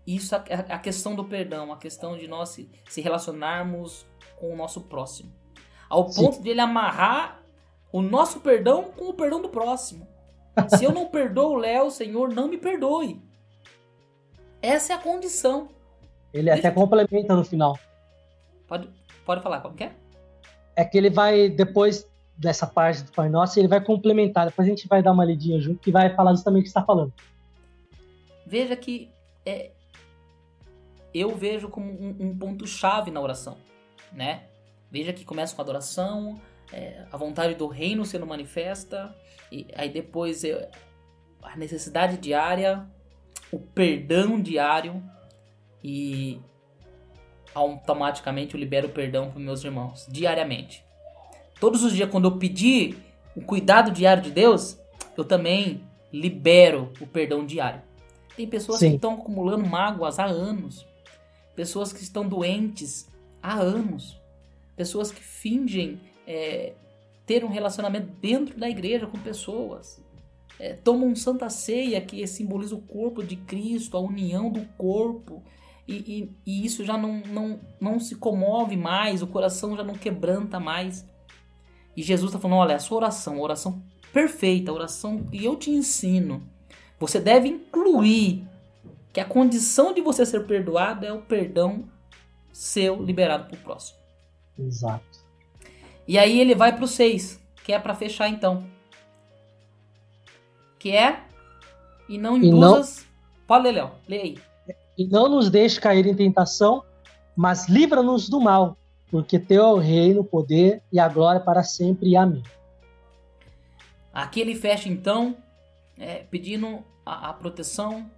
isso, 0.06 0.36
a, 0.36 0.40
a 0.40 0.80
questão 0.80 1.16
do 1.16 1.26
perdão, 1.26 1.74
a 1.74 1.78
questão 1.78 2.18
de 2.18 2.28
nós 2.28 2.50
se, 2.50 2.70
se 2.88 3.02
relacionarmos 3.02 4.06
com 4.38 4.54
o 4.54 4.56
nosso 4.56 4.82
próximo. 4.82 5.34
Ao 5.90 6.06
ponto 6.06 6.38
Sim. 6.38 6.44
de 6.44 6.50
ele 6.50 6.62
amarrar 6.62 7.44
o 7.92 8.02
nosso 8.02 8.40
perdão 8.40 8.86
com 8.92 9.10
o 9.10 9.14
perdão 9.14 9.42
do 9.42 9.50
próximo. 9.50 10.08
Se 10.70 10.84
eu 10.84 10.92
não 10.92 11.08
perdoo 11.08 11.54
o 11.54 11.58
Léo, 11.58 11.92
Senhor, 11.92 12.34
não 12.34 12.48
me 12.48 12.58
perdoe. 12.58 13.22
Essa 14.62 14.94
é 14.94 14.96
a 14.96 15.00
condição. 15.00 15.70
Ele 16.34 16.50
até 16.50 16.72
complementa 16.72 17.36
no 17.36 17.44
final. 17.44 17.78
Pode, 18.68 18.90
pode 19.26 19.42
falar, 19.42 19.62
como 19.62 19.76
que 19.76 19.86
é? 19.86 19.92
É 20.76 20.84
que 20.84 20.98
ele 20.98 21.10
vai, 21.10 21.50
depois 21.50 22.08
dessa 22.38 22.68
parte 22.68 23.04
do 23.04 23.12
Pai 23.12 23.30
Nosso, 23.30 23.60
ele 23.60 23.68
vai 23.68 23.84
complementar. 23.84 24.48
Depois 24.48 24.68
a 24.68 24.70
gente 24.70 24.88
vai 24.88 25.02
dar 25.02 25.12
uma 25.12 25.26
lidinha 25.26 25.60
junto 25.60 25.80
que 25.80 25.92
vai 25.92 26.14
falar 26.16 26.34
justamente 26.34 26.62
o 26.62 26.64
que 26.64 26.70
está 26.70 26.84
falando. 26.84 27.14
Veja 28.46 28.76
que 28.76 29.10
é, 29.46 29.72
eu 31.14 31.36
vejo 31.36 31.70
como 31.70 31.92
um, 31.92 32.16
um 32.20 32.38
ponto-chave 32.38 33.12
na 33.12 33.20
oração, 33.20 33.58
né? 34.12 34.44
Veja 34.92 35.12
que 35.12 35.26
começa 35.26 35.56
com 35.56 35.62
a 35.62 35.64
adoração, 35.64 36.40
é, 36.72 37.06
a 37.12 37.18
vontade 37.18 37.56
do 37.56 37.68
reino 37.68 38.06
sendo 38.06 38.26
manifesta, 38.26 39.16
e 39.52 39.68
aí 39.76 39.90
depois 39.90 40.44
é, 40.44 40.70
a 41.42 41.56
necessidade 41.56 42.18
diária, 42.18 42.86
o 43.52 43.60
perdão 43.60 44.42
diário 44.42 45.02
e 45.84 46.40
automaticamente 47.54 48.54
eu 48.54 48.60
libero 48.60 48.88
o 48.88 48.92
perdão 48.92 49.32
para 49.32 49.40
meus 49.40 49.64
irmãos, 49.64 50.08
diariamente. 50.10 50.84
Todos 51.60 51.84
os 51.84 51.94
dias, 51.94 52.10
quando 52.10 52.26
eu 52.26 52.38
pedir 52.38 52.98
o 53.36 53.42
cuidado 53.42 53.92
diário 53.92 54.22
de 54.22 54.32
Deus, 54.32 54.80
eu 55.16 55.24
também 55.24 55.84
libero 56.12 56.92
o 57.00 57.08
perdão 57.08 57.46
diário. 57.46 57.82
Tem 58.36 58.48
pessoas 58.48 58.80
Sim. 58.80 58.90
que 58.90 58.96
estão 58.98 59.16
acumulando 59.16 59.66
mágoas 59.66 60.20
há 60.20 60.26
anos, 60.26 60.86
pessoas 61.56 61.92
que 61.92 62.04
estão 62.04 62.28
doentes 62.28 63.10
há 63.42 63.56
anos, 63.56 64.22
pessoas 64.76 65.12
que 65.12 65.24
fingem 65.24 66.00
é, 66.28 66.74
ter 67.26 67.44
um 67.44 67.50
relacionamento 67.50 68.12
dentro 68.22 68.60
da 68.60 68.70
igreja 68.70 69.08
com 69.08 69.18
pessoas. 69.18 70.00
É, 70.60 70.74
tomam 70.74 71.16
santa 71.16 71.50
ceia 71.50 72.02
que 72.02 72.26
simboliza 72.28 72.76
o 72.76 72.82
corpo 72.82 73.24
de 73.24 73.38
Cristo, 73.38 73.96
a 73.96 74.00
união 74.00 74.52
do 74.52 74.66
corpo, 74.78 75.42
e, 75.88 75.94
e, 75.96 76.32
e 76.46 76.66
isso 76.66 76.84
já 76.84 76.98
não, 76.98 77.22
não, 77.28 77.60
não 77.80 78.00
se 78.00 78.16
comove 78.16 78.76
mais, 78.76 79.22
o 79.22 79.28
coração 79.28 79.76
já 79.78 79.84
não 79.84 79.94
quebranta 79.94 80.60
mais. 80.60 81.06
E 81.96 82.04
Jesus 82.04 82.32
está 82.32 82.40
falando: 82.40 82.60
olha, 82.60 82.76
a 82.76 82.80
sua 82.80 82.98
oração, 82.98 83.36
a 83.38 83.42
oração 83.42 83.82
perfeita, 84.12 84.72
a 84.72 84.74
oração 84.74 85.24
que 85.24 85.46
eu 85.46 85.56
te 85.56 85.72
ensino, 85.72 86.44
você 87.00 87.20
deve 87.20 87.48
incluir 87.48 88.46
que 89.14 89.20
a 89.20 89.26
condição 89.26 89.94
de 89.94 90.02
você 90.02 90.26
ser 90.26 90.46
perdoado 90.46 91.06
é 91.06 91.14
o 91.14 91.22
perdão 91.22 91.86
seu 92.52 93.02
liberado 93.02 93.46
para 93.46 93.56
o 93.56 93.64
próximo. 93.64 94.00
Exato. 94.60 95.17
E 96.08 96.18
aí 96.18 96.40
ele 96.40 96.56
vai 96.56 96.74
para 96.74 96.86
o 96.86 96.88
6, 96.88 97.44
que 97.64 97.74
é 97.74 97.80
para 97.80 97.94
fechar 97.94 98.30
então. 98.30 98.64
Que 100.80 100.92
é 100.96 101.24
e 102.08 102.18
não 102.18 102.38
induzas. 102.38 103.00
Não... 103.00 103.08
Pode 103.46 103.64
ler, 103.66 103.72
Léo. 103.74 103.92
Lê 104.08 104.22
aí. 104.22 104.38
E 104.98 105.06
não 105.06 105.30
nos 105.30 105.50
deixe 105.50 105.80
cair 105.80 106.06
em 106.08 106.16
tentação, 106.16 106.84
mas 107.36 107.68
livra-nos 107.68 108.30
do 108.30 108.40
mal, 108.40 108.78
porque 109.12 109.38
teu 109.38 109.64
é 109.64 109.72
o 109.72 109.78
reino, 109.78 110.22
o 110.22 110.26
poder 110.26 110.82
e 110.92 111.00
a 111.00 111.08
glória 111.08 111.40
para 111.40 111.64
sempre. 111.64 112.16
Amém. 112.16 112.42
Aqui 114.14 114.42
ele 114.42 114.56
fecha 114.56 114.90
então, 114.90 115.38
é, 116.00 116.24
pedindo 116.32 116.84
a, 117.06 117.30
a, 117.30 117.34
proteção, 117.34 118.10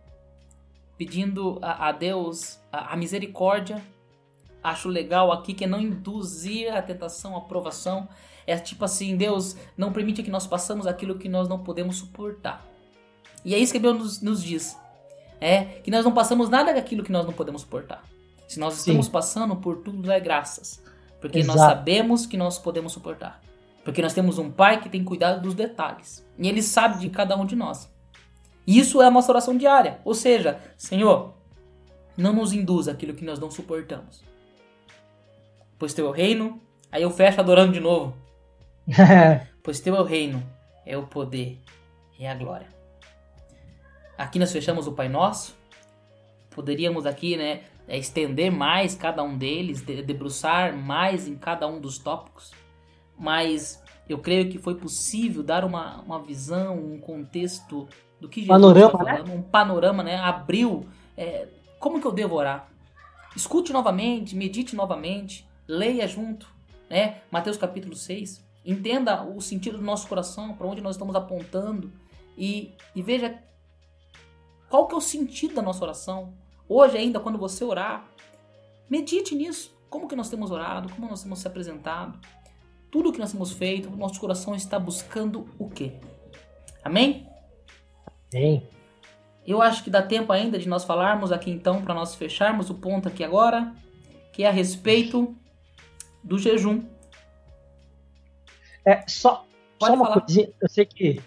pedindo 0.97 1.59
a, 1.61 1.89
a 1.89 1.91
Deus 1.91 2.59
a, 2.71 2.93
a 2.93 2.97
misericórdia 2.97 3.83
acho 4.63 4.89
legal 4.89 5.31
aqui 5.31 5.53
que 5.53 5.63
é 5.63 5.67
não 5.67 5.79
induzir 5.79 6.73
a 6.73 6.81
tentação, 6.81 7.35
a 7.35 7.41
provação. 7.41 8.07
É 8.45 8.57
tipo 8.57 8.83
assim, 8.83 9.15
Deus 9.15 9.55
não 9.77 9.91
permite 9.91 10.23
que 10.23 10.31
nós 10.31 10.47
passamos 10.47 10.87
aquilo 10.87 11.17
que 11.17 11.29
nós 11.29 11.47
não 11.47 11.59
podemos 11.59 11.97
suportar. 11.97 12.65
E 13.45 13.53
é 13.55 13.57
isso 13.57 13.71
que 13.71 13.79
Deus 13.79 13.97
nos, 13.97 14.21
nos 14.21 14.43
diz. 14.43 14.77
É 15.39 15.63
que 15.63 15.91
nós 15.91 16.03
não 16.03 16.11
passamos 16.11 16.49
nada 16.49 16.73
daquilo 16.73 17.03
que 17.03 17.11
nós 17.11 17.25
não 17.25 17.33
podemos 17.33 17.61
suportar. 17.61 18.03
Se 18.47 18.59
nós 18.59 18.77
estamos 18.77 19.05
Sim. 19.05 19.11
passando 19.11 19.55
por 19.55 19.77
tudo 19.77 20.11
é 20.11 20.19
graças. 20.19 20.83
Porque 21.21 21.39
Exato. 21.39 21.57
nós 21.57 21.67
sabemos 21.67 22.25
que 22.25 22.35
nós 22.35 22.57
podemos 22.57 22.91
suportar. 22.91 23.41
Porque 23.83 24.01
nós 24.01 24.13
temos 24.13 24.37
um 24.37 24.51
pai 24.51 24.81
que 24.81 24.89
tem 24.89 25.03
cuidado 25.03 25.41
dos 25.41 25.53
detalhes. 25.53 26.25
E 26.37 26.47
ele 26.47 26.61
sabe 26.61 26.99
de 26.99 27.09
cada 27.09 27.37
um 27.37 27.45
de 27.45 27.55
nós. 27.55 27.89
Isso 28.65 29.01
é 29.01 29.05
a 29.05 29.11
nossa 29.11 29.31
oração 29.31 29.55
diária. 29.55 29.99
Ou 30.03 30.13
seja, 30.13 30.59
Senhor, 30.77 31.33
não 32.17 32.33
nos 32.33 32.51
induza 32.51 32.91
aquilo 32.91 33.13
que 33.13 33.23
nós 33.23 33.39
não 33.39 33.49
suportamos 33.49 34.23
pois 35.79 35.93
teu 35.93 36.05
é 36.05 36.09
o 36.09 36.11
reino. 36.11 36.61
Aí 36.91 37.01
eu 37.01 37.09
fecho 37.09 37.39
adorando 37.39 37.71
de 37.71 37.79
novo. 37.79 38.15
pois 39.63 39.79
teu 39.79 39.95
é 39.95 40.01
o 40.01 40.03
reino, 40.03 40.43
é 40.85 40.97
o 40.97 41.07
poder 41.07 41.57
e 42.19 42.27
a 42.27 42.35
glória. 42.35 42.67
Aqui 44.17 44.37
nós 44.37 44.51
fechamos 44.51 44.85
o 44.85 44.91
Pai 44.91 45.07
Nosso. 45.07 45.57
Poderíamos 46.49 47.05
aqui, 47.05 47.37
né, 47.37 47.61
é, 47.87 47.97
estender 47.97 48.51
mais 48.51 48.93
cada 48.93 49.23
um 49.23 49.37
deles, 49.37 49.81
debruçar 49.81 50.75
mais 50.75 51.27
em 51.27 51.35
cada 51.35 51.65
um 51.67 51.79
dos 51.79 51.97
tópicos. 51.97 52.51
Mas 53.17 53.81
eu 54.09 54.17
creio 54.17 54.49
que 54.49 54.57
foi 54.57 54.75
possível 54.75 55.41
dar 55.41 55.63
uma, 55.63 56.01
uma 56.01 56.21
visão, 56.21 56.77
um 56.77 56.99
contexto 56.99 57.87
do 58.19 58.27
que 58.27 58.41
Jesus 58.41 58.49
panorama, 58.49 58.85
está 58.87 58.97
falando, 58.97 59.27
né? 59.27 59.33
um 59.33 59.41
panorama, 59.41 60.03
né? 60.03 60.17
Abriu 60.17 60.85
é, 61.15 61.47
como 61.79 62.01
que 62.01 62.07
eu 62.07 62.11
devo 62.11 62.35
orar. 62.35 62.67
Escute 63.35 63.71
novamente, 63.71 64.35
medite 64.35 64.75
novamente 64.75 65.48
leia 65.69 66.07
junto, 66.07 66.51
né? 66.89 67.21
Mateus 67.29 67.55
capítulo 67.55 67.95
6. 67.95 68.43
Entenda 68.65 69.23
o 69.23 69.39
sentido 69.39 69.77
do 69.77 69.83
nosso 69.83 70.07
coração, 70.07 70.55
para 70.55 70.65
onde 70.65 70.81
nós 70.81 70.95
estamos 70.95 71.15
apontando 71.15 71.93
e, 72.35 72.73
e 72.95 73.03
veja 73.03 73.37
qual 74.67 74.87
que 74.87 74.95
é 74.95 74.97
o 74.97 75.01
sentido 75.01 75.53
da 75.53 75.61
nossa 75.61 75.83
oração. 75.83 76.33
Hoje 76.67 76.97
ainda, 76.97 77.19
quando 77.19 77.37
você 77.37 77.63
orar, 77.63 78.07
medite 78.89 79.35
nisso. 79.35 79.71
Como 79.91 80.07
que 80.07 80.15
nós 80.15 80.29
temos 80.29 80.49
orado, 80.49 80.89
como 80.89 81.07
nós 81.07 81.21
temos 81.21 81.39
se 81.39 81.47
apresentado. 81.47 82.19
Tudo 82.91 83.11
que 83.11 83.19
nós 83.19 83.31
temos 83.31 83.51
feito, 83.51 83.89
o 83.89 83.95
nosso 83.95 84.19
coração 84.19 84.55
está 84.55 84.79
buscando 84.79 85.47
o 85.59 85.69
quê? 85.69 85.93
Amém? 86.83 87.27
Amém. 88.33 88.67
Eu 89.45 89.61
acho 89.61 89.83
que 89.83 89.89
dá 89.89 90.01
tempo 90.01 90.31
ainda 90.31 90.57
de 90.57 90.67
nós 90.67 90.83
falarmos 90.83 91.31
aqui 91.31 91.51
então, 91.51 91.81
para 91.83 91.93
nós 91.93 92.15
fecharmos 92.15 92.69
o 92.71 92.75
ponto 92.75 93.07
aqui 93.07 93.23
agora, 93.23 93.73
que 94.33 94.43
é 94.43 94.47
a 94.47 94.51
respeito 94.51 95.35
do 96.23 96.37
jejum. 96.37 96.83
É, 98.85 99.03
só, 99.07 99.45
só 99.79 99.93
uma 99.93 100.05
falar. 100.05 100.21
coisinha, 100.21 100.49
eu 100.61 100.69
sei 100.69 100.85
que 100.85 101.21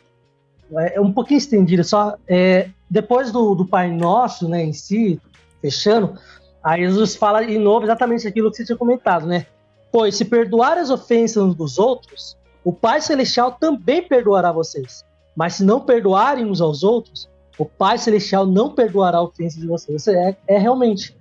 é 0.77 1.01
um 1.01 1.13
pouquinho 1.13 1.39
estendido, 1.39 1.85
só 1.85 2.17
é, 2.27 2.71
depois 2.89 3.31
do, 3.31 3.55
do 3.55 3.67
Pai 3.67 3.91
Nosso, 3.91 4.49
né, 4.49 4.63
em 4.65 4.73
si, 4.73 5.21
fechando, 5.61 6.19
aí 6.63 6.83
Jesus 6.83 7.15
fala 7.15 7.45
de 7.45 7.59
novo 7.59 7.85
exatamente 7.85 8.27
aquilo 8.27 8.51
que 8.51 8.57
você 8.57 8.65
tinha 8.65 8.79
comentado, 8.79 9.27
né? 9.27 9.47
Pois 9.91 10.17
se 10.17 10.25
perdoar 10.25 10.79
as 10.79 10.89
ofensas 10.89 11.43
uns 11.43 11.55
dos 11.55 11.79
outros, 11.79 12.39
o 12.65 12.73
Pai 12.73 13.01
Celestial 13.01 13.53
também 13.53 14.03
perdoará 14.07 14.51
vocês. 14.51 15.05
Mas 15.37 15.55
se 15.55 15.65
não 15.65 15.81
perdoarem 15.81 16.47
uns 16.47 16.61
aos 16.61 16.83
outros, 16.83 17.29
o 17.59 17.67
Pai 17.67 17.99
Celestial 17.99 18.47
não 18.47 18.71
perdoará 18.71 19.19
a 19.19 19.23
ofensa 19.23 19.61
de 19.61 19.67
vocês. 19.67 20.07
É, 20.09 20.37
é 20.47 20.59
realmente 20.59 21.15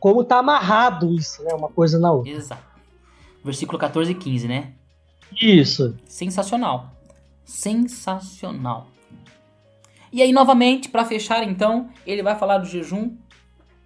como 0.00 0.22
está 0.22 0.38
amarrado 0.38 1.12
isso, 1.12 1.42
né? 1.42 1.52
Uma 1.52 1.68
coisa 1.68 1.98
na 1.98 2.12
outra. 2.12 2.32
Exato 2.32 2.75
versículo 3.46 3.78
14 3.78 4.12
e 4.12 4.14
15, 4.14 4.48
né? 4.48 4.72
Isso. 5.40 5.96
Sensacional. 6.04 6.92
Sensacional. 7.44 8.88
E 10.12 10.22
aí, 10.22 10.32
novamente, 10.32 10.88
para 10.88 11.04
fechar, 11.04 11.42
então, 11.42 11.90
ele 12.06 12.22
vai 12.22 12.36
falar 12.36 12.58
do 12.58 12.66
jejum. 12.66 13.16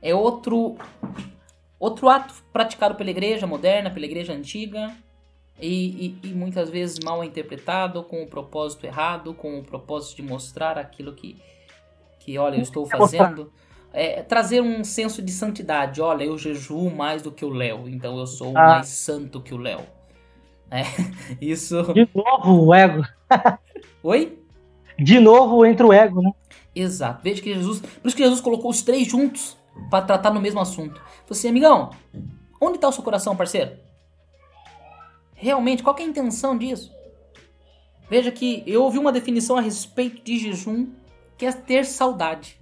É 0.03 0.15
outro, 0.15 0.77
outro 1.79 2.09
ato 2.09 2.35
praticado 2.53 2.95
pela 2.95 3.11
igreja 3.11 3.47
moderna, 3.47 3.91
pela 3.91 4.07
igreja 4.07 4.33
antiga, 4.33 4.95
e, 5.61 6.19
e, 6.23 6.29
e, 6.29 6.33
muitas 6.33 6.71
vezes 6.71 6.99
mal 7.05 7.23
interpretado, 7.23 8.03
com 8.03 8.23
o 8.23 8.27
propósito 8.27 8.87
errado, 8.87 9.35
com 9.35 9.59
o 9.59 9.63
propósito 9.63 10.17
de 10.17 10.23
mostrar 10.23 10.79
aquilo 10.79 11.13
que, 11.13 11.37
que 12.19 12.39
olha, 12.39 12.57
eu 12.57 12.63
estou 12.63 12.87
fazendo 12.87 13.53
é, 13.93 14.23
trazer 14.23 14.61
um 14.61 14.85
senso 14.85 15.23
de 15.23 15.33
santidade. 15.33 16.01
Olha, 16.01 16.25
eu 16.25 16.39
jejuo 16.39 16.91
mais 16.91 17.23
do 17.23 17.33
que 17.33 17.45
o 17.45 17.51
Léo, 17.51 17.89
então 17.89 18.19
eu 18.19 18.27
sou 18.27 18.57
ah. 18.57 18.67
mais 18.67 18.89
santo 18.89 19.41
que 19.41 19.55
o 19.55 19.59
Léo. 19.59 19.81
É, 20.71 20.83
isso. 21.41 21.83
De 21.93 22.09
novo 22.15 22.67
o 22.67 22.75
ego. 22.75 23.05
Oi? 24.03 24.39
De 24.99 25.19
novo 25.19 25.65
entra 25.65 25.87
o 25.87 25.93
ego, 25.93 26.23
né? 26.23 26.33
Exato. 26.75 27.21
Veja 27.23 27.43
que 27.43 27.55
Jesus. 27.55 27.81
Por 27.81 28.07
isso 28.07 28.17
que 28.17 28.23
Jesus 28.23 28.41
colocou 28.41 28.71
os 28.71 28.83
três 28.83 29.09
juntos 29.09 29.57
para 29.91 30.05
tratar 30.05 30.33
no 30.33 30.41
mesmo 30.41 30.61
assunto. 30.61 31.01
Falei 31.01 31.27
assim, 31.31 31.49
amigão, 31.49 31.91
onde 32.61 32.77
está 32.77 32.89
o 32.89 32.93
seu 32.93 33.03
coração, 33.03 33.35
parceiro? 33.35 33.73
Realmente, 35.35 35.83
qual 35.83 35.97
é 35.99 36.03
a 36.03 36.07
intenção 36.07 36.57
disso? 36.57 36.93
Veja 38.09 38.31
que 38.31 38.63
eu 38.67 38.83
ouvi 38.83 38.99
uma 38.99 39.13
definição 39.13 39.57
a 39.57 39.61
respeito 39.61 40.23
de 40.23 40.39
jejum 40.39 40.89
que 41.39 41.47
é 41.47 41.53
ter 41.53 41.87
saudade. 41.87 42.60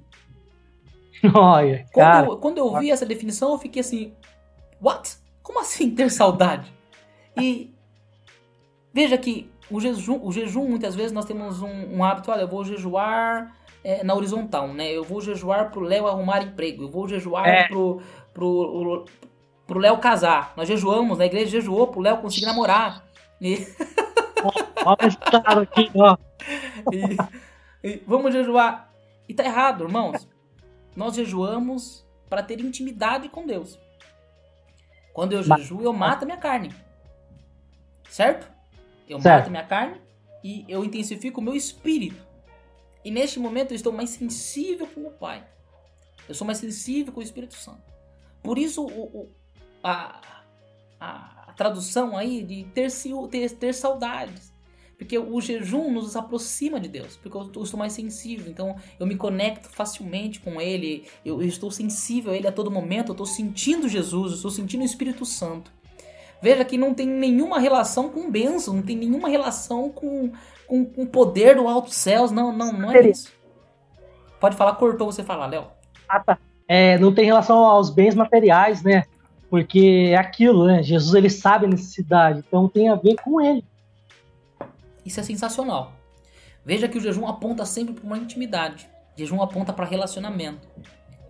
Olha, 1.34 1.86
quando, 1.92 2.24
eu, 2.24 2.36
quando 2.38 2.58
eu 2.58 2.78
vi 2.78 2.90
essa 2.90 3.06
definição, 3.06 3.52
eu 3.52 3.58
fiquei 3.58 3.80
assim: 3.80 4.12
What? 4.80 5.16
Como 5.42 5.60
assim 5.60 5.90
ter 5.90 6.10
saudade? 6.10 6.72
E 7.36 7.72
veja 8.92 9.16
que 9.16 9.50
o 9.70 9.80
jejum, 9.80 10.20
o 10.22 10.32
jejum, 10.32 10.68
muitas 10.68 10.94
vezes, 10.94 11.12
nós 11.12 11.24
temos 11.24 11.62
um, 11.62 11.96
um 11.96 12.04
hábito, 12.04 12.30
olha, 12.30 12.42
eu 12.42 12.48
vou 12.48 12.64
jejuar 12.64 13.54
é, 13.84 14.02
na 14.02 14.14
horizontal, 14.14 14.68
né? 14.68 14.90
Eu 14.90 15.04
vou 15.04 15.20
jejuar 15.20 15.70
pro 15.70 15.80
Léo 15.80 16.06
arrumar 16.06 16.42
emprego, 16.42 16.84
eu 16.84 16.88
vou 16.88 17.08
jejuar 17.08 17.46
é. 17.46 17.68
pro, 17.68 18.00
pro, 18.32 19.04
pro 19.66 19.78
Léo 19.78 19.98
casar. 19.98 20.52
Nós 20.56 20.68
jejuamos, 20.68 21.18
na 21.18 21.26
igreja 21.26 21.50
jejuou 21.50 21.86
pro 21.88 22.00
Léo 22.00 22.18
conseguir 22.18 22.46
namorar. 22.46 23.04
E... 23.40 23.66
Olha 24.84 25.62
aqui, 25.62 25.90
ó. 25.94 26.16
E, 26.90 27.16
e, 27.86 28.02
vamos 28.06 28.32
jejuar. 28.32 28.90
E 29.28 29.34
tá 29.34 29.44
errado, 29.44 29.84
irmãos. 29.84 30.26
Nós 30.98 31.14
jejuamos 31.14 32.04
para 32.28 32.42
ter 32.42 32.58
intimidade 32.58 33.28
com 33.28 33.46
Deus. 33.46 33.78
Quando 35.12 35.32
eu 35.32 35.44
jejuo, 35.44 35.80
eu 35.80 35.92
mato 35.92 36.24
a 36.24 36.26
minha 36.26 36.36
carne. 36.36 36.74
Certo? 38.10 38.50
Eu 39.08 39.20
certo. 39.20 39.36
mato 39.36 39.46
a 39.46 39.50
minha 39.50 39.64
carne 39.64 40.00
e 40.42 40.64
eu 40.68 40.84
intensifico 40.84 41.40
o 41.40 41.44
meu 41.44 41.54
espírito. 41.54 42.20
E 43.04 43.12
neste 43.12 43.38
momento 43.38 43.70
eu 43.70 43.76
estou 43.76 43.92
mais 43.92 44.10
sensível 44.10 44.88
com 44.88 45.06
o 45.06 45.12
Pai. 45.12 45.46
Eu 46.28 46.34
sou 46.34 46.44
mais 46.44 46.58
sensível 46.58 47.12
com 47.12 47.20
o 47.20 47.22
Espírito 47.22 47.54
Santo. 47.54 47.80
Por 48.42 48.58
isso 48.58 48.84
o, 48.84 49.04
o, 49.04 49.32
a, 49.80 50.20
a, 50.98 51.44
a, 51.46 51.52
tradução 51.52 52.16
aí 52.16 52.42
de 52.42 52.64
ter, 52.74 52.90
ter, 53.30 53.50
ter 53.52 53.72
saudades. 53.72 54.47
Porque 54.98 55.16
o 55.16 55.40
jejum 55.40 55.92
nos 55.92 56.16
aproxima 56.16 56.80
de 56.80 56.88
Deus, 56.88 57.16
porque 57.16 57.36
eu, 57.36 57.62
estou 57.62 57.78
mais 57.78 57.92
sensível, 57.92 58.50
então 58.50 58.74
eu 58.98 59.06
me 59.06 59.14
conecto 59.14 59.68
facilmente 59.70 60.40
com 60.40 60.60
Ele, 60.60 61.06
eu, 61.24 61.40
estou 61.40 61.70
sensível 61.70 62.32
a 62.32 62.36
Ele 62.36 62.48
a 62.48 62.52
todo 62.52 62.68
momento, 62.68 63.10
eu 63.10 63.12
estou 63.12 63.24
sentindo 63.24 63.88
Jesus, 63.88 64.32
eu 64.32 64.36
estou 64.36 64.50
sentindo 64.50 64.82
o 64.82 64.84
Espírito 64.84 65.24
Santo. 65.24 65.70
Veja 66.42 66.64
que 66.64 66.76
não 66.76 66.92
tem 66.92 67.06
nenhuma 67.06 67.60
relação 67.60 68.08
com 68.08 68.28
bênção, 68.28 68.74
não 68.74 68.82
tem 68.82 68.96
nenhuma 68.96 69.28
relação 69.28 69.88
com, 69.88 70.32
com, 70.66 70.84
com 70.84 71.02
o 71.02 71.06
poder 71.06 71.54
do 71.54 71.68
alto 71.68 71.90
céus, 71.90 72.32
não, 72.32 72.52
não, 72.52 72.72
não 72.72 72.90
é 72.90 73.08
isso. 73.08 73.32
Pode 74.40 74.56
falar, 74.56 74.74
cortou 74.74 75.10
você 75.10 75.22
falar, 75.22 75.46
Léo. 75.46 75.66
Ah, 76.08 76.20
tá. 76.20 76.38
É, 76.66 76.98
não 76.98 77.14
tem 77.14 77.24
relação 77.24 77.58
aos 77.58 77.88
bens 77.88 78.16
materiais, 78.16 78.82
né? 78.82 79.04
Porque 79.48 80.10
é 80.10 80.16
aquilo, 80.16 80.66
né? 80.66 80.82
Jesus 80.82 81.14
ele 81.14 81.30
sabe 81.30 81.66
a 81.66 81.68
necessidade, 81.68 82.44
então 82.46 82.68
tem 82.68 82.88
a 82.88 82.96
ver 82.96 83.14
com 83.22 83.40
ele. 83.40 83.64
Isso 85.08 85.20
é 85.20 85.22
sensacional. 85.22 85.94
Veja 86.62 86.86
que 86.86 86.98
o 86.98 87.00
jejum 87.00 87.26
aponta 87.26 87.64
sempre 87.64 87.94
para 87.94 88.04
uma 88.04 88.18
intimidade. 88.18 88.86
O 89.16 89.18
jejum 89.18 89.40
aponta 89.42 89.72
para 89.72 89.86
relacionamento. 89.86 90.68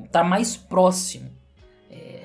Estar 0.00 0.22
tá 0.22 0.24
mais 0.24 0.56
próximo. 0.56 1.30
É, 1.88 2.22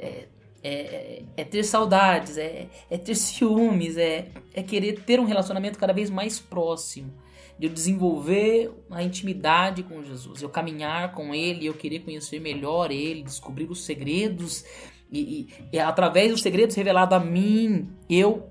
é, 0.00 0.26
é, 0.64 1.22
é, 1.36 1.44
ter 1.44 1.62
saudades, 1.62 2.36
é, 2.36 2.66
é 2.90 2.98
ter 2.98 3.14
ciúmes, 3.14 3.96
é, 3.96 4.30
é 4.52 4.64
querer 4.64 5.04
ter 5.04 5.20
um 5.20 5.24
relacionamento 5.24 5.78
cada 5.78 5.92
vez 5.92 6.10
mais 6.10 6.40
próximo. 6.40 7.14
De 7.56 7.68
eu 7.68 7.72
desenvolver 7.72 8.72
a 8.90 9.00
intimidade 9.00 9.84
com 9.84 10.02
Jesus, 10.02 10.42
eu 10.42 10.48
caminhar 10.48 11.12
com 11.12 11.32
Ele, 11.32 11.66
eu 11.66 11.72
querer 11.72 12.00
conhecer 12.00 12.40
melhor 12.40 12.90
Ele, 12.90 13.22
descobrir 13.22 13.70
os 13.70 13.84
segredos, 13.84 14.64
e, 15.10 15.20
e, 15.20 15.48
e 15.72 15.78
através 15.78 16.32
dos 16.32 16.42
segredos 16.42 16.74
revelados 16.74 17.16
a 17.16 17.20
mim, 17.20 17.88
eu 18.10 18.46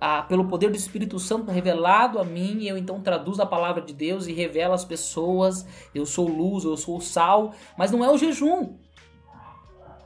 ah, 0.00 0.22
pelo 0.22 0.46
poder 0.46 0.70
do 0.70 0.76
Espírito 0.76 1.18
Santo 1.18 1.50
revelado 1.50 2.18
a 2.18 2.24
mim, 2.24 2.64
eu 2.64 2.78
então 2.78 3.00
traduzo 3.00 3.42
a 3.42 3.46
palavra 3.46 3.82
de 3.82 3.92
Deus 3.92 4.26
e 4.26 4.32
revelo 4.32 4.74
às 4.74 4.84
pessoas. 4.84 5.66
Eu 5.94 6.06
sou 6.06 6.28
luz, 6.28 6.64
eu 6.64 6.76
sou 6.76 7.00
sal, 7.00 7.52
mas 7.76 7.90
não 7.90 8.04
é 8.04 8.10
o 8.10 8.18
jejum. 8.18 8.76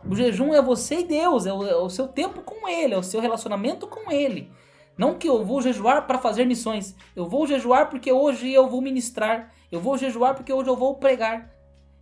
O 0.09 0.17
jejum 0.17 0.53
é 0.53 0.61
você 0.61 1.01
e 1.01 1.05
Deus, 1.05 1.47
é 1.47 1.53
o, 1.53 1.67
é 1.67 1.77
o 1.77 1.89
seu 1.89 2.09
tempo 2.09 2.43
com 2.43 2.69
Ele, 2.69 2.95
é 2.95 2.99
o 2.99 3.03
seu 3.03 3.21
relacionamento 3.21 3.87
com 3.87 4.11
Ele. 4.11 4.51
Não 4.97 5.15
que 5.15 5.29
eu 5.29 5.45
vou 5.45 5.63
jejuar 5.63 6.07
para 6.07 6.19
fazer 6.19 6.45
missões. 6.45 6.95
Eu 7.15 7.27
vou 7.27 7.47
jejuar 7.47 7.89
porque 7.89 8.13
hoje 8.13 8.53
eu 8.53 8.69
vou 8.69 8.81
ministrar. 8.83 9.53
Eu 9.71 9.81
vou 9.81 9.97
jejuar 9.97 10.35
porque 10.35 10.53
hoje 10.53 10.69
eu 10.69 10.77
vou 10.77 10.97
pregar. 10.97 11.51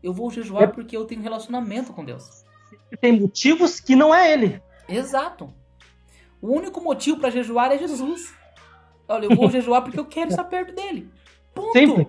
Eu 0.02 0.12
vou 0.12 0.30
jejuar 0.30 0.64
é. 0.64 0.66
porque 0.66 0.96
eu 0.96 1.04
tenho 1.04 1.22
relacionamento 1.22 1.92
com 1.92 2.04
Deus. 2.04 2.44
Tem 3.00 3.18
motivos 3.20 3.78
que 3.78 3.94
não 3.94 4.14
é 4.14 4.32
Ele. 4.32 4.62
Exato. 4.88 5.52
O 6.40 6.48
único 6.48 6.80
motivo 6.80 7.18
para 7.18 7.30
jejuar 7.30 7.72
é 7.72 7.78
Jesus. 7.78 8.34
Olha, 9.08 9.26
eu 9.26 9.36
vou 9.36 9.48
jejuar 9.50 9.82
porque 9.82 9.98
eu 9.98 10.06
quero 10.06 10.30
estar 10.30 10.44
perto 10.44 10.74
dele. 10.74 11.10
Ponto. 11.54 11.72
Simples. 11.72 12.06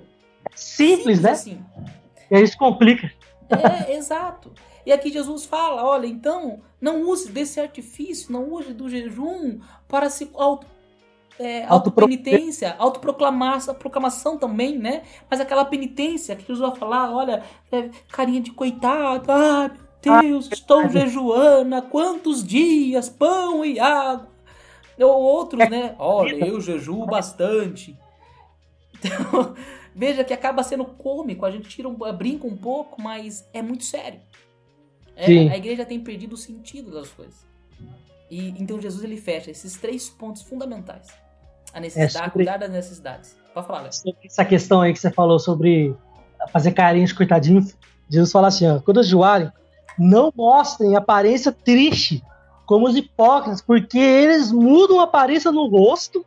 Simples, 0.55 0.97
Simples 0.97 1.21
né? 1.21 1.31
Assim. 1.31 1.65
E 2.29 2.35
aí 2.35 2.43
isso 2.43 2.57
complica. 2.57 3.11
É, 3.49 3.93
exato. 3.95 4.51
E 4.85 4.91
aqui 4.91 5.11
Jesus 5.11 5.45
fala: 5.45 5.83
olha, 5.83 6.07
então, 6.07 6.61
não 6.79 7.01
use 7.03 7.31
desse 7.31 7.59
artifício, 7.59 8.31
não 8.31 8.49
use 8.49 8.73
do 8.73 8.89
jejum 8.89 9.59
para 9.87 10.09
se 10.09 10.29
auto, 10.33 10.65
é, 11.39 11.65
autopenitência, 11.65 12.75
autoproclamação 12.77 13.75
proclamação 13.75 14.37
também, 14.37 14.77
né? 14.77 15.03
Mas 15.29 15.39
aquela 15.39 15.65
penitência 15.65 16.35
que 16.35 16.47
Jesus 16.47 16.59
vai 16.59 16.75
falar: 16.75 17.13
olha, 17.13 17.43
é, 17.71 17.89
carinha 18.11 18.41
de 18.41 18.51
coitado, 18.51 19.31
ah, 19.31 19.71
Deus, 20.01 20.49
estou 20.51 20.89
jejuando 20.89 21.75
há 21.75 21.81
quantos 21.81 22.43
dias, 22.43 23.09
pão 23.09 23.63
e 23.63 23.79
água. 23.79 24.29
Ou 24.99 25.21
outros, 25.21 25.69
né? 25.69 25.95
Olha, 25.97 26.45
eu 26.45 26.59
jejuo 26.59 27.05
bastante. 27.05 27.97
Então, 28.93 29.55
veja 29.95 30.23
que 30.23 30.33
acaba 30.33 30.63
sendo 30.63 30.85
cômico, 30.85 31.45
a 31.45 31.51
gente 31.51 31.69
tira 31.69 31.87
um, 31.87 31.95
brinca 32.13 32.45
um 32.45 32.55
pouco, 32.55 33.01
mas 33.01 33.47
é 33.53 33.61
muito 33.61 33.83
sério. 33.83 34.19
É, 35.15 35.25
a 35.25 35.57
igreja 35.57 35.85
tem 35.85 35.99
perdido 35.99 36.33
o 36.33 36.37
sentido 36.37 36.91
das 36.91 37.09
coisas. 37.09 37.45
E 38.29 38.49
então 38.59 38.79
Jesus 38.79 39.03
ele 39.03 39.17
fecha 39.17 39.51
esses 39.51 39.75
três 39.75 40.09
pontos 40.09 40.41
fundamentais: 40.41 41.07
a 41.73 41.79
necessidade, 41.79 42.15
é 42.15 42.19
sobre... 42.19 42.31
cuidar 42.31 42.57
das 42.57 42.71
necessidades. 42.71 43.37
Pode 43.53 43.67
falar, 43.67 43.81
Léo. 43.81 43.91
Essa 44.23 44.45
questão 44.45 44.81
aí 44.81 44.93
que 44.93 44.99
você 44.99 45.11
falou 45.11 45.37
sobre 45.37 45.93
fazer 46.51 46.71
carinho 46.71 47.05
de 47.05 47.13
coitadinho, 47.13 47.61
Jesus 48.09 48.31
fala 48.31 48.47
assim: 48.47 48.67
ó, 48.67 48.79
quando 48.79 49.03
jejuarem, 49.03 49.51
não 49.97 50.31
mostrem 50.35 50.95
aparência 50.95 51.51
triste 51.51 52.23
como 52.65 52.87
os 52.87 52.95
hipócritas, 52.95 53.61
porque 53.61 53.99
eles 53.99 54.51
mudam 54.51 54.99
a 54.99 55.03
aparência 55.03 55.51
no 55.51 55.67
rosto 55.67 56.25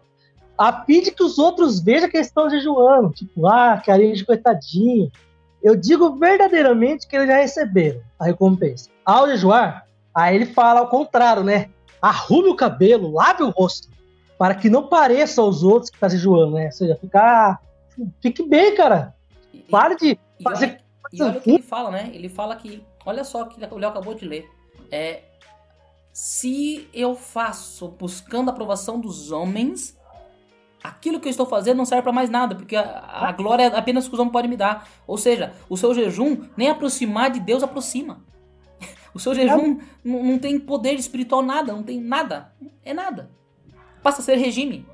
a 0.56 0.84
fim 0.84 1.00
de 1.00 1.10
que 1.10 1.22
os 1.22 1.38
outros 1.38 1.80
vejam 1.80 2.08
que 2.08 2.16
eles 2.16 2.28
estão 2.28 2.48
jejuando. 2.48 3.10
Tipo, 3.10 3.46
ah, 3.46 3.80
carinha 3.84 4.14
de 4.14 4.24
coitadinho. 4.24 5.10
Eu 5.62 5.76
digo 5.76 6.16
verdadeiramente 6.16 7.06
que 7.06 7.16
eles 7.16 7.28
já 7.28 7.36
receberam 7.36 8.00
a 8.18 8.24
recompensa. 8.24 8.90
Ao 9.04 9.26
jejuar, 9.26 9.86
aí 10.14 10.36
ele 10.36 10.46
fala 10.46 10.80
ao 10.80 10.88
contrário, 10.88 11.42
né? 11.42 11.70
Arrume 12.00 12.50
o 12.50 12.56
cabelo, 12.56 13.12
lave 13.12 13.42
o 13.42 13.50
rosto, 13.50 13.88
para 14.38 14.54
que 14.54 14.68
não 14.68 14.86
pareça 14.86 15.40
aos 15.40 15.62
outros 15.62 15.90
que 15.90 15.96
está 15.96 16.08
jejuando, 16.08 16.54
né? 16.54 16.66
Ou 16.66 16.72
seja, 16.72 16.96
ficar. 16.96 17.60
Fique 18.20 18.46
bem, 18.46 18.74
cara. 18.74 19.14
Pare 19.70 19.96
de 19.96 20.18
fazer. 20.42 20.80
E 21.12 21.22
olha, 21.22 21.30
e 21.30 21.30
olha 21.30 21.38
o 21.38 21.40
que 21.40 21.50
ele 21.50 21.62
fala, 21.62 21.90
né? 21.90 22.10
Ele 22.12 22.28
fala 22.28 22.56
que 22.56 22.84
Olha 23.07 23.24
só 23.24 23.42
o 23.42 23.48
que 23.48 23.62
o 23.64 23.78
Léo 23.78 23.90
acabou 23.90 24.14
de 24.14 24.24
ler. 24.24 24.50
É, 24.90 25.22
se 26.12 26.88
eu 26.94 27.14
faço 27.14 27.88
buscando 27.88 28.48
a 28.48 28.52
aprovação 28.52 29.00
dos 29.00 29.32
homens, 29.32 29.98
aquilo 30.82 31.18
que 31.18 31.26
eu 31.26 31.30
estou 31.30 31.46
fazendo 31.46 31.78
não 31.78 31.84
serve 31.84 32.02
para 32.02 32.12
mais 32.12 32.30
nada, 32.30 32.55
porque 32.55 32.76
a, 32.76 33.26
a, 33.28 33.32
glória 33.32 33.64
é 33.64 33.76
apenas 33.76 34.07
que 34.07 34.14
os 34.14 34.20
homens 34.20 34.32
podem 34.32 34.50
me 34.50 34.57
dar. 34.57 34.88
Ou 35.07 35.18
seja, 35.18 35.52
o 35.68 35.76
seu 35.76 35.94
jejum 35.94 36.46
nem 36.57 36.68
aproximar 36.68 37.30
de 37.30 37.40
Deus 37.40 37.62
aproxima. 37.62 38.22
O 39.14 39.20
seu 39.20 39.32
jejum 39.32 39.78
não, 40.02 40.24
não 40.24 40.38
tem 40.40 40.59
poder 40.59 40.94
espiritual 40.94 41.40
nada, 41.40 41.72
não 41.72 41.84
tem 41.84 42.00
nada. 42.00 42.52
É 42.84 42.92
nada. 42.92 43.30
Passa 44.02 44.20
a 44.20 44.24
ser 44.24 44.34
regime. 44.34 44.84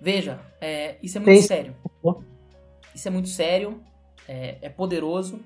Veja, 0.00 0.40
é, 0.60 0.98
isso 1.02 1.18
é 1.18 1.20
muito 1.20 1.40
Sim. 1.40 1.46
sério. 1.48 1.76
Isso 2.94 3.08
é 3.08 3.10
muito 3.10 3.28
sério, 3.28 3.82
é, 4.28 4.56
é 4.62 4.68
poderoso. 4.68 5.40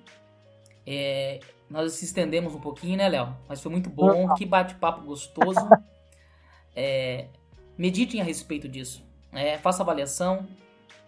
É, 0.86 1.40
nós 1.68 1.92
se 1.94 2.04
estendemos 2.04 2.54
um 2.54 2.60
pouquinho, 2.60 2.96
né, 2.96 3.08
Léo? 3.08 3.36
Mas 3.48 3.60
foi 3.62 3.72
muito 3.72 3.90
bom, 3.90 4.32
que 4.34 4.44
bate-papo 4.46 5.02
gostoso. 5.02 5.58
É, 6.78 7.28
meditem 7.78 8.20
a 8.20 8.24
respeito 8.24 8.68
disso. 8.68 9.02
É, 9.32 9.56
faça 9.56 9.82
avaliação. 9.82 10.46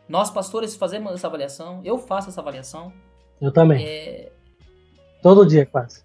Nós, 0.08 0.30
pastores, 0.30 0.74
fazemos 0.74 1.12
essa 1.12 1.26
avaliação. 1.26 1.82
Eu 1.84 1.98
faço 1.98 2.30
essa 2.30 2.40
avaliação. 2.40 2.90
Eu 3.38 3.52
também. 3.52 3.84
É, 3.84 4.32
Todo 5.22 5.44
dia, 5.44 5.66
quase. 5.66 6.02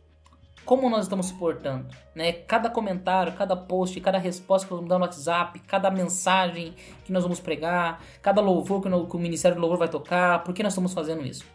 Como 0.66 0.90
nós 0.90 1.04
estamos 1.06 1.28
se 1.28 1.34
portando? 1.34 1.88
Né? 2.16 2.32
Cada 2.32 2.70
comentário, 2.70 3.34
cada 3.34 3.56
post, 3.56 4.00
cada 4.00 4.18
resposta 4.18 4.68
que 4.68 4.74
nós 4.74 4.80
vamos 4.80 4.90
dar 4.90 4.98
no 4.98 5.06
WhatsApp, 5.06 5.60
cada 5.60 5.92
mensagem 5.92 6.74
que 7.06 7.12
nós 7.12 7.24
vamos 7.24 7.40
pregar, 7.40 8.02
cada 8.22 8.42
louvor 8.42 8.82
que, 8.82 8.90
no, 8.90 9.08
que 9.08 9.16
o 9.16 9.20
Ministério 9.20 9.56
do 9.56 9.62
Louvor 9.62 9.78
vai 9.78 9.90
tocar, 9.90 10.44
por 10.44 10.54
que 10.54 10.64
nós 10.64 10.74
estamos 10.74 10.94
fazendo 10.94 11.26
isso? 11.26 11.46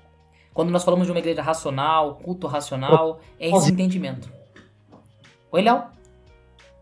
Quando 0.53 0.71
nós 0.71 0.85
falamos 0.85 1.07
de 1.07 1.13
uma 1.13 1.19
igreja 1.19 1.43
racional, 1.43 2.17
culto 2.17 2.47
racional, 2.47 3.21
é 3.39 3.49
esse 3.49 3.71
entendimento. 3.71 4.31
Oi, 5.53 5.63
Léo? 5.63 5.85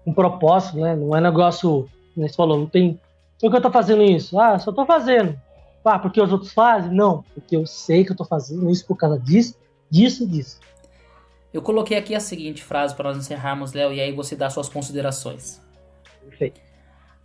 Um 0.07 0.13
propósito, 0.13 0.79
né? 0.79 0.97
Não 0.97 1.15
é 1.17 1.21
negócio. 1.21 1.89
Você 2.17 2.35
falou, 2.35 2.59
não 2.59 2.67
tem. 2.67 3.01
Por 3.41 3.51
que 3.51 3.57
eu 3.57 3.61
tô 3.61 3.71
fazendo 3.71 4.03
isso? 4.03 4.39
Ah, 4.41 4.59
só 4.59 4.73
tô 4.73 4.87
fazendo. 4.87 5.39
Ah, 5.85 5.99
porque 5.99 6.21
os 6.21 6.33
outros 6.33 6.53
fazem? 6.53 6.91
Não, 6.91 7.23
porque 7.35 7.55
eu 7.55 7.65
sei 7.65 8.05
que 8.05 8.11
eu 8.11 8.17
tô 8.17 8.25
fazendo 8.25 8.69
isso 8.71 8.85
por 8.87 8.97
causa 8.97 9.21
disso, 9.21 9.55
disso, 9.89 10.27
disso. 10.27 10.59
Eu 11.53 11.63
coloquei 11.63 11.97
aqui 11.97 12.15
a 12.15 12.19
seguinte 12.19 12.63
frase 12.63 12.95
para 12.95 13.11
nós 13.11 13.19
encerrarmos, 13.19 13.73
Léo, 13.73 13.93
e 13.93 14.01
aí 14.01 14.13
você 14.13 14.35
dá 14.35 14.51
suas 14.51 14.69
considerações. 14.69 15.61
Perfeito. 16.29 16.61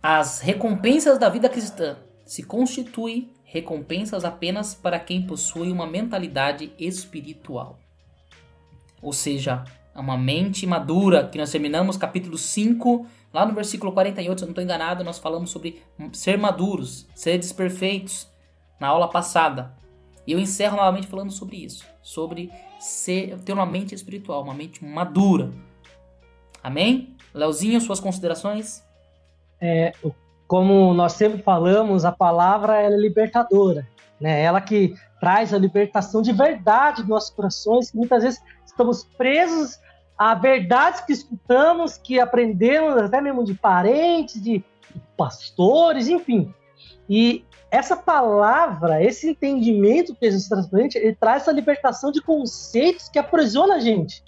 as 0.00 0.40
recompensas 0.40 1.18
da 1.18 1.28
vida 1.28 1.48
cristã 1.48 1.96
se 2.24 2.42
constituem 2.44 3.30
recompensas 3.52 4.24
apenas 4.24 4.74
para 4.74 4.98
quem 4.98 5.26
possui 5.26 5.70
uma 5.70 5.86
mentalidade 5.86 6.72
espiritual. 6.78 7.78
Ou 9.02 9.12
seja, 9.12 9.62
uma 9.94 10.16
mente 10.16 10.66
madura, 10.66 11.28
que 11.28 11.36
nós 11.36 11.50
terminamos 11.50 11.98
capítulo 11.98 12.38
5, 12.38 13.06
lá 13.30 13.44
no 13.44 13.52
versículo 13.52 13.92
48, 13.92 14.38
se 14.38 14.44
eu 14.44 14.46
não 14.46 14.52
estou 14.52 14.64
enganado, 14.64 15.04
nós 15.04 15.18
falamos 15.18 15.50
sobre 15.50 15.82
ser 16.14 16.38
maduros, 16.38 17.06
ser 17.14 17.36
desperfeitos, 17.36 18.26
na 18.80 18.88
aula 18.88 19.06
passada. 19.06 19.74
E 20.26 20.32
eu 20.32 20.38
encerro 20.38 20.78
novamente 20.78 21.06
falando 21.06 21.30
sobre 21.30 21.58
isso, 21.58 21.84
sobre 22.00 22.50
ser, 22.80 23.38
ter 23.40 23.52
uma 23.52 23.66
mente 23.66 23.94
espiritual, 23.94 24.42
uma 24.42 24.54
mente 24.54 24.82
madura. 24.82 25.50
Amém? 26.64 27.14
Leozinho, 27.34 27.78
suas 27.82 28.00
considerações? 28.00 28.82
É, 29.60 29.92
como 30.52 30.92
nós 30.92 31.14
sempre 31.14 31.40
falamos, 31.40 32.04
a 32.04 32.12
palavra 32.12 32.78
é 32.78 32.90
libertadora, 32.90 33.88
né? 34.20 34.42
Ela 34.42 34.60
que 34.60 34.94
traz 35.18 35.54
a 35.54 35.58
libertação 35.58 36.20
de 36.20 36.30
verdade 36.30 37.00
dos 37.00 37.08
nossos 37.08 37.30
corações, 37.30 37.90
que 37.90 37.96
muitas 37.96 38.22
vezes 38.22 38.42
estamos 38.66 39.02
presos 39.16 39.80
a 40.18 40.34
verdades 40.34 41.00
que 41.00 41.12
escutamos, 41.14 41.96
que 41.96 42.20
aprendemos 42.20 42.98
até 42.98 43.18
mesmo 43.18 43.42
de 43.44 43.54
parentes, 43.54 44.42
de 44.42 44.62
pastores, 45.16 46.06
enfim. 46.06 46.52
E 47.08 47.46
essa 47.70 47.96
palavra, 47.96 49.02
esse 49.02 49.30
entendimento 49.30 50.14
que 50.14 50.30
Jesus 50.30 50.48
traz 50.48 50.94
ele 50.96 51.14
traz 51.14 51.42
essa 51.44 51.52
libertação 51.52 52.12
de 52.12 52.20
conceitos 52.20 53.08
que 53.08 53.18
aprisiona 53.18 53.76
a 53.76 53.80
gente. 53.80 54.22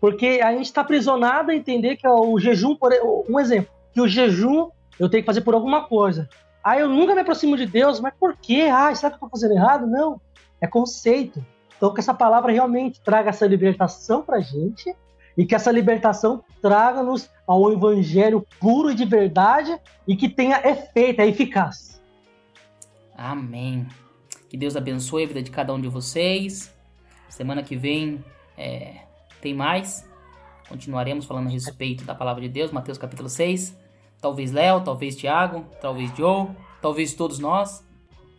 Porque 0.00 0.40
a 0.42 0.50
gente 0.50 0.64
está 0.64 0.80
aprisionado 0.80 1.52
a 1.52 1.54
entender 1.54 1.94
que 1.94 2.08
o 2.08 2.36
jejum, 2.40 2.74
por 2.74 2.92
um 3.28 3.38
exemplo, 3.38 3.70
que 3.92 4.00
o 4.00 4.08
jejum 4.08 4.70
eu 4.98 5.08
tenho 5.08 5.22
que 5.22 5.26
fazer 5.26 5.42
por 5.42 5.54
alguma 5.54 5.84
coisa. 5.84 6.28
Ah, 6.62 6.78
eu 6.78 6.88
nunca 6.88 7.14
me 7.14 7.20
aproximo 7.20 7.56
de 7.56 7.66
Deus, 7.66 8.00
mas 8.00 8.12
por 8.18 8.36
quê? 8.36 8.68
Ah, 8.70 8.94
será 8.94 9.10
que 9.10 9.14
eu 9.14 9.26
estou 9.26 9.30
fazendo 9.30 9.54
errado? 9.54 9.86
Não, 9.86 10.20
é 10.60 10.66
conceito. 10.66 11.44
Então 11.76 11.94
que 11.94 12.00
essa 12.00 12.12
palavra 12.12 12.52
realmente 12.52 13.00
traga 13.00 13.30
essa 13.30 13.46
libertação 13.46 14.22
para 14.22 14.40
gente 14.40 14.94
e 15.36 15.46
que 15.46 15.54
essa 15.54 15.70
libertação 15.70 16.44
traga-nos 16.60 17.30
ao 17.46 17.72
evangelho 17.72 18.44
puro 18.58 18.90
e 18.90 18.94
de 18.94 19.04
verdade 19.04 19.78
e 20.06 20.16
que 20.16 20.28
tenha 20.28 20.60
efeito, 20.68 21.20
é 21.20 21.28
eficaz. 21.28 22.02
Amém. 23.16 23.86
Que 24.48 24.56
Deus 24.56 24.74
abençoe 24.74 25.24
a 25.24 25.26
vida 25.28 25.42
de 25.42 25.50
cada 25.50 25.72
um 25.72 25.80
de 25.80 25.88
vocês. 25.88 26.74
Semana 27.28 27.62
que 27.62 27.76
vem 27.76 28.24
é, 28.56 28.96
tem 29.40 29.54
mais. 29.54 30.08
Continuaremos 30.68 31.24
falando 31.24 31.46
a 31.46 31.50
respeito 31.50 32.04
da 32.04 32.14
palavra 32.14 32.42
de 32.42 32.48
Deus, 32.48 32.72
Mateus 32.72 32.98
capítulo 32.98 33.28
6. 33.28 33.87
Talvez 34.20 34.52
Léo, 34.52 34.80
talvez 34.80 35.16
Tiago, 35.16 35.64
talvez 35.80 36.10
Joe, 36.16 36.48
talvez 36.80 37.14
todos 37.14 37.38
nós. 37.38 37.84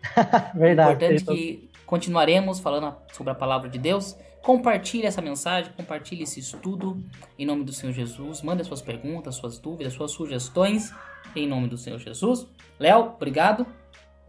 Verdade. 0.55 1.05
Importante 1.05 1.25
que 1.25 1.69
continuaremos 1.85 2.59
falando 2.59 2.95
sobre 3.11 3.31
a 3.31 3.35
palavra 3.35 3.69
de 3.69 3.77
Deus. 3.77 4.15
Compartilhe 4.41 5.05
essa 5.05 5.21
mensagem, 5.21 5.71
compartilhe 5.75 6.23
esse 6.23 6.39
estudo 6.39 7.03
em 7.37 7.45
nome 7.45 7.63
do 7.63 7.73
Senhor 7.73 7.91
Jesus. 7.91 8.41
Mande 8.41 8.63
suas 8.63 8.81
perguntas, 8.81 9.35
suas 9.35 9.59
dúvidas, 9.59 9.93
suas 9.93 10.11
sugestões 10.11 10.93
em 11.35 11.47
nome 11.47 11.67
do 11.67 11.77
Senhor 11.77 11.99
Jesus. 11.99 12.47
Léo, 12.79 13.13
obrigado. 13.15 13.65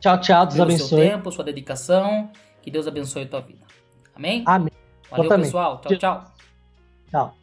Tchau, 0.01 0.21
tchau. 0.21 0.47
Deus 0.47 0.61
abençoe. 0.61 0.89
seu 0.89 0.99
tempo, 0.99 1.31
sua 1.31 1.45
dedicação. 1.45 2.31
Que 2.63 2.71
Deus 2.71 2.87
abençoe 2.87 3.23
a 3.23 3.29
tua 3.29 3.41
vida. 3.41 3.65
Amém? 4.15 4.43
Amém. 4.47 4.73
Valeu, 5.11 5.29
pessoal. 5.29 5.81
Tchau, 5.81 5.99
tchau. 5.99 6.25
Tchau. 7.11 7.40